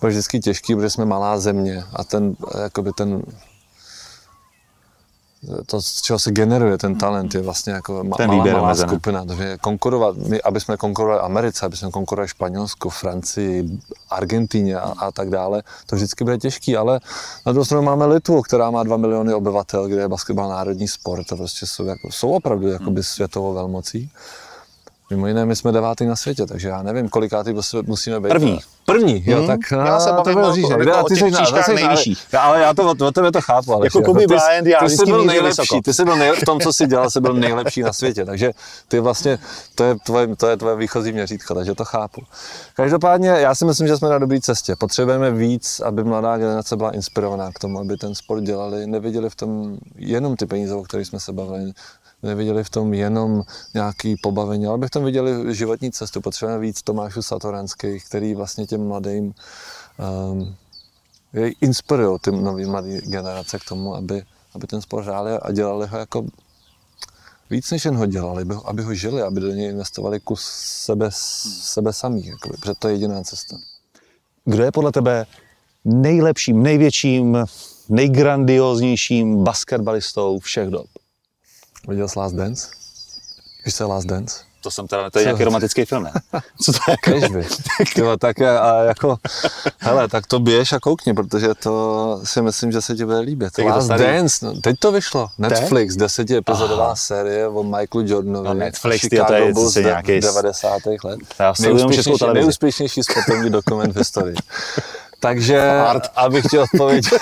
bude 0.00 0.10
vždycky 0.10 0.40
těžký, 0.40 0.74
protože 0.74 0.90
jsme 0.90 1.04
malá 1.04 1.38
země 1.38 1.84
a 1.92 2.04
ten, 2.04 2.36
jakoby 2.62 2.92
ten 2.92 3.22
to, 5.66 5.82
z 5.82 6.02
čeho 6.02 6.18
se 6.18 6.30
generuje 6.30 6.78
ten 6.78 6.98
talent, 6.98 7.34
je 7.34 7.42
vlastně 7.42 7.72
jako 7.72 8.04
ma, 8.04 8.16
ten 8.16 8.30
malá, 8.30 8.52
malá 8.52 8.74
skupina. 8.74 9.24
Takže 9.24 9.58
konkurovat, 9.60 10.16
my, 10.16 10.42
aby 10.42 10.60
jsme 10.60 10.76
konkurovali 10.76 11.20
Americe, 11.20 11.66
aby 11.66 11.76
jsme 11.76 11.90
konkurovali 11.90 12.28
Španělsku, 12.28 12.90
Francii, 12.90 13.78
Argentíně 14.10 14.76
a, 14.76 14.94
a, 14.98 15.10
tak 15.10 15.30
dále, 15.30 15.62
to 15.86 15.96
vždycky 15.96 16.24
bude 16.24 16.38
těžký, 16.38 16.76
ale 16.76 17.00
na 17.46 17.52
druhou 17.52 17.64
stranu 17.64 17.82
máme 17.82 18.06
Litvu, 18.06 18.42
která 18.42 18.70
má 18.70 18.82
2 18.82 18.96
miliony 18.96 19.34
obyvatel, 19.34 19.88
kde 19.88 20.00
je 20.00 20.08
basketbal 20.08 20.48
národní 20.48 20.88
sport, 20.88 21.26
to 21.26 21.36
prostě 21.36 21.66
jsou, 21.66 21.84
jako, 21.84 22.12
jsou 22.12 22.30
opravdu 22.30 22.68
jakoby 22.68 23.02
světovou 23.02 23.54
velmocí. 23.54 24.10
Mimo 25.10 25.26
jiné, 25.26 25.46
my 25.46 25.56
jsme 25.56 25.72
devátý 25.72 26.06
na 26.06 26.16
světě, 26.16 26.46
takže 26.46 26.68
já 26.68 26.82
nevím, 26.82 27.08
kolikátý 27.08 27.54
musíme 27.86 28.20
být. 28.20 28.28
První. 28.28 28.60
První, 28.86 29.22
jo, 29.26 29.38
hmm. 29.38 29.46
tak 29.46 29.60
já 29.70 30.00
se 30.00 30.12
bavím 30.12 30.38
o, 30.38 30.54
říct, 30.54 30.70
jako, 30.70 31.04
o 31.04 31.08
těch 31.08 31.32
příčkách 31.32 31.68
nejvyšší. 31.68 32.16
Ale 32.38 32.60
já 32.60 32.74
to 32.74 32.90
o 32.90 33.12
tebe 33.12 33.32
to 33.32 33.40
chápu. 33.40 33.74
Ale 33.74 33.86
jako 33.86 34.02
Kobe 34.02 34.26
Bryant, 34.26 34.66
já 34.66 34.78
ty 34.78 34.90
jsi 34.90 35.04
byl 35.04 35.24
nejlepší, 35.24 35.80
ty 35.84 35.94
jsi 35.94 36.04
byl 36.04 36.34
v 36.34 36.44
tom, 36.44 36.60
co 36.60 36.72
jsi 36.72 36.86
dělal, 36.86 37.10
jsi 37.10 37.20
byl 37.20 37.34
nejlepší 37.34 37.82
na 37.82 37.92
světě, 37.92 38.24
takže 38.24 38.50
ty 38.88 39.00
vlastně, 39.00 39.38
to 39.74 39.84
je 39.84 39.94
tvoje, 40.06 40.36
to 40.36 40.48
je 40.48 40.56
tvoje 40.56 40.76
výchozí 40.76 41.12
měřítko, 41.12 41.54
takže 41.54 41.74
to 41.74 41.84
chápu. 41.84 42.20
Každopádně, 42.74 43.28
já 43.28 43.54
si 43.54 43.64
myslím, 43.64 43.86
že 43.86 43.96
jsme 43.96 44.08
na 44.08 44.18
dobré 44.18 44.40
cestě. 44.40 44.76
Potřebujeme 44.76 45.30
víc, 45.30 45.80
aby 45.80 46.04
mladá 46.04 46.38
generace 46.38 46.76
byla 46.76 46.90
inspirovaná 46.90 47.52
k 47.52 47.58
tomu, 47.58 47.78
aby 47.78 47.96
ten 47.96 48.14
sport 48.14 48.40
dělali, 48.40 48.86
neviděli 48.86 49.30
v 49.30 49.34
tom 49.34 49.76
jenom 49.96 50.36
ty 50.36 50.46
peníze, 50.46 50.74
o 50.74 50.82
kterých 50.82 51.06
jsme 51.06 51.20
se 51.20 51.32
bavili, 51.32 51.72
neviděli 52.22 52.64
v 52.64 52.70
tom 52.70 52.94
jenom 52.94 53.42
nějaký 53.74 54.16
pobavení, 54.16 54.66
ale 54.66 54.78
by 54.78 54.86
v 54.86 54.90
tom 54.90 55.04
viděli 55.04 55.54
životní 55.54 55.92
cestu. 55.92 56.20
Potřebujeme 56.20 56.62
víc 56.62 56.82
Tomášů 56.82 57.22
Satoranských, 57.22 58.04
který 58.04 58.34
vlastně 58.34 58.66
těm 58.66 58.86
mladým 58.86 59.24
um, 59.24 60.54
inspirují 61.60 62.18
ty 62.20 62.32
nové 62.32 62.66
mladé 62.66 63.00
generace 63.00 63.58
k 63.58 63.64
tomu, 63.64 63.94
aby, 63.94 64.22
aby 64.54 64.66
ten 64.66 64.82
sport 64.82 65.04
hráli 65.04 65.32
a 65.32 65.52
dělali 65.52 65.86
ho 65.86 65.98
jako 65.98 66.26
víc 67.50 67.70
než 67.70 67.84
jen 67.84 67.96
ho 67.96 68.06
dělali, 68.06 68.42
aby, 68.42 68.54
aby 68.64 68.82
ho 68.82 68.94
žili, 68.94 69.22
aby 69.22 69.40
do 69.40 69.48
něj 69.48 69.70
investovali 69.70 70.20
kus 70.20 70.42
sebe, 70.84 71.08
sebe 71.12 71.92
samých, 71.92 72.26
jakoby, 72.26 72.56
protože 72.60 72.74
to 72.78 72.88
je 72.88 72.94
jediná 72.94 73.22
cesta. 73.22 73.56
Kdo 74.44 74.62
je 74.64 74.72
podle 74.72 74.92
tebe 74.92 75.26
nejlepším, 75.84 76.62
největším, 76.62 77.38
nejgrandioznějším 77.88 79.44
basketbalistou 79.44 80.38
všech 80.38 80.68
dob? 80.68 80.86
Viděl 81.88 82.08
jsi 82.08 82.18
Last 82.18 82.34
Dance? 82.34 82.68
Víš, 83.66 83.74
co 83.74 83.84
je 83.84 83.88
Last 83.88 84.06
Dance? 84.06 84.34
To 84.62 84.70
jsem 84.70 84.86
teda, 84.86 85.10
to 85.10 85.18
je 85.18 85.24
nějaký 85.24 85.44
romantický 85.44 85.84
film, 85.84 86.02
ne? 86.02 86.12
Co 86.62 86.72
to 86.72 86.78
je 87.10 87.20
jako? 87.20 87.48
Tyva, 87.94 88.16
tak 88.16 88.38
je, 88.38 88.58
a 88.60 88.82
jako, 88.82 89.16
hele, 89.78 90.08
tak 90.08 90.26
to 90.26 90.38
běž 90.40 90.72
a 90.72 90.80
koukni, 90.80 91.14
protože 91.14 91.48
to 91.62 92.20
si 92.24 92.42
myslím, 92.42 92.72
že 92.72 92.80
se 92.82 92.94
ti 92.94 93.04
bude 93.04 93.18
líbit. 93.18 93.52
To 93.52 93.64
Last? 93.66 93.88
Dance, 93.88 94.46
no, 94.46 94.60
teď 94.60 94.76
to 94.78 94.92
vyšlo. 94.92 95.28
Netflix, 95.38 95.96
deseti 95.96 96.36
epizodová 96.36 96.96
série 96.96 97.48
o 97.48 97.62
Michaelu 97.62 98.06
Jordanovi. 98.08 98.48
No, 98.48 98.54
Netflix, 98.54 99.08
tyjo, 99.08 99.24
to 99.24 99.32
je 99.34 99.52
Bulls 99.52 99.74
nějaký- 99.74 100.20
90. 100.20 100.82
let. 101.04 101.20
Já 101.38 101.54
Nejúspěšnější, 101.60 102.24
nejúspěšnější 102.32 103.02
sportovní 103.02 103.50
dokument 103.50 103.92
v 103.92 103.98
historii. 103.98 104.36
Takže, 105.20 105.80
abych 106.16 106.44
ti 106.50 106.58
odpověděl. 106.58 107.18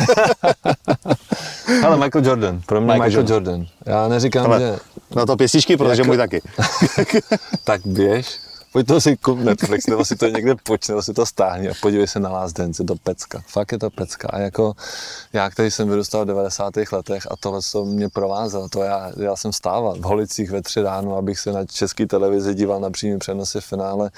Hele, 1.82 1.96
Michael 1.96 2.24
Jordan, 2.26 2.60
pro 2.66 2.80
mě 2.80 2.86
Michael 2.92 3.08
Michael, 3.08 3.24
Jordan. 3.28 3.54
Jordan. 3.54 3.66
Já 3.86 4.08
neříkám, 4.08 4.46
Ale 4.46 4.60
že 4.60 4.76
no 5.16 5.26
to 5.26 5.36
pěstičky, 5.36 5.76
protože 5.76 6.00
Jako- 6.02 6.06
můj 6.06 6.16
taky. 6.16 6.42
tak 7.64 7.80
běž, 7.84 8.38
pojď 8.72 8.86
to 8.86 9.00
si 9.00 9.16
kup 9.16 9.38
Netflix, 9.38 9.86
nebo 9.86 10.04
si 10.04 10.16
to 10.16 10.26
někde 10.26 10.54
počne, 10.54 10.92
nebo 10.92 11.02
si 11.02 11.14
to 11.14 11.26
stáhni 11.26 11.68
a 11.68 11.72
podívej 11.82 12.06
se 12.06 12.20
na 12.20 12.30
Last 12.30 12.56
Dance, 12.56 12.82
je 12.82 12.86
to 12.86 12.96
pecka, 12.96 13.42
fakt 13.46 13.72
je 13.72 13.78
to 13.78 13.90
pecka. 13.90 14.28
A 14.32 14.38
jako 14.38 14.74
já, 15.32 15.50
který 15.50 15.70
jsem 15.70 15.88
vyrůstal 15.88 16.24
v 16.24 16.28
90. 16.28 16.74
letech 16.92 17.26
a 17.30 17.34
tohle 17.40 17.62
co 17.62 17.84
mě 17.84 18.08
provázelo, 18.08 18.68
to 18.68 18.82
já, 18.82 19.12
já 19.16 19.36
jsem 19.36 19.52
stával 19.52 19.94
v 19.94 20.02
Holicích 20.02 20.50
ve 20.50 20.62
tři 20.62 20.82
ráno, 20.82 21.16
abych 21.16 21.38
se 21.38 21.52
na 21.52 21.66
české 21.66 22.06
televizi 22.06 22.54
díval 22.54 22.80
na 22.80 22.90
přímý 22.90 23.18
přenosy 23.18 23.60
finále 23.60 24.10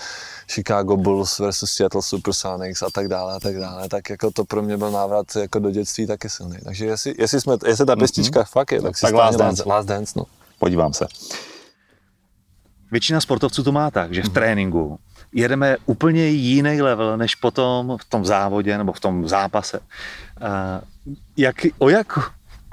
Chicago 0.53 0.97
Bulls 0.97 1.39
versus 1.39 1.73
Seattle 1.73 2.03
Supersonics 2.03 2.83
a 2.83 2.91
tak 2.93 3.09
dále 3.09 3.35
a 3.35 3.41
tak 3.41 3.59
dále, 3.59 3.89
tak 3.89 4.11
jako 4.11 4.31
to 4.31 4.45
pro 4.45 4.63
mě 4.63 4.77
byl 4.77 4.91
návrat 4.91 5.27
jako 5.37 5.59
do 5.59 5.71
dětství 5.71 6.07
taky 6.07 6.31
silný. 6.31 6.57
Takže 6.65 6.87
jestli, 6.87 7.15
jestli, 7.19 7.41
jsme, 7.41 7.57
jestli 7.67 7.87
ta 7.87 7.97
pěstička 7.97 8.45
fakt 8.45 8.73
je, 8.73 8.83
tak 8.83 8.97
si 8.97 9.03
Tak 9.03 9.15
Last 9.15 9.39
Dance. 9.39 9.63
Last 9.67 9.89
Dance, 9.89 10.13
no. 10.17 10.25
Podívám 10.59 10.93
se. 10.93 11.07
Většina 12.91 13.21
sportovců 13.21 13.63
to 13.63 13.73
má 13.73 13.91
tak, 13.91 14.15
že 14.15 14.23
v 14.23 14.29
tréninku 14.29 14.99
jedeme 15.33 15.77
úplně 15.87 16.29
jiný 16.29 16.83
level, 16.83 17.17
než 17.17 17.35
potom 17.35 17.97
v 18.01 18.05
tom 18.05 18.25
závodě 18.25 18.79
nebo 18.79 18.93
v 18.93 19.01
tom 19.01 19.29
zápase. 19.29 19.81
A 20.41 20.81
Jak, 21.37 21.57
o 21.79 21.89
jak, 21.89 22.19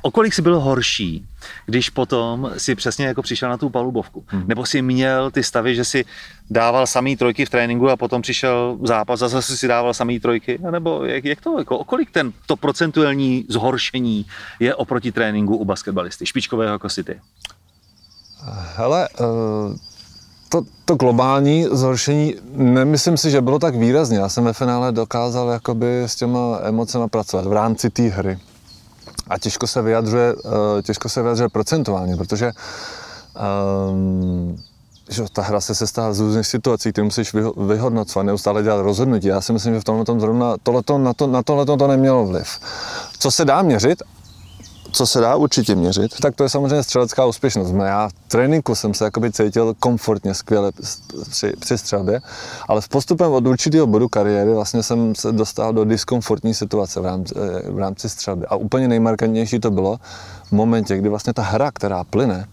o 0.01 0.11
kolik 0.11 0.33
si 0.33 0.41
byl 0.41 0.59
horší, 0.59 1.25
když 1.65 1.89
potom 1.89 2.51
si 2.57 2.75
přesně 2.75 3.05
jako 3.07 3.21
přišel 3.21 3.49
na 3.49 3.57
tu 3.57 3.69
palubovku? 3.69 4.25
Nebo 4.47 4.65
si 4.65 4.81
měl 4.81 5.31
ty 5.31 5.43
stavy, 5.43 5.75
že 5.75 5.85
si 5.85 6.05
dával 6.49 6.87
samý 6.87 7.15
trojky 7.15 7.45
v 7.45 7.49
tréninku 7.49 7.89
a 7.89 7.97
potom 7.97 8.21
přišel 8.21 8.77
zápas 8.83 9.21
a 9.21 9.27
zase 9.27 9.57
si 9.57 9.67
dával 9.67 9.93
samý 9.93 10.19
trojky? 10.19 10.59
A 10.67 10.71
nebo 10.71 11.05
jak, 11.05 11.25
jak 11.25 11.41
to, 11.41 11.59
jako, 11.59 11.77
o 11.77 11.83
kolik 11.83 12.11
ten, 12.11 12.33
to 12.45 12.55
procentuální 12.55 13.45
zhoršení 13.49 14.25
je 14.59 14.75
oproti 14.75 15.11
tréninku 15.11 15.57
u 15.57 15.65
basketbalisty, 15.65 16.25
špičkového 16.25 16.71
jako 16.71 16.89
si 16.89 17.03
ty? 17.03 17.21
Hele, 18.75 19.09
eh, 19.19 19.23
to, 20.49 20.61
to 20.85 20.95
globální 20.95 21.67
zhoršení, 21.71 22.35
nemyslím 22.53 23.17
si, 23.17 23.31
že 23.31 23.41
bylo 23.41 23.59
tak 23.59 23.75
výrazně. 23.75 24.17
Já 24.17 24.29
jsem 24.29 24.43
ve 24.43 24.53
finále 24.53 24.91
dokázal 24.91 25.49
jakoby 25.49 26.03
s 26.03 26.15
těma 26.15 26.59
emocemi 26.63 27.07
pracovat 27.07 27.45
v 27.45 27.53
rámci 27.53 27.89
té 27.89 28.03
hry. 28.03 28.39
A 29.27 29.37
těžko 29.39 29.67
se 29.67 29.81
vyjadřuje, 29.81 30.35
eh, 30.45 30.81
těžko 30.81 31.09
se 31.09 31.21
vyjadřuje 31.21 31.49
procentuálně, 31.49 32.17
protože 32.17 32.51
um, 33.91 34.57
že 35.09 35.23
ta 35.33 35.41
hra 35.41 35.61
se 35.61 35.75
sestává 35.75 36.13
z 36.13 36.19
různých 36.19 36.47
situací, 36.47 36.91
ty 36.91 37.01
musíš 37.01 37.33
vyho- 37.33 37.67
vyhodnocovat, 37.67 38.25
neustále 38.25 38.63
dělat 38.63 38.81
rozhodnutí. 38.81 39.27
Já 39.27 39.41
si 39.41 39.53
myslím, 39.53 39.73
že 39.73 39.79
v 39.79 39.83
tomhle 39.83 40.05
tom 40.05 40.19
zrovna 40.19 40.55
tohleto, 40.63 40.97
na, 40.97 41.13
to, 41.13 41.27
na 41.27 41.43
tohle 41.43 41.65
to 41.65 41.87
nemělo 41.87 42.25
vliv. 42.25 42.59
Co 43.19 43.31
se 43.31 43.45
dá 43.45 43.61
měřit, 43.61 44.03
co 44.91 45.07
se 45.07 45.19
dá 45.19 45.35
určitě 45.35 45.75
měřit, 45.75 46.11
tak 46.21 46.35
to 46.35 46.43
je 46.43 46.49
samozřejmě 46.49 46.83
střelecká 46.83 47.25
úspěšnost. 47.25 47.71
No 47.71 47.85
Já 47.85 48.09
v 48.09 48.13
tréninku 48.27 48.75
jsem 48.75 48.93
se 48.93 49.03
jakoby 49.03 49.31
cítil 49.31 49.75
komfortně, 49.79 50.33
skvěle 50.33 50.71
při, 51.29 51.53
při 51.59 51.77
střelbě, 51.77 52.21
ale 52.67 52.81
s 52.81 52.87
postupem 52.87 53.31
od 53.31 53.47
určitého 53.47 53.87
bodu 53.87 54.07
kariéry 54.07 54.53
vlastně 54.53 54.83
jsem 54.83 55.15
se 55.15 55.31
dostal 55.31 55.73
do 55.73 55.85
diskomfortní 55.85 56.53
situace 56.53 56.99
v 56.99 57.05
rámci, 57.05 57.33
eh, 57.37 57.71
v 57.71 57.77
rámci 57.77 58.09
střelby. 58.09 58.45
A 58.45 58.55
úplně 58.55 58.87
nejmarkantnější 58.87 59.59
to 59.59 59.71
bylo 59.71 59.99
v 60.43 60.51
momentě, 60.51 60.97
kdy 60.97 61.09
vlastně 61.09 61.33
ta 61.33 61.41
hra, 61.41 61.71
která 61.71 62.03
plyne, 62.03 62.47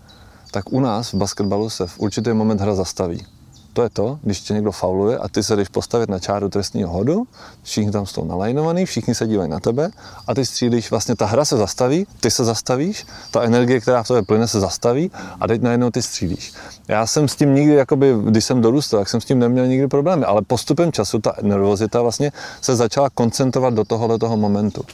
tak 0.50 0.72
u 0.72 0.80
nás 0.80 1.12
v 1.12 1.16
basketbalu 1.16 1.70
se 1.70 1.86
v 1.86 1.98
určitý 1.98 2.32
moment 2.32 2.60
hra 2.60 2.74
zastaví. 2.74 3.26
To 3.74 3.82
je 3.82 3.90
to, 3.90 4.18
když 4.22 4.40
tě 4.40 4.54
někdo 4.54 4.72
fauluje 4.72 5.18
a 5.18 5.28
ty 5.28 5.42
se 5.42 5.56
jdeš 5.56 5.68
postavit 5.68 6.08
na 6.08 6.18
čáru 6.18 6.48
trestního 6.48 6.90
hodu, 6.90 7.26
všichni 7.62 7.92
tam 7.92 8.06
jsou 8.06 8.24
nalajnovaní, 8.24 8.86
všichni 8.86 9.14
se 9.14 9.26
dívají 9.26 9.50
na 9.50 9.60
tebe 9.60 9.90
a 10.26 10.34
ty 10.34 10.46
střílíš, 10.46 10.90
vlastně 10.90 11.16
ta 11.16 11.26
hra 11.26 11.44
se 11.44 11.56
zastaví, 11.56 12.06
ty 12.20 12.30
se 12.30 12.44
zastavíš, 12.44 13.06
ta 13.30 13.42
energie, 13.42 13.80
která 13.80 14.02
v 14.02 14.08
tobě 14.08 14.22
plyne, 14.22 14.48
se 14.48 14.60
zastaví 14.60 15.10
a 15.40 15.46
teď 15.46 15.62
najednou 15.62 15.90
ty 15.90 16.02
střílíš. 16.02 16.52
Já 16.88 17.06
jsem 17.06 17.28
s 17.28 17.36
tím 17.36 17.54
nikdy, 17.54 17.74
jakoby, 17.74 18.14
když 18.24 18.44
jsem 18.44 18.60
dorůstal, 18.60 19.00
tak 19.00 19.08
jsem 19.08 19.20
s 19.20 19.24
tím 19.24 19.38
neměl 19.38 19.66
nikdy 19.66 19.88
problémy, 19.88 20.24
ale 20.24 20.42
postupem 20.42 20.92
času 20.92 21.18
ta 21.18 21.34
nervozita 21.42 22.02
vlastně 22.02 22.32
se 22.60 22.76
začala 22.76 23.10
koncentrovat 23.10 23.74
do 23.74 23.84
tohohle 23.84 24.18
toho 24.18 24.36
momentu. 24.36 24.84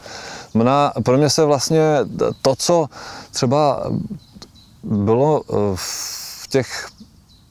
Mna, 0.55 0.93
pro 1.05 1.17
mě 1.17 1.31
se 1.31 1.45
vlastně 1.45 1.81
to, 2.43 2.57
co 2.57 2.87
třeba 3.31 3.91
bylo 4.83 5.43
eh, 5.49 5.55
v 5.75 6.49
těch 6.49 6.89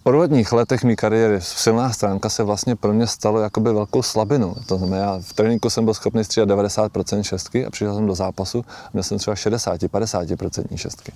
prvotních 0.09 0.51
letech 0.51 0.83
mé 0.83 0.95
kariéry 0.95 1.41
silná 1.41 1.91
stránka 1.93 2.29
se 2.29 2.43
vlastně 2.43 2.75
pro 2.75 2.93
mě 2.93 3.07
stalo 3.07 3.39
jakoby 3.39 3.73
velkou 3.73 4.01
slabinou. 4.01 4.55
To 4.65 4.77
znamená, 4.77 5.03
já 5.03 5.19
v 5.21 5.33
tréninku 5.33 5.69
jsem 5.69 5.85
byl 5.85 5.93
schopný 5.93 6.23
střílet 6.23 6.49
90% 6.49 7.21
šestky 7.23 7.65
a 7.65 7.69
přišel 7.69 7.95
jsem 7.95 8.07
do 8.07 8.15
zápasu 8.15 8.65
a 8.85 8.89
měl 8.93 9.03
jsem 9.03 9.17
třeba 9.17 9.35
60-50% 9.35 10.75
šestky. 10.75 11.11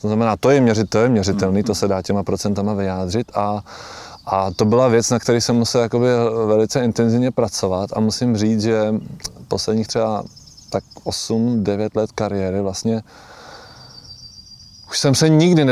To 0.00 0.08
znamená, 0.08 0.36
to 0.36 0.50
je, 0.50 0.60
měřit, 0.60 0.90
to 0.90 0.98
je 0.98 1.08
měřitelný, 1.08 1.62
to 1.62 1.74
se 1.74 1.88
dá 1.88 2.02
těma 2.02 2.22
procentama 2.22 2.74
vyjádřit 2.74 3.32
a 3.34 3.64
a 4.28 4.50
to 4.50 4.64
byla 4.64 4.88
věc, 4.88 5.10
na 5.10 5.18
které 5.18 5.40
jsem 5.40 5.56
musel 5.56 5.80
jakoby 5.80 6.06
velice 6.46 6.84
intenzivně 6.84 7.30
pracovat 7.30 7.90
a 7.92 8.00
musím 8.00 8.36
říct, 8.36 8.62
že 8.62 8.94
posledních 9.48 9.86
třeba 9.86 10.24
tak 10.70 10.84
8-9 11.04 11.88
let 11.94 12.12
kariéry 12.12 12.60
vlastně 12.60 13.02
už 14.90 14.98
jsem 14.98 15.14
se 15.14 15.28
nikdy 15.28 15.64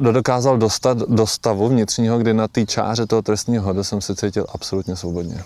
nedokázal 0.00 0.58
dostat 0.58 0.98
do 0.98 1.26
stavu 1.26 1.68
vnitřního, 1.68 2.18
kdy 2.18 2.34
na 2.34 2.48
té 2.48 2.66
čáře 2.66 3.06
toho 3.06 3.22
trestního 3.22 3.64
hodu 3.64 3.84
jsem 3.84 4.00
se 4.00 4.14
cítil 4.14 4.46
absolutně 4.54 4.96
svobodně. 4.96 5.44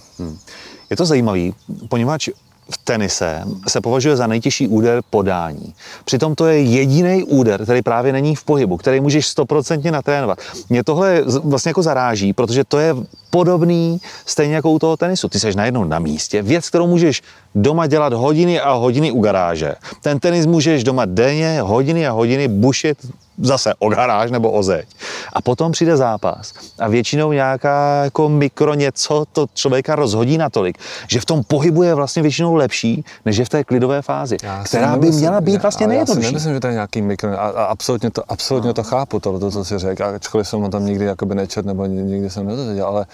Je 0.91 0.97
to 0.97 1.07
zajímavý, 1.07 1.55
poněvadž 1.89 2.29
v 2.71 2.79
tenise 2.85 3.43
se 3.69 3.81
považuje 3.81 4.17
za 4.17 4.27
nejtěžší 4.27 4.69
úder 4.69 5.03
podání. 5.11 5.75
Přitom 6.05 6.35
to 6.35 6.47
je 6.47 6.63
jediný 6.63 7.25
úder, 7.25 7.63
který 7.63 7.83
právě 7.83 8.13
není 8.13 8.37
v 8.37 8.45
pohybu, 8.45 8.77
který 8.77 9.01
můžeš 9.01 9.27
stoprocentně 9.27 9.93
natrénovat. 9.93 10.39
Mě 10.69 10.85
tohle 10.85 11.23
vlastně 11.45 11.71
jako 11.71 11.83
zaráží, 11.83 12.33
protože 12.33 12.65
to 12.65 12.79
je 12.79 12.95
podobný 13.31 14.01
stejně 14.27 14.55
jako 14.55 14.71
u 14.71 14.79
toho 14.79 14.97
tenisu. 14.97 15.29
Ty 15.29 15.41
jsi 15.41 15.55
najednou 15.55 15.85
na 15.85 15.99
místě, 15.99 16.43
věc, 16.43 16.69
kterou 16.69 16.87
můžeš 16.87 17.23
doma 17.55 17.87
dělat 17.87 18.13
hodiny 18.13 18.61
a 18.61 18.73
hodiny 18.73 19.11
u 19.11 19.21
garáže. 19.21 19.75
Ten 20.03 20.21
tenis 20.21 20.47
můžeš 20.47 20.85
doma 20.85 21.05
denně, 21.05 21.61
hodiny 21.61 22.07
a 22.07 22.13
hodiny 22.13 22.49
bušit 22.49 22.99
zase 23.43 23.75
o 23.79 23.89
garáž 23.89 24.31
nebo 24.31 24.51
o 24.51 24.63
zeď. 24.63 24.89
A 25.33 25.43
potom 25.43 25.73
přijde 25.73 25.97
zápas 25.97 26.53
a 26.79 26.89
většinou 26.89 27.33
nějaká 27.33 28.05
jako 28.05 28.29
mikro 28.29 28.75
něco 28.75 29.25
to 29.33 29.47
člověka 29.55 29.95
rozhodí 29.97 30.39
natolik, 30.39 30.79
že 31.09 31.21
v 31.21 31.25
tom 31.25 31.43
pohybu 31.45 31.83
je 31.83 31.95
vlastně 31.95 32.23
většinou 32.23 32.55
lepší, 32.55 33.05
než 33.25 33.37
je 33.37 33.45
v 33.45 33.49
té 33.49 33.65
klidové 33.65 34.03
fázi, 34.03 34.37
Já 34.43 34.63
si 34.63 34.69
která 34.69 34.87
by 34.97 35.01
nemyslím- 35.01 35.21
měla 35.21 35.41
být 35.41 35.63
vlastně 35.63 35.87
ale 35.87 35.95
Já 35.95 35.99
nejjednodušší. 35.99 36.27
si 36.27 36.33
nemyslím, 36.33 36.55
že 36.55 36.61
to 36.61 36.67
je 36.67 36.73
nějaký 36.73 37.03
mikro, 37.03 37.31
a, 37.31 37.35
a 37.35 37.65
absolutně 37.65 38.11
to, 38.11 38.23
absolutně 38.29 38.75
to 38.75 38.83
chápu, 38.83 39.21
tohle, 39.21 39.41
to, 39.41 39.51
co 39.51 39.65
jsi 39.65 39.79
řekl, 39.79 40.05
ačkoliv 40.05 40.49
jsem 40.49 40.61
ho 40.61 40.69
tam 40.69 40.87
nikdy 40.87 41.05
jakoby 41.05 41.35
nečet, 41.35 41.67
nebo 41.67 41.87
ni- 41.87 42.03
nikdy 42.03 42.31
jsem 42.31 42.47
nedozvěděl, 42.47 42.87
ale 42.87 43.07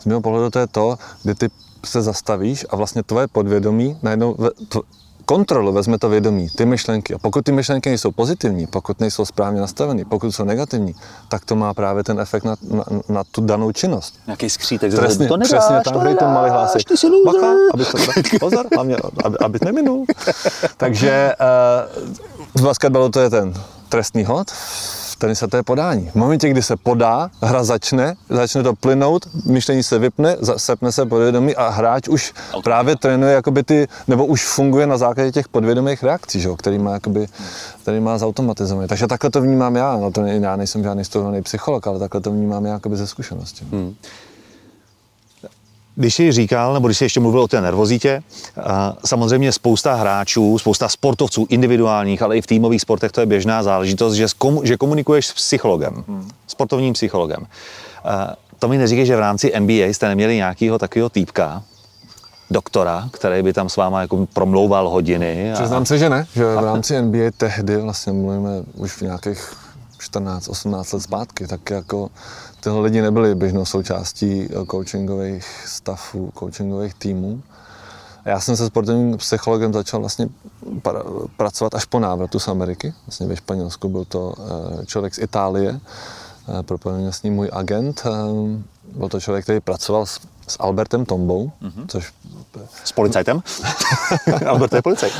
z 0.00 0.04
mého 0.04 0.20
pohledu 0.20 0.50
to 0.50 0.58
je 0.58 0.66
to, 0.66 0.96
kdy 1.22 1.34
ty 1.34 1.48
se 1.84 2.02
zastavíš 2.02 2.66
a 2.70 2.76
vlastně 2.76 3.02
tvoje 3.02 3.26
podvědomí 3.28 3.98
najednou 4.02 4.36
kontrolu 5.26 5.72
vezme 5.72 5.98
to 5.98 6.08
vědomí, 6.08 6.48
ty 6.48 6.66
myšlenky. 6.66 7.14
A 7.14 7.18
pokud 7.18 7.44
ty 7.44 7.52
myšlenky 7.52 7.88
nejsou 7.88 8.10
pozitivní, 8.10 8.66
pokud 8.66 9.00
nejsou 9.00 9.24
správně 9.24 9.60
nastaveny, 9.60 10.04
pokud 10.04 10.32
jsou 10.32 10.44
negativní, 10.44 10.94
tak 11.28 11.44
to 11.44 11.56
má 11.56 11.74
právě 11.74 12.04
ten 12.04 12.20
efekt 12.20 12.44
na, 12.44 12.56
na, 12.70 12.84
na 13.08 13.24
tu 13.24 13.40
danou 13.40 13.72
činnost. 13.72 14.14
Nějaký 14.26 14.50
skřítek. 14.50 14.92
Přesně, 14.92 15.28
to 15.28 15.36
nedáš, 15.36 15.58
přesně 15.58 15.80
to 15.84 15.90
tam 15.90 16.00
hej 16.00 16.14
ten 16.14 16.28
malý 16.28 16.50
hlásek. 16.50 16.84
ty 16.84 16.96
jsi. 16.96 17.06
Bacha, 17.24 17.52
aby 17.74 17.84
to, 17.84 17.98
pozor, 18.40 18.66
hlavně, 18.74 18.96
aby, 19.24 19.38
aby 19.38 19.58
neminul. 19.64 20.04
Takže 20.76 21.34
uh, 21.94 22.60
v 22.60 22.62
basketbalu 22.62 23.08
to 23.08 23.20
je 23.20 23.30
ten 23.30 23.54
trestný 23.96 24.24
hod, 24.24 24.50
v 24.50 25.16
tenise 25.16 25.48
to 25.48 25.56
je 25.56 25.62
podání. 25.62 26.10
V 26.12 26.14
momentě, 26.14 26.48
kdy 26.48 26.62
se 26.62 26.76
podá, 26.76 27.30
hra 27.42 27.64
začne, 27.64 28.16
začne 28.28 28.62
to 28.62 28.74
plynout, 28.74 29.26
myšlení 29.46 29.82
se 29.82 29.98
vypne, 29.98 30.36
sepne 30.56 30.92
se 30.92 31.06
podvědomí 31.06 31.56
a 31.56 31.68
hráč 31.68 32.08
už 32.08 32.32
právě 32.64 32.96
trénuje 32.96 33.34
jakoby 33.34 33.62
ty, 33.62 33.88
nebo 34.08 34.26
už 34.26 34.44
funguje 34.44 34.86
na 34.86 34.98
základě 34.98 35.32
těch 35.32 35.48
podvědomých 35.48 36.02
reakcí, 36.02 36.40
že, 36.40 36.48
který 36.58 36.78
má, 36.78 36.92
jakoby, 36.92 37.26
který 37.82 38.00
má 38.00 38.18
zautomatizovaný. 38.18 38.88
Takže 38.88 39.06
takhle 39.06 39.30
to 39.30 39.40
vnímám 39.40 39.76
já, 39.76 39.96
no 39.96 40.10
to 40.10 40.20
ne, 40.20 40.36
já 40.36 40.56
nejsem 40.56 40.82
žádný 40.82 41.04
studovaný 41.04 41.42
psycholog, 41.42 41.86
ale 41.86 41.98
takhle 41.98 42.20
to 42.20 42.30
vnímám 42.30 42.64
já 42.64 42.72
jakoby 42.72 42.96
ze 42.96 43.06
zkušenosti. 43.06 43.64
Hmm. 43.72 43.94
Když 45.98 46.14
jsi 46.14 46.32
říkal, 46.32 46.74
nebo 46.74 46.88
když 46.88 46.98
jsi 46.98 47.04
ještě 47.04 47.20
mluvil 47.20 47.40
o 47.40 47.48
té 47.48 47.60
nervozitě, 47.60 48.22
samozřejmě 49.04 49.52
spousta 49.52 49.94
hráčů, 49.94 50.58
spousta 50.58 50.88
sportovců 50.88 51.46
individuálních, 51.48 52.22
ale 52.22 52.36
i 52.36 52.42
v 52.42 52.46
týmových 52.46 52.80
sportech 52.80 53.12
to 53.12 53.20
je 53.20 53.26
běžná 53.26 53.62
záležitost, 53.62 54.14
že, 54.14 54.26
že 54.62 54.76
komunikuješ 54.76 55.26
s 55.26 55.32
psychologem, 55.32 56.04
hmm. 56.08 56.28
sportovním 56.46 56.92
psychologem. 56.92 57.46
To 58.58 58.68
mi 58.68 58.78
neříkej, 58.78 59.06
že 59.06 59.16
v 59.16 59.20
rámci 59.20 59.52
NBA 59.60 59.84
jste 59.84 60.08
neměli 60.08 60.36
nějakého 60.36 60.78
takového 60.78 61.08
týpka, 61.08 61.62
doktora, 62.50 63.08
který 63.12 63.42
by 63.42 63.52
tam 63.52 63.68
s 63.68 63.76
váma 63.76 64.00
jako 64.00 64.26
promlouval 64.26 64.88
hodiny. 64.88 65.52
A... 65.52 65.54
Přiznám 65.54 65.86
se, 65.86 65.98
že 65.98 66.10
ne, 66.10 66.26
že 66.34 66.44
v 66.44 66.64
rámci 66.64 67.02
NBA 67.02 67.30
tehdy 67.36 67.76
vlastně 67.76 68.12
mluvíme 68.12 68.50
už 68.74 68.92
v 68.92 69.02
nějakých 69.02 69.52
14-18 70.00 70.94
let 70.94 71.00
zpátky, 71.00 71.46
tak 71.46 71.70
jako 71.70 72.08
tyhle 72.66 72.80
lidi 72.80 73.02
nebyli 73.02 73.34
běžnou 73.34 73.64
součástí 73.64 74.48
eh, 74.50 74.66
coachingových 74.70 75.46
stavů, 75.66 76.32
coachingových 76.38 76.94
týmů. 76.94 77.42
Já 78.24 78.40
jsem 78.40 78.56
se 78.56 78.66
sportovním 78.66 79.16
psychologem 79.16 79.72
začal 79.72 80.00
vlastně 80.00 80.28
pra- 80.82 81.28
pracovat 81.36 81.74
až 81.74 81.84
po 81.84 81.98
návratu 82.00 82.38
z 82.38 82.48
Ameriky. 82.48 82.94
Vlastně 83.06 83.26
ve 83.26 83.36
Španělsku 83.36 83.88
byl 83.88 84.04
to 84.04 84.34
eh, 84.38 84.86
člověk 84.86 85.14
z 85.14 85.18
Itálie, 85.18 85.80
eh, 85.80 86.62
propojený 86.62 87.12
s 87.12 87.22
ním 87.22 87.34
můj 87.34 87.50
agent. 87.52 88.02
Byl 88.92 89.08
to 89.08 89.20
člověk, 89.20 89.44
který 89.44 89.60
pracoval 89.60 90.06
s, 90.06 90.20
s 90.46 90.56
Albertem 90.60 91.04
Tombou, 91.04 91.52
mm-hmm. 91.62 91.86
což 91.88 92.12
s 92.84 92.92
policajtem? 92.92 93.42
Albert 94.46 94.72
je 94.72 94.82
policajt. 94.82 95.12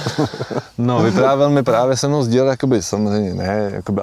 no, 0.78 1.02
vyprávěl 1.02 1.50
mi 1.50 1.62
právě 1.62 1.96
se 1.96 2.08
mnou 2.08 2.22
sdílet, 2.22 2.48
jakoby, 2.48 2.82
samozřejmě 2.82 3.34
ne 3.34 3.70
jakoby, 3.74 4.02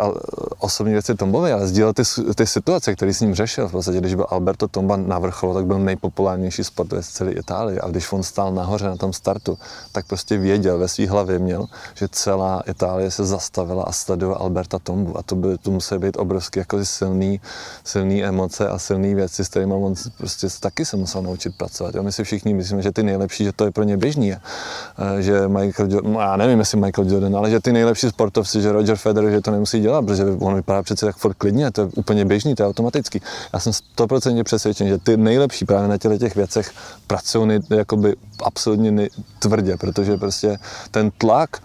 osobní 0.59 0.93
věci 0.93 1.15
Tombovi, 1.15 1.51
ale 1.51 1.67
sdílet 1.67 1.95
ty, 1.95 2.03
ty 2.35 2.47
situace, 2.47 2.95
které 2.95 3.13
s 3.13 3.21
ním 3.21 3.35
řešil. 3.35 3.67
V 3.67 3.71
podstatě, 3.71 3.97
když 3.97 4.15
byl 4.15 4.27
Alberto 4.29 4.67
Tomba 4.67 4.97
na 4.97 5.19
vrcholu, 5.19 5.53
tak 5.53 5.65
byl 5.65 5.79
nejpopulárnější 5.79 6.63
sportovec 6.63 7.07
celé 7.07 7.31
Itálie. 7.31 7.81
A 7.81 7.87
když 7.87 8.11
on 8.11 8.23
stál 8.23 8.53
nahoře 8.53 8.85
na 8.85 8.95
tom 8.95 9.13
startu, 9.13 9.57
tak 9.91 10.07
prostě 10.07 10.37
věděl, 10.37 10.77
ve 10.77 10.87
své 10.87 11.07
hlavě 11.07 11.39
měl, 11.39 11.65
že 11.93 12.07
celá 12.07 12.63
Itálie 12.67 13.11
se 13.11 13.25
zastavila 13.25 13.83
a 13.83 13.91
sledovala 13.91 14.39
Alberta 14.39 14.79
Tombu. 14.79 15.17
A 15.17 15.23
to, 15.23 15.35
by, 15.35 15.57
to 15.57 15.71
musí 15.71 15.97
být 15.97 16.17
obrovský 16.17 16.59
jako 16.59 16.85
silný, 16.85 17.41
silný 17.83 18.23
emoce 18.23 18.69
a 18.69 18.79
silné 18.79 19.15
věci, 19.15 19.45
s 19.45 19.49
kterými 19.49 19.73
on 19.73 19.93
prostě 20.17 20.47
taky 20.59 20.85
se 20.85 20.97
musel 20.97 21.12
naučit 21.21 21.57
pracovat. 21.57 21.95
Jo? 21.95 22.03
My 22.03 22.11
si 22.11 22.23
všichni 22.23 22.53
myslíme, 22.53 22.81
že 22.81 22.91
ty 22.91 23.03
nejlepší, 23.03 23.43
že 23.43 23.51
to 23.51 23.65
je 23.65 23.71
pro 23.71 23.83
ně 23.83 23.97
běžný. 23.97 24.35
Že 25.19 25.47
Michael 25.47 25.91
Jordan, 25.91 26.13
no, 26.13 26.19
já 26.19 26.37
nevím, 26.37 26.59
jestli 26.59 26.79
Michael 26.79 27.07
Jordan, 27.09 27.35
ale 27.37 27.49
že 27.49 27.59
ty 27.59 27.71
nejlepší 27.71 28.09
sportovci, 28.09 28.61
že 28.61 28.71
Roger 28.71 28.95
Federer, 28.95 29.31
že 29.31 29.41
to 29.41 29.51
nemusí 29.51 29.79
dělat, 29.79 30.05
protože 30.05 30.23
on 30.23 30.55
vypadá 30.55 30.83
přece 30.83 31.05
tak 31.05 31.15
furt 31.15 31.33
klidně, 31.33 31.71
to 31.71 31.81
je 31.81 31.87
úplně 31.95 32.25
běžný, 32.25 32.55
to 32.55 32.63
je 32.63 32.67
automatický. 32.67 33.21
Já 33.53 33.59
jsem 33.59 33.73
100% 33.97 34.43
přesvědčen, 34.43 34.87
že 34.87 34.97
ty 34.97 35.17
nejlepší 35.17 35.65
právě 35.65 35.87
na 35.87 35.97
těch 35.97 36.35
věcech 36.35 36.71
pracují 37.07 37.59
jakoby 37.69 38.15
absolutně 38.43 39.09
tvrdě, 39.39 39.77
protože 39.77 40.17
prostě 40.17 40.57
ten 40.91 41.11
tlak, 41.17 41.63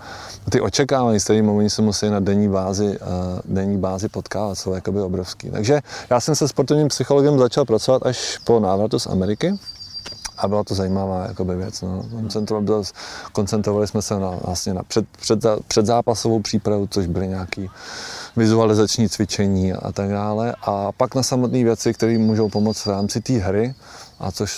ty 0.50 0.60
očekávání, 0.60 1.20
s 1.20 1.24
kterými 1.24 1.50
oni 1.50 1.70
se 1.70 1.82
musí 1.82 2.10
na 2.10 2.20
denní 2.20 2.48
bázi, 2.48 2.86
uh, 2.86 2.96
denní 3.44 3.78
bázi 3.78 4.08
potkávat, 4.08 4.58
jsou 4.58 4.74
jakoby 4.74 5.00
obrovský. 5.00 5.50
Takže 5.50 5.80
já 6.10 6.20
jsem 6.20 6.34
se 6.34 6.48
sportovním 6.48 6.88
psychologem 6.88 7.38
začal 7.38 7.64
pracovat 7.64 8.06
až 8.06 8.38
po 8.44 8.60
návratu 8.60 8.98
z 8.98 9.06
Ameriky 9.06 9.58
a 10.38 10.48
byla 10.48 10.64
to 10.64 10.74
zajímavá 10.74 11.26
jakoby, 11.26 11.56
věc. 11.56 11.82
No. 11.82 12.04
Koncentrovali 13.32 13.86
jsme 13.86 14.02
se 14.02 14.20
na, 14.20 14.30
vlastně 14.30 14.74
na 14.74 14.82
před, 14.82 15.06
před, 15.20 15.38
předzápasovou 15.68 16.40
přípravu, 16.40 16.86
což 16.90 17.06
byly 17.06 17.28
nějaké 17.28 17.66
vizualizační 18.36 19.08
cvičení 19.08 19.72
a 19.72 19.92
tak 19.92 20.10
dále. 20.10 20.54
A 20.62 20.92
pak 20.92 21.14
na 21.14 21.22
samotné 21.22 21.64
věci, 21.64 21.94
které 21.94 22.18
můžou 22.18 22.48
pomoct 22.48 22.86
v 22.86 22.86
rámci 22.86 23.20
té 23.20 23.32
hry, 23.32 23.74
a 24.20 24.32
což 24.32 24.50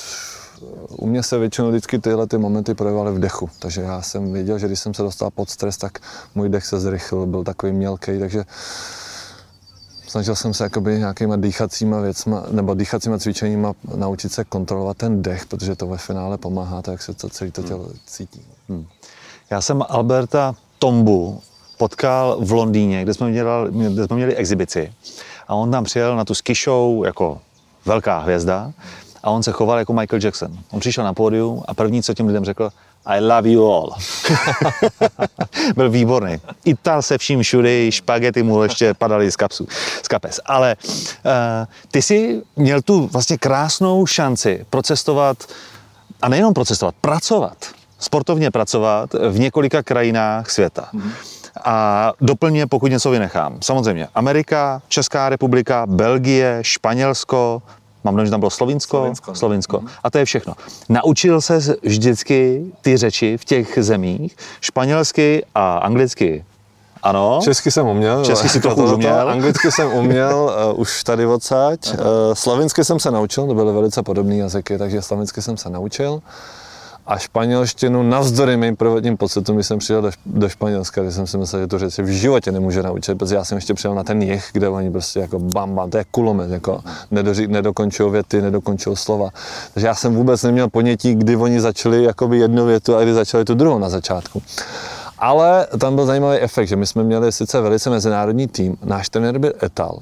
u 0.88 1.06
mě 1.06 1.22
se 1.22 1.38
většinou 1.38 1.68
vždycky 1.68 1.98
tyhle 1.98 2.26
ty 2.26 2.38
momenty 2.38 2.74
projevovaly 2.74 3.12
v 3.12 3.18
dechu. 3.18 3.50
Takže 3.58 3.80
já 3.80 4.02
jsem 4.02 4.32
věděl, 4.32 4.58
že 4.58 4.66
když 4.66 4.80
jsem 4.80 4.94
se 4.94 5.02
dostal 5.02 5.30
pod 5.30 5.50
stres, 5.50 5.76
tak 5.76 5.98
můj 6.34 6.48
dech 6.48 6.66
se 6.66 6.80
zrychlil, 6.80 7.26
byl 7.26 7.44
takový 7.44 7.72
mělký, 7.72 8.18
takže 8.18 8.44
snažil 10.06 10.36
jsem 10.36 10.54
se 10.54 10.64
jakoby 10.64 10.98
nějakýma 10.98 11.36
dýchacíma 11.36 12.00
věcma, 12.00 12.44
nebo 12.50 12.74
dýchacíma 12.74 13.18
cvičeníma 13.18 13.72
naučit 13.94 14.32
se 14.32 14.44
kontrolovat 14.44 14.96
ten 14.96 15.22
dech, 15.22 15.46
protože 15.46 15.76
to 15.76 15.86
ve 15.86 15.98
finále 15.98 16.38
pomáhá, 16.38 16.82
tak 16.82 16.92
jak 16.92 17.02
se 17.02 17.14
to 17.14 17.28
celé 17.28 17.50
to 17.50 17.62
tělo 17.62 17.88
cítí. 18.06 18.42
Hmm. 18.68 18.86
Já 19.50 19.60
jsem 19.60 19.82
Alberta 19.88 20.54
Tombu 20.78 21.40
potkal 21.78 22.38
v 22.40 22.52
Londýně, 22.52 23.02
kde 23.02 23.14
jsme 23.14 23.28
měli, 23.28 23.48
kde 23.70 24.06
jsme 24.06 24.16
měli 24.16 24.36
exibici. 24.36 24.92
A 25.48 25.54
on 25.54 25.70
tam 25.70 25.84
přijel 25.84 26.16
na 26.16 26.24
tu 26.24 26.34
ski 26.34 26.54
show 26.54 27.04
jako 27.04 27.40
velká 27.86 28.18
hvězda 28.18 28.72
a 29.22 29.30
on 29.30 29.42
se 29.42 29.52
choval 29.52 29.78
jako 29.78 29.92
Michael 29.92 30.20
Jackson. 30.22 30.58
On 30.70 30.80
přišel 30.80 31.04
na 31.04 31.14
pódium 31.14 31.62
a 31.68 31.74
první, 31.74 32.02
co 32.02 32.14
těm 32.14 32.26
lidem 32.26 32.44
řekl, 32.44 32.70
i 33.06 33.20
love 33.20 33.50
you 33.50 33.72
all. 33.72 33.94
Byl 35.76 35.90
výborný. 35.90 36.40
Ital 36.64 37.02
se 37.02 37.18
vším 37.18 37.42
všude, 37.42 37.92
špagety 37.92 38.42
mu 38.42 38.62
ještě 38.62 38.94
padaly 38.94 39.30
z, 39.30 39.36
kapsu, 39.36 39.66
z 40.02 40.08
kapes. 40.08 40.40
Ale 40.46 40.76
uh, 40.80 41.32
ty 41.90 42.02
jsi 42.02 42.42
měl 42.56 42.82
tu 42.82 43.06
vlastně 43.06 43.38
krásnou 43.38 44.06
šanci 44.06 44.66
procestovat, 44.70 45.38
a 46.22 46.28
nejenom 46.28 46.54
procestovat, 46.54 46.94
pracovat, 47.00 47.56
sportovně 47.98 48.50
pracovat 48.50 49.14
v 49.30 49.38
několika 49.38 49.82
krajinách 49.82 50.50
světa. 50.50 50.88
Mm-hmm. 50.94 51.10
A 51.64 52.12
doplně, 52.20 52.66
pokud 52.66 52.90
něco 52.90 53.10
vynechám. 53.10 53.58
Samozřejmě 53.62 54.08
Amerika, 54.14 54.82
Česká 54.88 55.28
republika, 55.28 55.86
Belgie, 55.86 56.58
Španělsko, 56.62 57.62
Mám 58.04 58.14
dojem, 58.14 58.26
že 58.26 58.30
tam 58.30 58.40
bylo 58.40 58.50
Slovinsko, 58.50 58.96
Slovinsko. 58.96 59.30
No. 59.30 59.34
Slovinsko. 59.34 59.80
Mm. 59.80 59.88
A 60.04 60.10
to 60.10 60.18
je 60.18 60.24
všechno. 60.24 60.54
Naučil 60.88 61.40
se 61.40 61.58
vždycky 61.82 62.64
ty 62.82 62.96
řeči 62.96 63.38
v 63.38 63.44
těch 63.44 63.78
zemích, 63.80 64.36
španělsky 64.60 65.44
a 65.54 65.78
anglicky 65.78 66.44
ano. 67.02 67.40
Česky 67.42 67.70
jsem 67.70 67.86
uměl. 67.86 68.24
Česky 68.24 68.48
si 68.48 68.60
to 68.60 68.74
uměl. 68.74 69.30
Anglicky 69.30 69.72
jsem 69.72 69.92
uměl 69.92 70.56
uh, 70.72 70.80
už 70.80 71.04
tady 71.04 71.26
odsaď. 71.26 71.92
Uh, 71.92 71.98
slovinsky 72.32 72.84
jsem 72.84 73.00
se 73.00 73.10
naučil, 73.10 73.46
to 73.46 73.54
byly 73.54 73.72
velice 73.72 74.02
podobné 74.02 74.36
jazyky, 74.36 74.78
takže 74.78 75.02
slovinsky 75.02 75.42
jsem 75.42 75.56
se 75.56 75.70
naučil 75.70 76.22
a 77.06 77.18
španělštinu 77.18 78.02
navzdory 78.02 78.56
mým 78.56 78.76
prvotním 78.76 79.16
pocitům, 79.16 79.56
když 79.56 79.66
jsem 79.66 79.78
přijel 79.78 80.02
do, 80.02 80.10
do 80.26 80.48
Španělska, 80.48 81.02
kde 81.02 81.12
jsem 81.12 81.26
si 81.26 81.38
myslel, 81.38 81.62
že 81.62 81.66
to 81.66 81.78
řeč 81.78 81.98
v 81.98 82.06
životě 82.06 82.52
nemůže 82.52 82.82
naučit, 82.82 83.18
protože 83.18 83.34
já 83.34 83.44
jsem 83.44 83.56
ještě 83.56 83.74
přijel 83.74 83.94
na 83.94 84.04
ten 84.04 84.22
jich, 84.22 84.48
kde 84.52 84.68
oni 84.68 84.90
prostě 84.90 85.20
jako 85.20 85.38
bam, 85.38 85.74
bam, 85.74 85.90
to 85.90 85.98
je 85.98 86.04
kulomet, 86.10 86.50
jako 86.50 86.80
nedoří, 87.10 87.46
nedokončují 87.46 88.12
věty, 88.12 88.42
nedokončují 88.42 88.96
slova. 88.96 89.30
Takže 89.74 89.86
já 89.86 89.94
jsem 89.94 90.14
vůbec 90.14 90.42
neměl 90.42 90.68
ponětí, 90.68 91.14
kdy 91.14 91.36
oni 91.36 91.60
začali 91.60 92.04
jakoby 92.04 92.38
jednu 92.38 92.66
větu 92.66 92.96
a 92.96 93.02
kdy 93.02 93.14
začali 93.14 93.44
tu 93.44 93.54
druhou 93.54 93.78
na 93.78 93.88
začátku. 93.88 94.42
Ale 95.18 95.66
tam 95.78 95.94
byl 95.94 96.06
zajímavý 96.06 96.38
efekt, 96.38 96.68
že 96.68 96.76
my 96.76 96.86
jsme 96.86 97.02
měli 97.02 97.32
sice 97.32 97.60
velice 97.60 97.90
mezinárodní 97.90 98.48
tým, 98.48 98.76
náš 98.84 99.08
trenér 99.08 99.38
byl 99.38 99.52
Etal, 99.62 99.98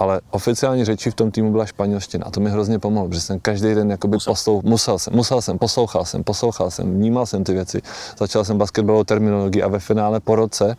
ale 0.00 0.20
oficiální 0.30 0.84
řeči 0.84 1.10
v 1.10 1.14
tom 1.14 1.30
týmu 1.30 1.52
byla 1.52 1.66
španělština 1.66 2.26
a 2.26 2.30
to 2.30 2.40
mi 2.40 2.50
hrozně 2.50 2.78
pomohlo, 2.78 3.08
protože 3.08 3.20
jsem 3.20 3.40
každý 3.40 3.74
den 3.74 3.90
jakoby 3.90 4.16
musel. 4.16 4.32
Poslou, 4.32 4.60
musel 4.64 4.98
jsem, 4.98 5.14
musel 5.16 5.42
jsem, 5.42 5.58
poslouchal 5.58 6.04
jsem, 6.04 6.24
poslouchal 6.24 6.70
jsem, 6.70 6.94
vnímal 6.94 7.26
jsem 7.26 7.44
ty 7.44 7.52
věci, 7.52 7.82
začal 8.18 8.44
jsem 8.44 8.58
basketbalovou 8.58 9.04
terminologii 9.04 9.62
a 9.62 9.68
ve 9.68 9.78
finále 9.78 10.20
po 10.20 10.36
roce, 10.36 10.76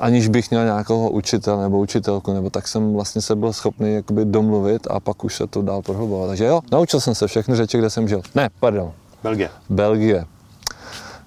aniž 0.00 0.28
bych 0.28 0.50
měl 0.50 0.64
nějakého 0.64 1.10
učitele 1.10 1.62
nebo 1.62 1.78
učitelku, 1.78 2.32
nebo 2.32 2.50
tak 2.50 2.68
jsem 2.68 2.92
vlastně 2.92 3.22
se 3.22 3.36
byl 3.36 3.52
schopný 3.52 3.94
jakoby 3.94 4.24
domluvit 4.24 4.86
a 4.90 5.00
pak 5.00 5.24
už 5.24 5.36
se 5.36 5.46
to 5.46 5.62
dál 5.62 5.82
prohlubovat. 5.82 6.28
Takže 6.28 6.44
jo, 6.44 6.60
naučil 6.72 7.00
jsem 7.00 7.14
se 7.14 7.26
všechny 7.26 7.56
řeči, 7.56 7.78
kde 7.78 7.90
jsem 7.90 8.08
žil. 8.08 8.22
Ne, 8.34 8.50
pardon. 8.60 8.92
Belgie. 9.22 9.50
Belgie. 9.70 10.24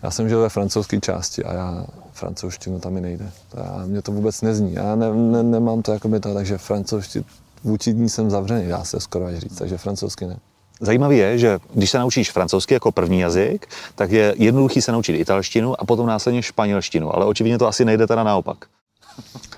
Já 0.03 0.11
jsem 0.11 0.29
žil 0.29 0.41
ve 0.41 0.49
francouzské 0.49 0.99
části 0.99 1.43
a 1.43 1.53
já 1.53 1.85
francouzštinu 2.19 2.79
tam 2.79 2.93
mi 2.93 3.01
nejde. 3.01 3.31
Já, 3.57 3.83
mě 3.85 4.01
to 4.01 4.11
vůbec 4.11 4.41
nezní. 4.41 4.73
Já 4.73 4.95
ne, 4.95 5.13
ne, 5.13 5.43
nemám 5.43 5.81
to 5.81 5.91
jako 5.91 6.07
by 6.07 6.19
to, 6.19 6.33
takže 6.33 6.57
francouzštinu 6.57 7.25
vůči 7.63 7.93
ní 7.93 8.09
jsem 8.09 8.29
zavřený, 8.29 8.67
dá 8.67 8.83
se 8.83 8.99
skoro 8.99 9.25
až 9.25 9.37
říct, 9.37 9.57
takže 9.57 9.77
francouzsky 9.77 10.25
ne. 10.25 10.37
Zajímavé 10.81 11.15
je, 11.15 11.37
že 11.37 11.59
když 11.73 11.89
se 11.89 11.99
naučíš 11.99 12.31
francouzsky 12.31 12.73
jako 12.73 12.91
první 12.91 13.19
jazyk, 13.19 13.67
tak 13.95 14.11
je 14.11 14.35
jednoduchý 14.37 14.81
se 14.81 14.91
naučit 14.91 15.13
italštinu 15.13 15.81
a 15.81 15.85
potom 15.85 16.07
následně 16.07 16.43
španělštinu, 16.43 17.15
ale 17.15 17.25
očividně 17.25 17.57
to 17.57 17.67
asi 17.67 17.85
nejde 17.85 18.07
teda 18.07 18.23
naopak. 18.23 18.57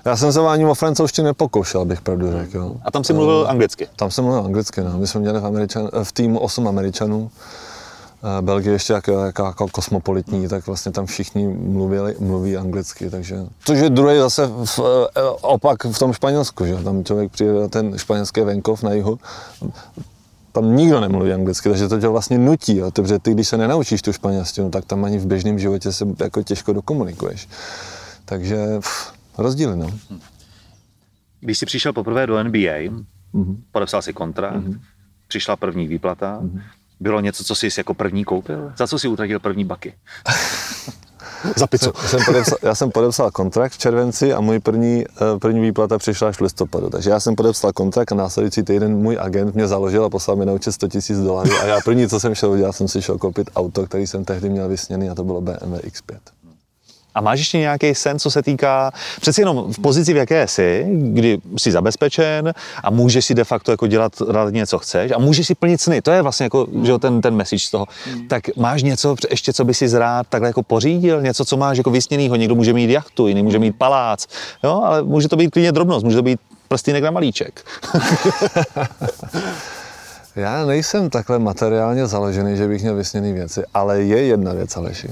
Já 0.04 0.16
jsem 0.16 0.32
se 0.32 0.40
ani 0.40 0.66
o 0.66 0.74
francouzštině 0.74 1.24
nepokoušel, 1.24 1.80
abych 1.80 2.00
pravdu 2.00 2.32
řekl. 2.32 2.58
Jo. 2.58 2.76
A 2.84 2.90
tam 2.90 3.04
si 3.04 3.12
mluvil 3.12 3.46
anglicky? 3.48 3.88
Tam 3.96 4.10
jsem 4.10 4.24
mluvil 4.24 4.44
anglicky, 4.44 4.80
no. 4.80 4.98
My 4.98 5.06
jsme 5.06 5.20
měli 5.20 5.40
v, 5.40 5.46
Američan, 5.46 5.88
v 6.02 6.12
týmu 6.12 6.38
8 6.38 6.68
Američanů 6.68 7.30
Eh, 7.30 7.61
Belgie 8.40 8.72
ještě 8.72 8.92
jako, 8.92 9.12
jako, 9.12 9.44
jako 9.44 9.68
kosmopolitní, 9.68 10.48
tak 10.48 10.66
vlastně 10.66 10.92
tam 10.92 11.06
všichni 11.06 11.48
mluvili, 11.48 12.16
mluví 12.20 12.56
anglicky, 12.56 13.10
takže... 13.10 13.36
Což 13.64 13.78
je 13.78 13.90
druhý 13.90 14.18
zase 14.18 14.46
v, 14.46 14.80
eh, 15.16 15.20
opak 15.40 15.84
v 15.84 15.98
tom 15.98 16.12
Španělsku, 16.12 16.66
že 16.66 16.76
tam 16.76 17.04
člověk 17.04 17.32
přijde 17.32 17.52
na 17.52 17.68
ten 17.68 17.98
španělský 17.98 18.40
venkov 18.40 18.82
na 18.82 18.92
jihu, 18.92 19.18
tam 20.52 20.76
nikdo 20.76 21.00
nemluví 21.00 21.32
anglicky, 21.32 21.68
takže 21.68 21.88
to 21.88 22.00
tě 22.00 22.08
vlastně 22.08 22.38
nutí, 22.38 22.76
jo. 22.76 22.90
protože 22.90 23.18
ty, 23.18 23.34
když 23.34 23.48
se 23.48 23.56
nenaučíš 23.56 24.02
tu 24.02 24.12
španělštinu, 24.12 24.70
tak 24.70 24.84
tam 24.84 25.04
ani 25.04 25.18
v 25.18 25.26
běžném 25.26 25.58
životě 25.58 25.92
se 25.92 26.06
jako 26.20 26.42
těžko 26.42 26.72
dokomunikuješ. 26.72 27.48
Takže 28.24 28.66
pff, 28.78 29.12
rozdíly, 29.38 29.76
no. 29.76 29.90
Když 31.40 31.58
jsi 31.58 31.66
přišel 31.66 31.92
poprvé 31.92 32.26
do 32.26 32.44
NBA, 32.44 32.78
mm-hmm. 33.34 33.56
podepsal 33.72 34.02
si 34.02 34.12
kontrakt, 34.12 34.56
mm-hmm. 34.56 34.80
přišla 35.28 35.56
první 35.56 35.86
výplata, 35.86 36.40
mm-hmm. 36.42 36.62
Bylo 37.02 37.20
něco, 37.20 37.44
co 37.44 37.54
jsi 37.54 37.68
jako 37.78 37.94
první 37.94 38.24
koupil? 38.24 38.72
Za 38.76 38.86
co 38.86 38.98
jsi 38.98 39.08
utratil 39.08 39.40
první 39.40 39.64
baky? 39.64 39.94
Za 41.56 41.66
pizzu. 41.66 41.92
Jsem, 41.96 42.08
jsem 42.08 42.24
podepsal, 42.24 42.58
já 42.62 42.74
jsem 42.74 42.90
podepsal 42.90 43.30
kontrakt 43.30 43.72
v 43.72 43.78
červenci 43.78 44.32
a 44.32 44.40
můj 44.40 44.60
první, 44.60 45.04
eh, 45.04 45.38
první 45.38 45.60
výplata 45.60 45.98
přišla 45.98 46.28
až 46.28 46.36
v 46.36 46.40
listopadu. 46.40 46.90
Takže 46.90 47.10
já 47.10 47.20
jsem 47.20 47.34
podepsal 47.34 47.72
kontrakt 47.72 48.12
a 48.12 48.14
následující 48.14 48.62
týden 48.62 48.96
můj 48.96 49.18
agent 49.20 49.54
mě 49.54 49.68
založil 49.68 50.04
a 50.04 50.10
poslal 50.10 50.36
mi 50.36 50.46
na 50.46 50.52
účet 50.52 50.72
100 50.72 50.88
000 51.10 51.24
dolarů. 51.24 51.50
A 51.62 51.66
já 51.66 51.80
první, 51.84 52.08
co 52.08 52.20
jsem 52.20 52.34
šel 52.34 52.50
udělat, 52.50 52.72
jsem 52.72 52.88
si 52.88 53.02
šel 53.02 53.18
koupit 53.18 53.50
auto, 53.56 53.86
který 53.86 54.06
jsem 54.06 54.24
tehdy 54.24 54.48
měl 54.48 54.68
vysněný 54.68 55.10
a 55.10 55.14
to 55.14 55.24
bylo 55.24 55.40
BMW 55.40 55.74
X5. 55.74 56.18
A 57.14 57.20
máš 57.20 57.38
ještě 57.38 57.58
nějaký 57.58 57.94
sen, 57.94 58.18
co 58.18 58.30
se 58.30 58.42
týká, 58.42 58.92
přeci 59.20 59.40
jenom 59.40 59.72
v 59.72 59.78
pozici, 59.78 60.12
v 60.12 60.16
jaké 60.16 60.48
jsi, 60.48 60.86
kdy 60.92 61.38
jsi 61.56 61.72
zabezpečen 61.72 62.54
a 62.82 62.90
můžeš 62.90 63.24
si 63.24 63.34
de 63.34 63.44
facto 63.44 63.70
jako 63.70 63.86
dělat 63.86 64.12
relativně, 64.20 64.66
co 64.66 64.78
chceš 64.78 65.12
a 65.12 65.18
můžeš 65.18 65.46
si 65.46 65.54
plnit 65.54 65.80
sny, 65.80 66.02
to 66.02 66.10
je 66.10 66.22
vlastně 66.22 66.44
jako, 66.44 66.66
že 66.82 66.98
ten, 66.98 67.20
ten 67.20 67.34
message 67.34 67.66
z 67.66 67.70
toho. 67.70 67.86
Hmm. 68.06 68.28
Tak 68.28 68.56
máš 68.56 68.82
něco 68.82 69.16
ještě, 69.30 69.52
co 69.52 69.64
by 69.64 69.74
si 69.74 69.98
rád 69.98 70.26
takhle 70.28 70.48
jako 70.48 70.62
pořídil, 70.62 71.22
něco, 71.22 71.44
co 71.44 71.56
máš 71.56 71.78
jako 71.78 71.90
vysněnýho, 71.90 72.36
někdo 72.36 72.54
může 72.54 72.72
mít 72.72 72.90
jachtu, 72.90 73.28
jiný 73.28 73.42
může 73.42 73.58
mít 73.58 73.76
palác, 73.78 74.26
jo, 74.64 74.82
ale 74.84 75.02
může 75.02 75.28
to 75.28 75.36
být 75.36 75.50
klidně 75.50 75.72
drobnost, 75.72 76.04
může 76.04 76.16
to 76.16 76.22
být 76.22 76.40
prstínek 76.68 77.04
na 77.04 77.10
malíček. 77.10 77.64
Já 80.36 80.66
nejsem 80.66 81.10
takhle 81.10 81.38
materiálně 81.38 82.06
založený, 82.06 82.56
že 82.56 82.68
bych 82.68 82.82
měl 82.82 82.94
vysněný 82.94 83.32
věci, 83.32 83.62
ale 83.74 84.02
je 84.02 84.22
jedna 84.22 84.52
věc, 84.52 84.76
Aleši. 84.76 85.08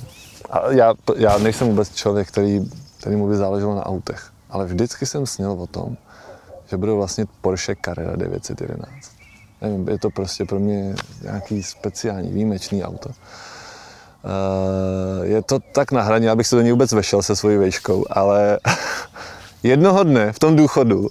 A 0.50 0.72
já, 0.72 0.94
já 1.16 1.38
nejsem 1.38 1.68
vůbec 1.68 1.94
člověk, 1.94 2.28
který, 2.28 2.70
který 2.98 3.16
mu 3.16 3.28
by 3.28 3.36
záleželo 3.36 3.74
na 3.74 3.86
autech, 3.86 4.30
ale 4.50 4.66
vždycky 4.66 5.06
jsem 5.06 5.26
snil 5.26 5.52
o 5.52 5.66
tom, 5.66 5.96
že 6.66 6.76
budu 6.76 6.96
vlastně 6.96 7.26
Porsche 7.40 7.74
Carrera 7.84 8.16
911. 8.16 8.88
Nevím, 9.60 9.88
je 9.88 9.98
to 9.98 10.10
prostě 10.10 10.44
pro 10.44 10.58
mě 10.58 10.94
nějaký 11.22 11.62
speciální, 11.62 12.30
výjimečný 12.30 12.84
auto. 12.84 13.08
Uh, 13.08 13.14
je 15.26 15.42
to 15.42 15.58
tak 15.58 15.92
na 15.92 16.02
hraně, 16.02 16.30
abych 16.30 16.46
se 16.46 16.56
do 16.56 16.62
něj 16.62 16.72
vůbec 16.72 16.92
vešel 16.92 17.22
se 17.22 17.36
svojí 17.36 17.56
vejškou, 17.56 18.04
ale 18.10 18.58
jednoho 19.62 20.04
dne 20.04 20.32
v 20.32 20.38
tom 20.38 20.56
důchodu 20.56 21.08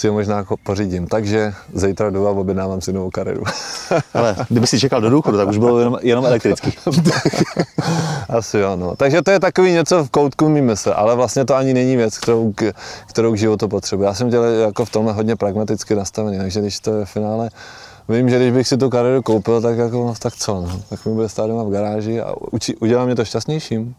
si 0.00 0.08
ho 0.08 0.14
možná 0.14 0.44
pořídím. 0.62 1.06
Takže 1.06 1.52
zítra 1.74 2.10
jdu 2.10 2.28
a 2.28 2.30
objednávám 2.30 2.80
si 2.80 2.92
novou 2.92 3.10
kareru. 3.10 3.42
Ale 4.14 4.36
kdyby 4.48 4.66
si 4.66 4.80
čekal 4.80 5.00
do 5.00 5.10
důchodu, 5.10 5.36
tak 5.36 5.48
už 5.48 5.58
bylo 5.58 5.78
jenom, 5.78 5.98
jenom 6.02 6.24
elektrický. 6.24 6.72
Asi 8.28 8.58
jo, 8.58 8.76
no. 8.76 8.96
Takže 8.96 9.22
to 9.22 9.30
je 9.30 9.40
takový 9.40 9.72
něco 9.72 10.04
v 10.04 10.10
koutku 10.10 10.48
mý 10.48 10.60
mysle, 10.60 10.94
ale 10.94 11.16
vlastně 11.16 11.44
to 11.44 11.56
ani 11.56 11.74
není 11.74 11.96
věc, 11.96 12.18
kterou, 12.18 12.52
k, 12.52 12.72
kterou 13.06 13.32
k 13.32 13.38
životu 13.38 13.68
potřebuji. 13.68 14.02
Já 14.02 14.14
jsem 14.14 14.28
dělal 14.28 14.48
jako 14.48 14.84
v 14.84 14.90
tomhle 14.90 15.12
hodně 15.12 15.36
pragmaticky 15.36 15.94
nastavený, 15.94 16.38
takže 16.38 16.60
když 16.60 16.80
to 16.80 16.94
je 16.94 17.04
v 17.04 17.10
finále 17.10 17.50
Vím, 18.08 18.30
že 18.30 18.36
když 18.36 18.52
bych 18.52 18.68
si 18.68 18.76
tu 18.76 18.90
kareru 18.90 19.22
koupil, 19.22 19.60
tak 19.62 19.78
jako, 19.78 20.06
no, 20.06 20.14
tak 20.18 20.36
co, 20.36 20.54
no. 20.54 20.80
tak 20.90 21.06
mi 21.06 21.12
bude 21.12 21.28
stát 21.28 21.46
doma 21.46 21.62
v 21.62 21.70
garáži 21.70 22.20
a 22.20 22.34
učí, 22.52 22.76
udělá 22.76 23.04
mě 23.04 23.14
to 23.14 23.24
šťastnějším. 23.24 23.94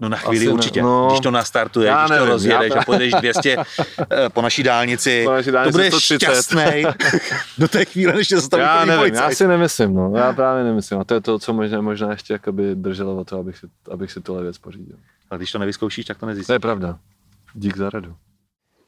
No 0.00 0.08
na 0.08 0.16
chvíli 0.16 0.46
Asi 0.46 0.48
určitě, 0.48 0.82
ne, 0.82 0.88
no, 0.88 1.08
když 1.08 1.20
to 1.20 1.30
nastartuje, 1.30 1.94
když 1.98 2.10
nevím, 2.10 2.26
to 2.26 2.32
rozjedeš 2.32 2.72
já... 2.74 2.80
a 2.80 2.84
pojedeš 2.84 3.12
200 3.12 3.56
eh, 3.56 4.28
po 4.28 4.42
naší 4.42 4.62
dálnici, 4.62 5.24
po 5.24 5.32
naší 5.32 5.50
dálnici 5.50 5.72
to 5.72 5.78
budeš 5.78 5.94
130. 5.94 6.24
šťastný 6.24 6.82
do 7.58 7.68
té 7.68 7.84
chvíle, 7.84 8.12
než 8.12 8.28
tě 8.28 8.36
zastaví 8.36 8.62
Já 8.62 8.84
nevím, 8.84 9.00
policajt. 9.00 9.30
já 9.30 9.36
si 9.36 9.46
nemyslím, 9.46 9.94
no, 9.94 10.12
já 10.16 10.32
právě 10.32 10.64
nemyslím. 10.64 11.00
A 11.00 11.04
to 11.04 11.14
je 11.14 11.20
to, 11.20 11.38
co 11.38 11.52
možná, 11.52 11.80
možná 11.80 12.10
ještě 12.10 12.32
jakoby 12.32 12.74
drželo 12.74 13.16
o 13.16 13.24
to, 13.24 13.38
abych 13.38 13.58
si, 13.58 13.66
abych 13.90 14.12
si 14.12 14.20
tuhle 14.20 14.42
věc 14.42 14.58
pořídil. 14.58 14.96
A 15.30 15.36
když 15.36 15.52
to 15.52 15.58
nevyzkoušíš, 15.58 16.04
tak 16.04 16.18
to 16.18 16.26
nezjistíš. 16.26 16.46
To 16.46 16.52
je 16.52 16.58
pravda. 16.58 16.98
Dík 17.54 17.76
za 17.76 17.90
radu. 17.90 18.14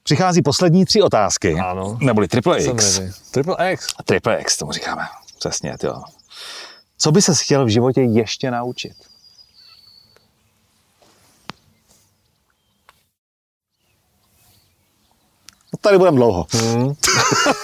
Přichází 0.03 0.43
poslední 0.43 0.85
tři 0.85 1.03
otázky. 1.03 1.55
Ano. 1.55 1.99
Neboli 2.01 2.29
triple 2.29 2.59
X. 2.59 3.01
Triple 3.31 3.73
X. 3.73 3.87
Triple 4.05 4.41
X, 4.41 4.57
tomu 4.57 4.73
říkáme. 4.73 5.03
Přesně, 5.39 5.75
jo. 5.83 6.03
Co 6.99 7.13
by 7.13 7.23
se 7.23 7.33
chtěl 7.35 7.65
v 7.65 7.69
životě 7.69 8.01
ještě 8.01 8.51
naučit? 8.51 8.93
Tady 15.81 15.99
budeme 15.99 16.16
dlouho. 16.16 16.47
Hmm. 16.53 16.95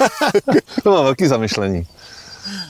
to 0.82 0.90
má 0.90 1.02
velký 1.02 1.26
zamyšlení. 1.26 1.86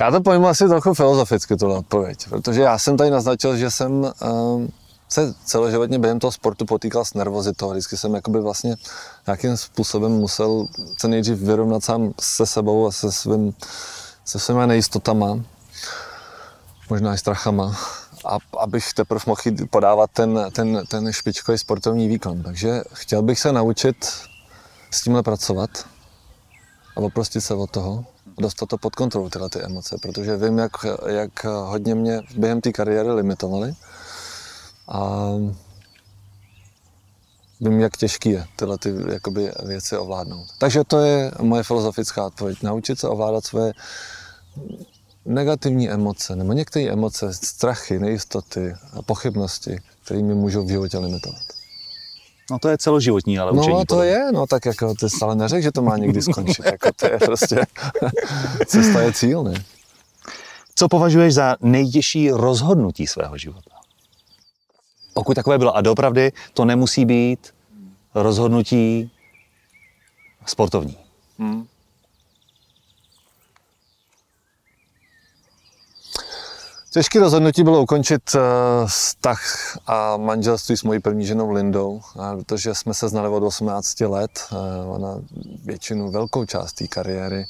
Já 0.00 0.10
to 0.10 0.20
pojmu 0.20 0.48
asi 0.48 0.68
trochu 0.68 0.94
filozoficky, 0.94 1.56
tuhle 1.56 1.78
odpověď, 1.78 2.28
protože 2.28 2.60
já 2.60 2.78
jsem 2.78 2.96
tady 2.96 3.10
naznačil, 3.10 3.56
že 3.56 3.70
jsem 3.70 3.92
um, 3.92 4.68
se 5.08 5.34
celoživotně 5.44 5.98
během 5.98 6.18
toho 6.18 6.32
sportu 6.32 6.66
potýkal 6.66 7.04
s 7.04 7.14
nervozitou. 7.14 7.70
Vždycky 7.70 7.96
jsem 7.96 8.14
jakoby 8.14 8.40
vlastně 8.40 8.76
nějakým 9.26 9.56
způsobem 9.56 10.12
musel 10.12 10.66
se 10.98 11.08
nejdřív 11.08 11.38
vyrovnat 11.38 11.84
sám 11.84 12.14
se 12.20 12.46
sebou 12.46 12.86
a 12.86 12.92
se, 12.92 13.12
svým, 13.12 13.54
se 14.24 14.38
svýma 14.38 14.66
nejistotama, 14.66 15.40
možná 16.90 17.14
i 17.14 17.18
strachama, 17.18 17.76
a, 18.24 18.38
abych 18.58 18.92
teprve 18.92 19.20
mohl 19.26 19.40
podávat 19.70 20.10
ten, 20.12 20.46
ten, 20.52 20.82
ten 20.88 21.12
špičkový 21.12 21.58
sportovní 21.58 22.08
výkon. 22.08 22.42
Takže 22.42 22.82
chtěl 22.92 23.22
bych 23.22 23.40
se 23.40 23.52
naučit 23.52 23.96
s 24.94 25.02
tímhle 25.02 25.22
pracovat 25.22 25.70
a 26.96 27.00
oprostit 27.00 27.44
se 27.44 27.54
od 27.54 27.70
toho, 27.70 28.04
dostat 28.38 28.68
to 28.68 28.78
pod 28.78 28.94
kontrolu, 28.94 29.30
tyhle 29.30 29.50
ty 29.50 29.62
emoce, 29.62 29.96
protože 30.02 30.36
vím, 30.36 30.58
jak, 30.58 30.72
jak 31.06 31.44
hodně 31.44 31.94
mě 31.94 32.22
během 32.36 32.60
té 32.60 32.72
kariéry 32.72 33.12
limitovali 33.12 33.74
a 34.88 35.28
vím, 37.60 37.80
jak 37.80 37.96
těžký 37.96 38.30
je 38.30 38.46
tyhle 38.56 38.78
ty 38.78 38.94
jakoby, 39.12 39.52
věci 39.64 39.96
ovládnout. 39.96 40.46
Takže 40.58 40.84
to 40.84 40.98
je 40.98 41.32
moje 41.40 41.62
filozofická 41.62 42.26
odpověď. 42.26 42.62
Naučit 42.62 42.98
se 43.00 43.08
ovládat 43.08 43.44
své 43.44 43.72
negativní 45.24 45.90
emoce, 45.90 46.36
nebo 46.36 46.52
některé 46.52 46.92
emoce, 46.92 47.34
strachy, 47.34 47.98
nejistoty 47.98 48.74
pochybnosti, 49.06 49.80
které 50.04 50.22
mi 50.22 50.34
můžou 50.34 50.64
v 50.64 50.70
životě 50.70 50.98
limitovat. 50.98 51.42
No 52.50 52.58
to 52.58 52.68
je 52.68 52.78
celoživotní, 52.78 53.38
ale 53.38 53.52
no, 53.52 53.62
učení. 53.62 53.74
No 53.74 53.80
to 53.80 53.86
podle. 53.86 54.06
je, 54.06 54.32
no 54.32 54.46
tak 54.46 54.66
jako 54.66 54.94
ty 54.94 55.10
stále 55.10 55.34
neřek, 55.34 55.62
že 55.62 55.72
to 55.72 55.82
má 55.82 55.96
někdy 55.96 56.22
skončit. 56.22 56.64
jako 56.64 56.88
to 56.96 57.06
je 57.06 57.18
prostě, 57.18 57.66
cesta 58.66 59.00
je 59.00 59.12
cíl, 59.12 59.42
ne? 59.42 59.64
Co 60.74 60.88
považuješ 60.88 61.34
za 61.34 61.56
nejtěžší 61.60 62.30
rozhodnutí 62.30 63.06
svého 63.06 63.38
života? 63.38 63.70
Pokud 65.14 65.34
takové 65.34 65.58
bylo. 65.58 65.76
A 65.76 65.80
dopravdy 65.80 66.32
to 66.54 66.64
nemusí 66.64 67.04
být 67.04 67.54
rozhodnutí 68.14 69.10
sportovní. 70.46 70.96
Hmm. 71.38 71.66
Těžké 76.94 77.20
rozhodnutí 77.20 77.62
bylo 77.62 77.82
ukončit 77.82 78.22
eh, 78.34 78.40
vztah 78.86 79.42
a 79.86 80.16
manželství 80.16 80.76
s 80.76 80.82
mojí 80.82 81.00
první 81.00 81.26
ženou 81.26 81.50
Lindou, 81.50 82.00
protože 82.36 82.74
jsme 82.74 82.94
se 82.94 83.08
znali 83.08 83.28
od 83.28 83.42
18 83.42 84.00
let. 84.00 84.30
Eh, 84.52 84.86
ona 84.86 85.20
většinu, 85.64 86.10
velkou 86.10 86.44
část 86.44 86.72
té 86.72 86.86
kariéry, 86.86 87.46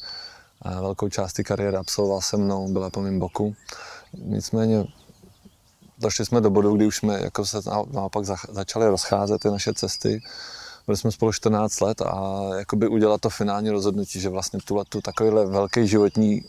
velkou 0.64 1.08
část 1.08 1.32
té 1.32 1.42
kariéry 1.42 1.76
absolvovala 1.76 2.20
se 2.20 2.36
mnou, 2.36 2.68
byla 2.68 2.90
po 2.90 3.00
mém 3.00 3.18
boku. 3.18 3.54
Nicméně 4.12 4.84
došli 5.98 6.26
jsme 6.26 6.40
do 6.40 6.50
bodu, 6.50 6.76
kdy 6.76 6.86
už 6.86 6.96
jsme 6.96 7.20
jako 7.20 7.46
se 7.46 7.60
naopak 7.92 8.24
začali 8.48 8.86
rozcházet 8.88 9.40
ty 9.42 9.48
naše 9.48 9.74
cesty. 9.74 10.22
Byli 10.86 10.98
jsme 10.98 11.12
spolu 11.12 11.32
14 11.32 11.80
let 11.80 12.02
a 12.02 12.40
jakoby 12.58 12.88
udělat 12.88 13.20
to 13.20 13.30
finální 13.30 13.70
rozhodnutí, 13.70 14.20
že 14.20 14.28
vlastně 14.28 14.60
tuhle 14.64 14.84
tu 14.88 15.00
takovýhle 15.00 15.46
velký 15.46 15.88
životní 15.88 16.44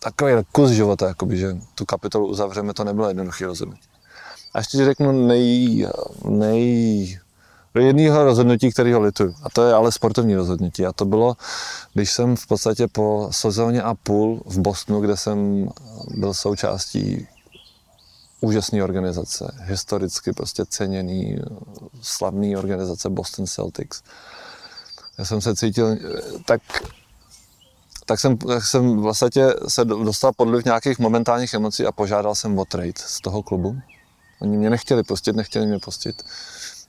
takový 0.00 0.32
kus 0.52 0.70
života, 0.70 1.08
jakoby, 1.08 1.36
že 1.36 1.56
tu 1.74 1.84
kapitolu 1.84 2.26
uzavřeme, 2.26 2.74
to 2.74 2.84
nebylo 2.84 3.08
jednoduché 3.08 3.46
rozhodnutí. 3.46 3.88
A 4.54 4.58
ještě 4.58 4.76
ti 4.76 4.84
řeknu 4.84 5.26
nej, 5.26 5.86
nej, 6.24 7.18
jedného 7.74 8.24
rozhodnutí, 8.24 8.70
kterého 8.72 9.00
lituju. 9.00 9.34
A 9.42 9.50
to 9.50 9.64
je 9.64 9.74
ale 9.74 9.92
sportovní 9.92 10.34
rozhodnutí. 10.34 10.86
A 10.86 10.92
to 10.92 11.04
bylo, 11.04 11.36
když 11.94 12.12
jsem 12.12 12.36
v 12.36 12.46
podstatě 12.46 12.88
po 12.88 13.28
sezóně 13.30 13.82
a 13.82 13.94
půl 13.94 14.42
v 14.46 14.58
Bostonu, 14.58 15.00
kde 15.00 15.16
jsem 15.16 15.68
byl 16.08 16.34
součástí 16.34 17.28
úžasné 18.40 18.84
organizace, 18.84 19.54
historicky 19.62 20.32
prostě 20.32 20.64
ceněný, 20.66 21.38
slavný 22.02 22.56
organizace 22.56 23.10
Boston 23.10 23.46
Celtics. 23.46 24.02
Já 25.18 25.24
jsem 25.24 25.40
se 25.40 25.56
cítil 25.56 25.96
tak 26.46 26.62
tak 28.10 28.20
jsem, 28.20 28.36
tak 28.36 28.66
jsem 28.66 28.96
vlastně 28.96 29.28
se 29.68 29.84
dostal 29.84 30.32
pod 30.36 30.48
vliv 30.48 30.64
nějakých 30.64 30.98
momentálních 30.98 31.54
emocí 31.54 31.86
a 31.86 31.92
požádal 31.92 32.34
jsem 32.34 32.58
o 32.58 32.64
trade 32.64 32.92
z 32.96 33.20
toho 33.20 33.42
klubu. 33.42 33.76
Oni 34.40 34.56
mě 34.56 34.70
nechtěli 34.70 35.02
pustit, 35.02 35.36
nechtěli 35.36 35.66
mě 35.66 35.78
pustit. 35.78 36.22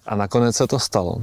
A 0.06 0.16
nakonec 0.16 0.56
se 0.56 0.68
to 0.68 0.80
stalo. 0.80 1.16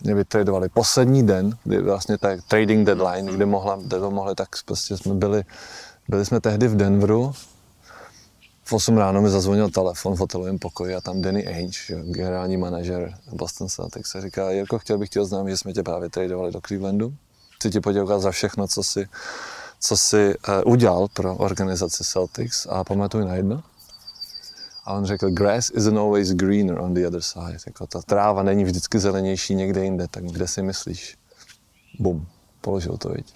Mě 0.00 0.14
vytradovali 0.14 0.68
poslední 0.68 1.26
den, 1.26 1.58
kdy 1.64 1.82
vlastně 1.82 2.18
tak 2.18 2.40
trading 2.48 2.86
deadline, 2.86 3.32
kde, 3.32 3.46
mohla, 3.46 3.78
kde 3.82 3.98
to 3.98 4.10
mohli, 4.10 4.34
tak 4.34 4.48
prostě 4.64 4.96
jsme 4.96 5.14
byli, 5.14 5.44
byli 6.08 6.24
jsme 6.24 6.40
tehdy 6.40 6.68
v 6.68 6.76
Denveru. 6.76 7.32
V 8.64 8.72
8 8.72 8.98
ráno 8.98 9.22
mi 9.22 9.30
zazvonil 9.30 9.70
telefon 9.70 10.16
v 10.16 10.18
hotelovém 10.18 10.58
pokoji 10.58 10.94
a 10.94 11.00
tam 11.00 11.22
Danny 11.22 11.46
Ainge, 11.46 12.02
generální 12.04 12.56
manažer 12.56 13.14
Boston 13.32 13.68
Celtics, 13.68 14.10
se 14.10 14.20
říká, 14.20 14.50
Jirko, 14.50 14.78
chtěl 14.78 14.98
bych 14.98 15.08
ti 15.08 15.20
oznámit, 15.20 15.50
že 15.50 15.56
jsme 15.56 15.72
tě 15.72 15.82
právě 15.82 16.10
tradovali 16.10 16.52
do 16.52 16.60
Clevelandu. 16.60 17.14
Chci 17.62 17.70
ti 17.70 17.80
poděkovat 17.80 18.22
za 18.22 18.30
všechno, 18.30 18.68
co 18.68 18.82
si, 18.82 19.08
co 19.80 19.96
si 19.96 20.34
uh, 20.48 20.72
udělal 20.72 21.08
pro 21.08 21.36
organizaci 21.36 22.04
Celtics 22.04 22.66
a 22.70 22.84
pamatuj 22.84 23.24
na 23.24 23.34
jedno, 23.34 23.62
a 24.84 24.92
on 24.92 25.04
řekl, 25.04 25.30
grass 25.30 25.70
isn't 25.74 25.98
always 25.98 26.32
greener 26.32 26.78
on 26.78 26.94
the 26.94 27.06
other 27.06 27.20
side. 27.20 27.58
Jako 27.66 27.86
ta 27.86 28.02
tráva 28.02 28.42
není 28.42 28.64
vždycky 28.64 28.98
zelenější 28.98 29.54
někde 29.54 29.84
jinde, 29.84 30.08
tak 30.10 30.24
kde 30.24 30.48
si 30.48 30.62
myslíš? 30.62 31.16
Bum, 31.98 32.26
položil 32.60 32.96
to, 32.96 33.08
viď. 33.08 33.34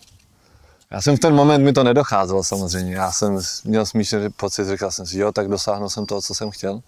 Já 0.91 1.03
jsem 1.03 1.17
v 1.17 1.21
ten 1.21 1.35
moment, 1.35 1.65
mi 1.65 1.73
to 1.73 1.85
nedocházelo 1.85 2.45
samozřejmě. 2.45 2.95
Já 2.95 3.13
jsem 3.13 3.39
měl 3.65 3.87
smíšený 3.87 4.31
pocit, 4.31 4.67
říkal 4.67 4.91
jsem 4.91 5.07
si, 5.07 5.19
jo, 5.19 5.33
tak 5.33 5.49
dosáhnul 5.49 5.91
jsem 5.91 6.07
toho, 6.07 6.23
co 6.23 6.35
jsem 6.35 6.51
chtěl. 6.51 6.83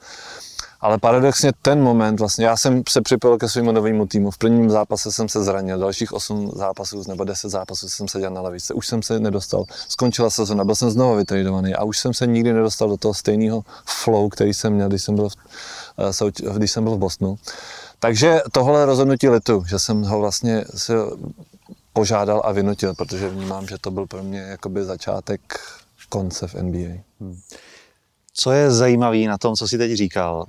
Ale 0.80 0.98
paradoxně 0.98 1.52
ten 1.62 1.82
moment, 1.82 2.20
vlastně 2.20 2.46
já 2.46 2.56
jsem 2.56 2.82
se 2.88 3.02
připojil 3.02 3.38
ke 3.38 3.48
svému 3.48 3.72
novému 3.72 4.06
týmu. 4.06 4.30
V 4.30 4.38
prvním 4.38 4.70
zápase 4.70 5.12
jsem 5.12 5.28
se 5.28 5.44
zranil, 5.44 5.78
dalších 5.78 6.12
8 6.12 6.50
zápasů 6.54 7.02
nebo 7.08 7.24
10 7.24 7.48
zápasů 7.48 7.88
jsem 7.88 8.08
seděl 8.08 8.30
na 8.30 8.40
lavici. 8.40 8.74
Už 8.74 8.86
jsem 8.86 9.02
se 9.02 9.20
nedostal. 9.20 9.64
Skončila 9.88 10.30
sezona, 10.30 10.64
byl 10.64 10.74
jsem 10.74 10.90
znovu 10.90 11.16
vytradovaný 11.16 11.74
a 11.74 11.84
už 11.84 11.98
jsem 11.98 12.14
se 12.14 12.26
nikdy 12.26 12.52
nedostal 12.52 12.88
do 12.88 12.96
toho 12.96 13.14
stejného 13.14 13.64
flow, 13.84 14.28
který 14.28 14.54
jsem 14.54 14.72
měl, 14.72 14.88
když 14.88 15.02
jsem 15.02 15.14
byl 15.14 15.28
v, 15.28 15.34
eh, 15.98 16.56
když 16.56 16.70
jsem 16.70 16.84
byl 16.84 16.94
v 16.94 16.98
Bosnu. 16.98 17.38
Takže 17.98 18.40
tohle 18.52 18.86
rozhodnutí 18.86 19.28
litu, 19.28 19.64
že 19.68 19.78
jsem 19.78 20.02
ho 20.02 20.18
vlastně 20.18 20.64
si 20.74 20.92
požádal 21.92 22.42
a 22.44 22.52
vynutil, 22.52 22.94
protože 22.94 23.28
vnímám, 23.28 23.66
že 23.66 23.78
to 23.80 23.90
byl 23.90 24.06
pro 24.06 24.22
mě 24.22 24.40
jakoby 24.40 24.84
začátek 24.84 25.40
konce 26.08 26.46
v 26.46 26.54
NBA. 26.54 27.02
Hmm. 27.20 27.40
Co 28.32 28.50
je 28.50 28.70
zajímavé 28.70 29.18
na 29.18 29.38
tom, 29.38 29.56
co 29.56 29.68
si 29.68 29.78
teď 29.78 29.92
říkal, 29.92 30.46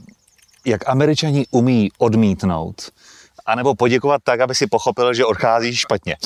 jak 0.65 0.89
američani 0.89 1.45
umí 1.51 1.89
odmítnout, 1.97 2.91
anebo 3.45 3.75
poděkovat 3.75 4.21
tak, 4.23 4.39
aby 4.39 4.55
si 4.55 4.67
pochopil, 4.67 5.13
že 5.13 5.25
odcházíš 5.25 5.79
špatně. 5.79 6.15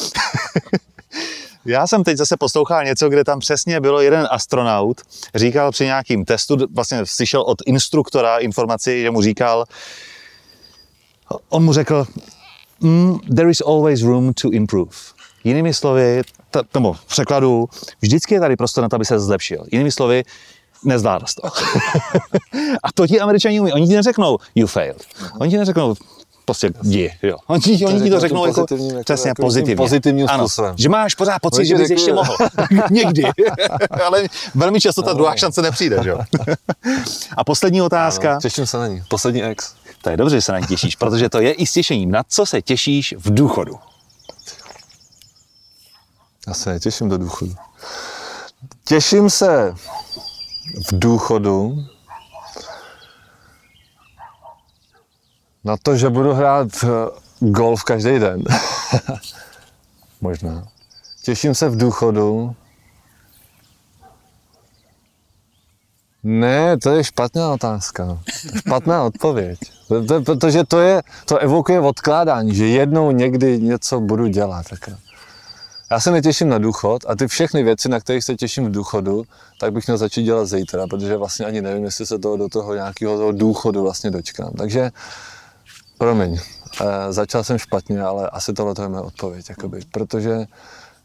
Já 1.65 1.87
jsem 1.87 2.03
teď 2.03 2.17
zase 2.17 2.37
poslouchal 2.37 2.83
něco, 2.83 3.09
kde 3.09 3.23
tam 3.23 3.39
přesně 3.39 3.79
bylo 3.79 4.01
jeden 4.01 4.27
astronaut, 4.31 5.01
říkal 5.35 5.71
při 5.71 5.85
nějakým 5.85 6.25
testu, 6.25 6.57
vlastně 6.73 7.01
slyšel 7.05 7.41
od 7.41 7.57
instruktora 7.65 8.37
informaci, 8.37 9.01
že 9.01 9.11
mu 9.11 9.21
říkal, 9.21 9.65
on 11.49 11.63
mu 11.63 11.73
řekl, 11.73 12.07
mm, 12.79 13.19
there 13.35 13.49
is 13.49 13.61
always 13.61 14.01
room 14.01 14.33
to 14.33 14.49
improve. 14.51 14.91
Jinými 15.43 15.73
slovy, 15.73 16.21
t- 16.51 16.61
nebo 16.73 16.93
v 16.93 17.05
překladu, 17.05 17.69
vždycky 18.01 18.33
je 18.33 18.39
tady 18.39 18.55
prostor 18.55 18.81
na 18.81 18.89
to, 18.89 18.95
aby 18.95 19.05
se 19.05 19.19
zlepšil. 19.19 19.65
Jinými 19.71 19.91
slovy, 19.91 20.23
nezvládl 20.85 21.25
to. 21.41 21.47
a 22.83 22.91
to 22.93 23.07
ti 23.07 23.19
američani 23.19 23.59
umí. 23.59 23.73
Oni 23.73 23.87
ti 23.87 23.95
neřeknou, 23.95 24.37
you 24.55 24.67
failed. 24.67 25.05
Oni 25.39 25.51
ti 25.51 25.57
neřeknou, 25.57 25.95
prostě 26.45 26.71
jdi, 26.83 27.11
jo. 27.23 27.37
Oni, 27.47 27.61
ti, 27.61 27.85
oni 27.85 28.01
ti 28.01 28.09
to 28.09 28.19
řeknou 28.19 28.45
jako, 28.45 28.65
jako, 28.71 29.03
přesně 29.03 29.27
jako 29.27 29.41
pozitivně. 29.41 29.75
Pozitivním 29.75 30.27
ano, 30.29 30.43
způsobem. 30.43 30.75
Že 30.77 30.89
máš 30.89 31.15
pořád 31.15 31.39
pocit, 31.39 31.65
že 31.65 31.75
bys 31.75 31.89
ještě 31.89 32.13
mohl. 32.13 32.35
Někdy. 32.91 33.23
Ale 34.05 34.23
velmi 34.55 34.81
často 34.81 35.01
ta 35.01 35.13
druhá 35.13 35.35
šance 35.35 35.61
nepřijde, 35.61 35.99
jo. 36.03 36.19
A 37.37 37.43
poslední 37.43 37.81
otázka. 37.81 38.31
Ano, 38.31 38.39
těším 38.41 38.65
se 38.65 38.77
na 38.77 38.87
ní. 38.87 39.03
Poslední 39.07 39.43
ex. 39.43 39.73
To 40.01 40.09
je 40.09 40.17
dobře, 40.17 40.35
že 40.35 40.41
se 40.41 40.51
na 40.51 40.59
ní 40.59 40.67
těšíš, 40.67 40.95
protože 40.95 41.29
to 41.29 41.39
je 41.39 41.51
i 41.51 41.67
stěšením. 41.67 42.11
Na 42.11 42.23
co 42.27 42.45
se 42.45 42.61
těšíš 42.61 43.15
v 43.17 43.33
důchodu? 43.33 43.79
Já 46.47 46.53
se 46.53 46.69
netěším 46.69 47.09
do 47.09 47.17
důchodu. 47.17 47.55
Těším 48.83 49.29
se 49.29 49.75
v 50.87 50.99
důchodu 50.99 51.85
na 55.63 55.77
to, 55.77 55.95
že 55.95 56.09
budu 56.09 56.33
hrát 56.33 56.67
eh, 56.83 56.87
golf 57.39 57.83
každý 57.83 58.19
den. 58.19 58.43
Možná. 60.21 60.67
Těším 61.23 61.55
se 61.55 61.69
v 61.69 61.77
důchodu. 61.77 62.55
Ne, 66.23 66.77
to 66.77 66.89
je 66.89 67.03
špatná 67.03 67.53
otázka. 67.53 68.19
Špatná 68.57 69.03
odpověď. 69.03 69.59
Protože 70.25 70.63
to, 70.63 70.79
je, 70.79 71.01
to 71.25 71.37
evokuje 71.37 71.79
odkládání, 71.79 72.55
že 72.55 72.67
jednou 72.67 73.11
někdy 73.11 73.59
něco 73.59 73.99
budu 73.99 74.27
dělat. 74.27 74.65
Tak 74.69 74.89
já 75.93 75.99
se 75.99 76.11
netěším 76.11 76.49
na 76.49 76.57
důchod 76.57 77.05
a 77.07 77.15
ty 77.15 77.27
všechny 77.27 77.63
věci, 77.63 77.89
na 77.89 77.99
kterých 77.99 78.23
se 78.23 78.35
těším 78.35 78.65
v 78.65 78.71
důchodu, 78.71 79.23
tak 79.59 79.73
bych 79.73 79.87
měl 79.87 79.97
začít 79.97 80.23
dělat 80.23 80.45
zítra, 80.45 80.87
protože 80.87 81.17
vlastně 81.17 81.45
ani 81.45 81.61
nevím, 81.61 81.83
jestli 81.83 82.05
se 82.05 82.19
toho 82.19 82.37
do 82.37 82.49
toho 82.49 82.75
nějakého 82.75 83.17
toho 83.17 83.31
důchodu 83.31 83.81
vlastně 83.81 84.11
dočkám. 84.11 84.51
Takže, 84.57 84.91
promiň, 85.97 86.39
e, 86.81 87.13
začal 87.13 87.43
jsem 87.43 87.57
špatně, 87.57 88.01
ale 88.01 88.29
asi 88.29 88.53
tohle 88.53 88.73
je 88.81 88.89
moje 88.89 89.01
odpověď, 89.01 89.49
jakoby, 89.49 89.79
protože 89.91 90.45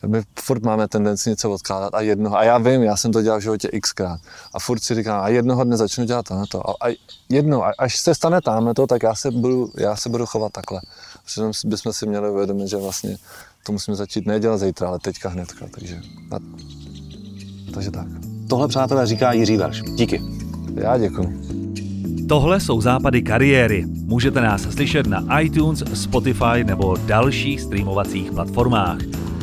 my 0.06 0.22
furt 0.40 0.62
máme 0.62 0.88
tendenci 0.88 1.30
něco 1.30 1.50
odkládat 1.50 1.94
a 1.94 2.00
jednoho, 2.00 2.36
a 2.36 2.44
já 2.44 2.58
vím, 2.58 2.82
já 2.82 2.96
jsem 2.96 3.12
to 3.12 3.22
dělal 3.22 3.38
v 3.38 3.42
životě 3.42 3.68
xkrát 3.80 4.20
a 4.54 4.58
furt 4.60 4.82
si 4.82 4.94
říkám, 4.94 5.20
a 5.20 5.28
jednoho 5.28 5.64
dne 5.64 5.76
začnu 5.76 6.04
dělat 6.04 6.26
to 6.48 6.70
a, 6.70 6.88
a 6.88 6.94
jednou, 7.28 7.64
až 7.78 7.96
se 7.96 8.14
stane 8.14 8.40
tamhle 8.40 8.74
to, 8.74 8.86
tak 8.86 9.02
já 9.02 9.14
se 9.14 9.30
budu, 9.30 9.72
já 9.76 9.96
se 9.96 10.08
budu 10.08 10.26
chovat 10.26 10.52
takhle. 10.52 10.80
Přitom 11.24 11.52
bychom 11.64 11.92
si 11.92 12.06
měli 12.06 12.30
uvědomit, 12.30 12.68
že 12.68 12.76
vlastně 12.76 13.16
to 13.66 13.72
musíme 13.72 13.96
začít 13.96 14.26
nedělat 14.26 14.58
zítra, 14.58 14.88
ale 14.88 14.98
teďka 14.98 15.28
hnedka, 15.28 15.66
takže, 15.70 16.00
a, 16.30 16.36
takže 17.74 17.90
tak. 17.90 18.06
Tohle, 18.48 18.68
přátelé, 18.68 19.06
říká 19.06 19.32
Jiří 19.32 19.56
Verš. 19.56 19.82
Díky. 19.82 20.22
Já 20.74 20.98
děkuji. 20.98 21.48
Tohle 22.28 22.60
jsou 22.60 22.80
západy 22.80 23.22
kariéry. 23.22 23.84
Můžete 23.86 24.40
nás 24.40 24.62
slyšet 24.62 25.06
na 25.06 25.40
iTunes, 25.40 25.82
Spotify 25.94 26.64
nebo 26.64 26.96
dalších 26.96 27.60
streamovacích 27.60 28.32
platformách. 28.32 28.98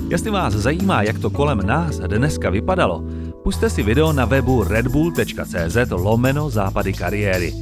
Jestli 0.10 0.32
vás 0.32 0.54
zajímá, 0.54 1.04
jak 1.04 1.20
to 1.20 1.30
kolem 1.30 1.58
nás 1.58 1.98
dneska 2.00 2.50
vypadalo, 2.50 3.04
puste 3.44 3.70
si 3.70 3.84
video 3.84 4.14
na 4.14 4.26
webu 4.26 4.64
redbull.cz 4.64 5.78
lomeno 5.92 6.50
západy 6.50 6.94
kariéry. 6.94 7.54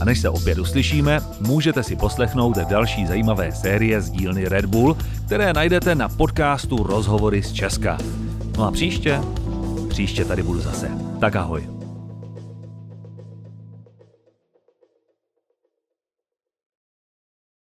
A 0.00 0.04
než 0.04 0.20
se 0.20 0.28
opět 0.28 0.58
uslyšíme, 0.58 1.20
můžete 1.40 1.82
si 1.82 1.96
poslechnout 1.96 2.56
další 2.56 3.06
zajímavé 3.06 3.52
série 3.52 4.00
z 4.00 4.10
dílny 4.10 4.44
Red 4.44 4.64
Bull, 4.64 4.96
které 5.26 5.52
najdete 5.52 5.94
na 5.94 6.08
podcastu 6.08 6.82
Rozhovory 6.82 7.42
z 7.42 7.52
Česka. 7.52 7.98
No 8.58 8.64
a 8.64 8.70
příště? 8.70 9.20
Příště 9.88 10.24
tady 10.24 10.42
budu 10.42 10.60
zase. 10.60 10.90
Tak 11.20 11.36
ahoj. 11.36 11.77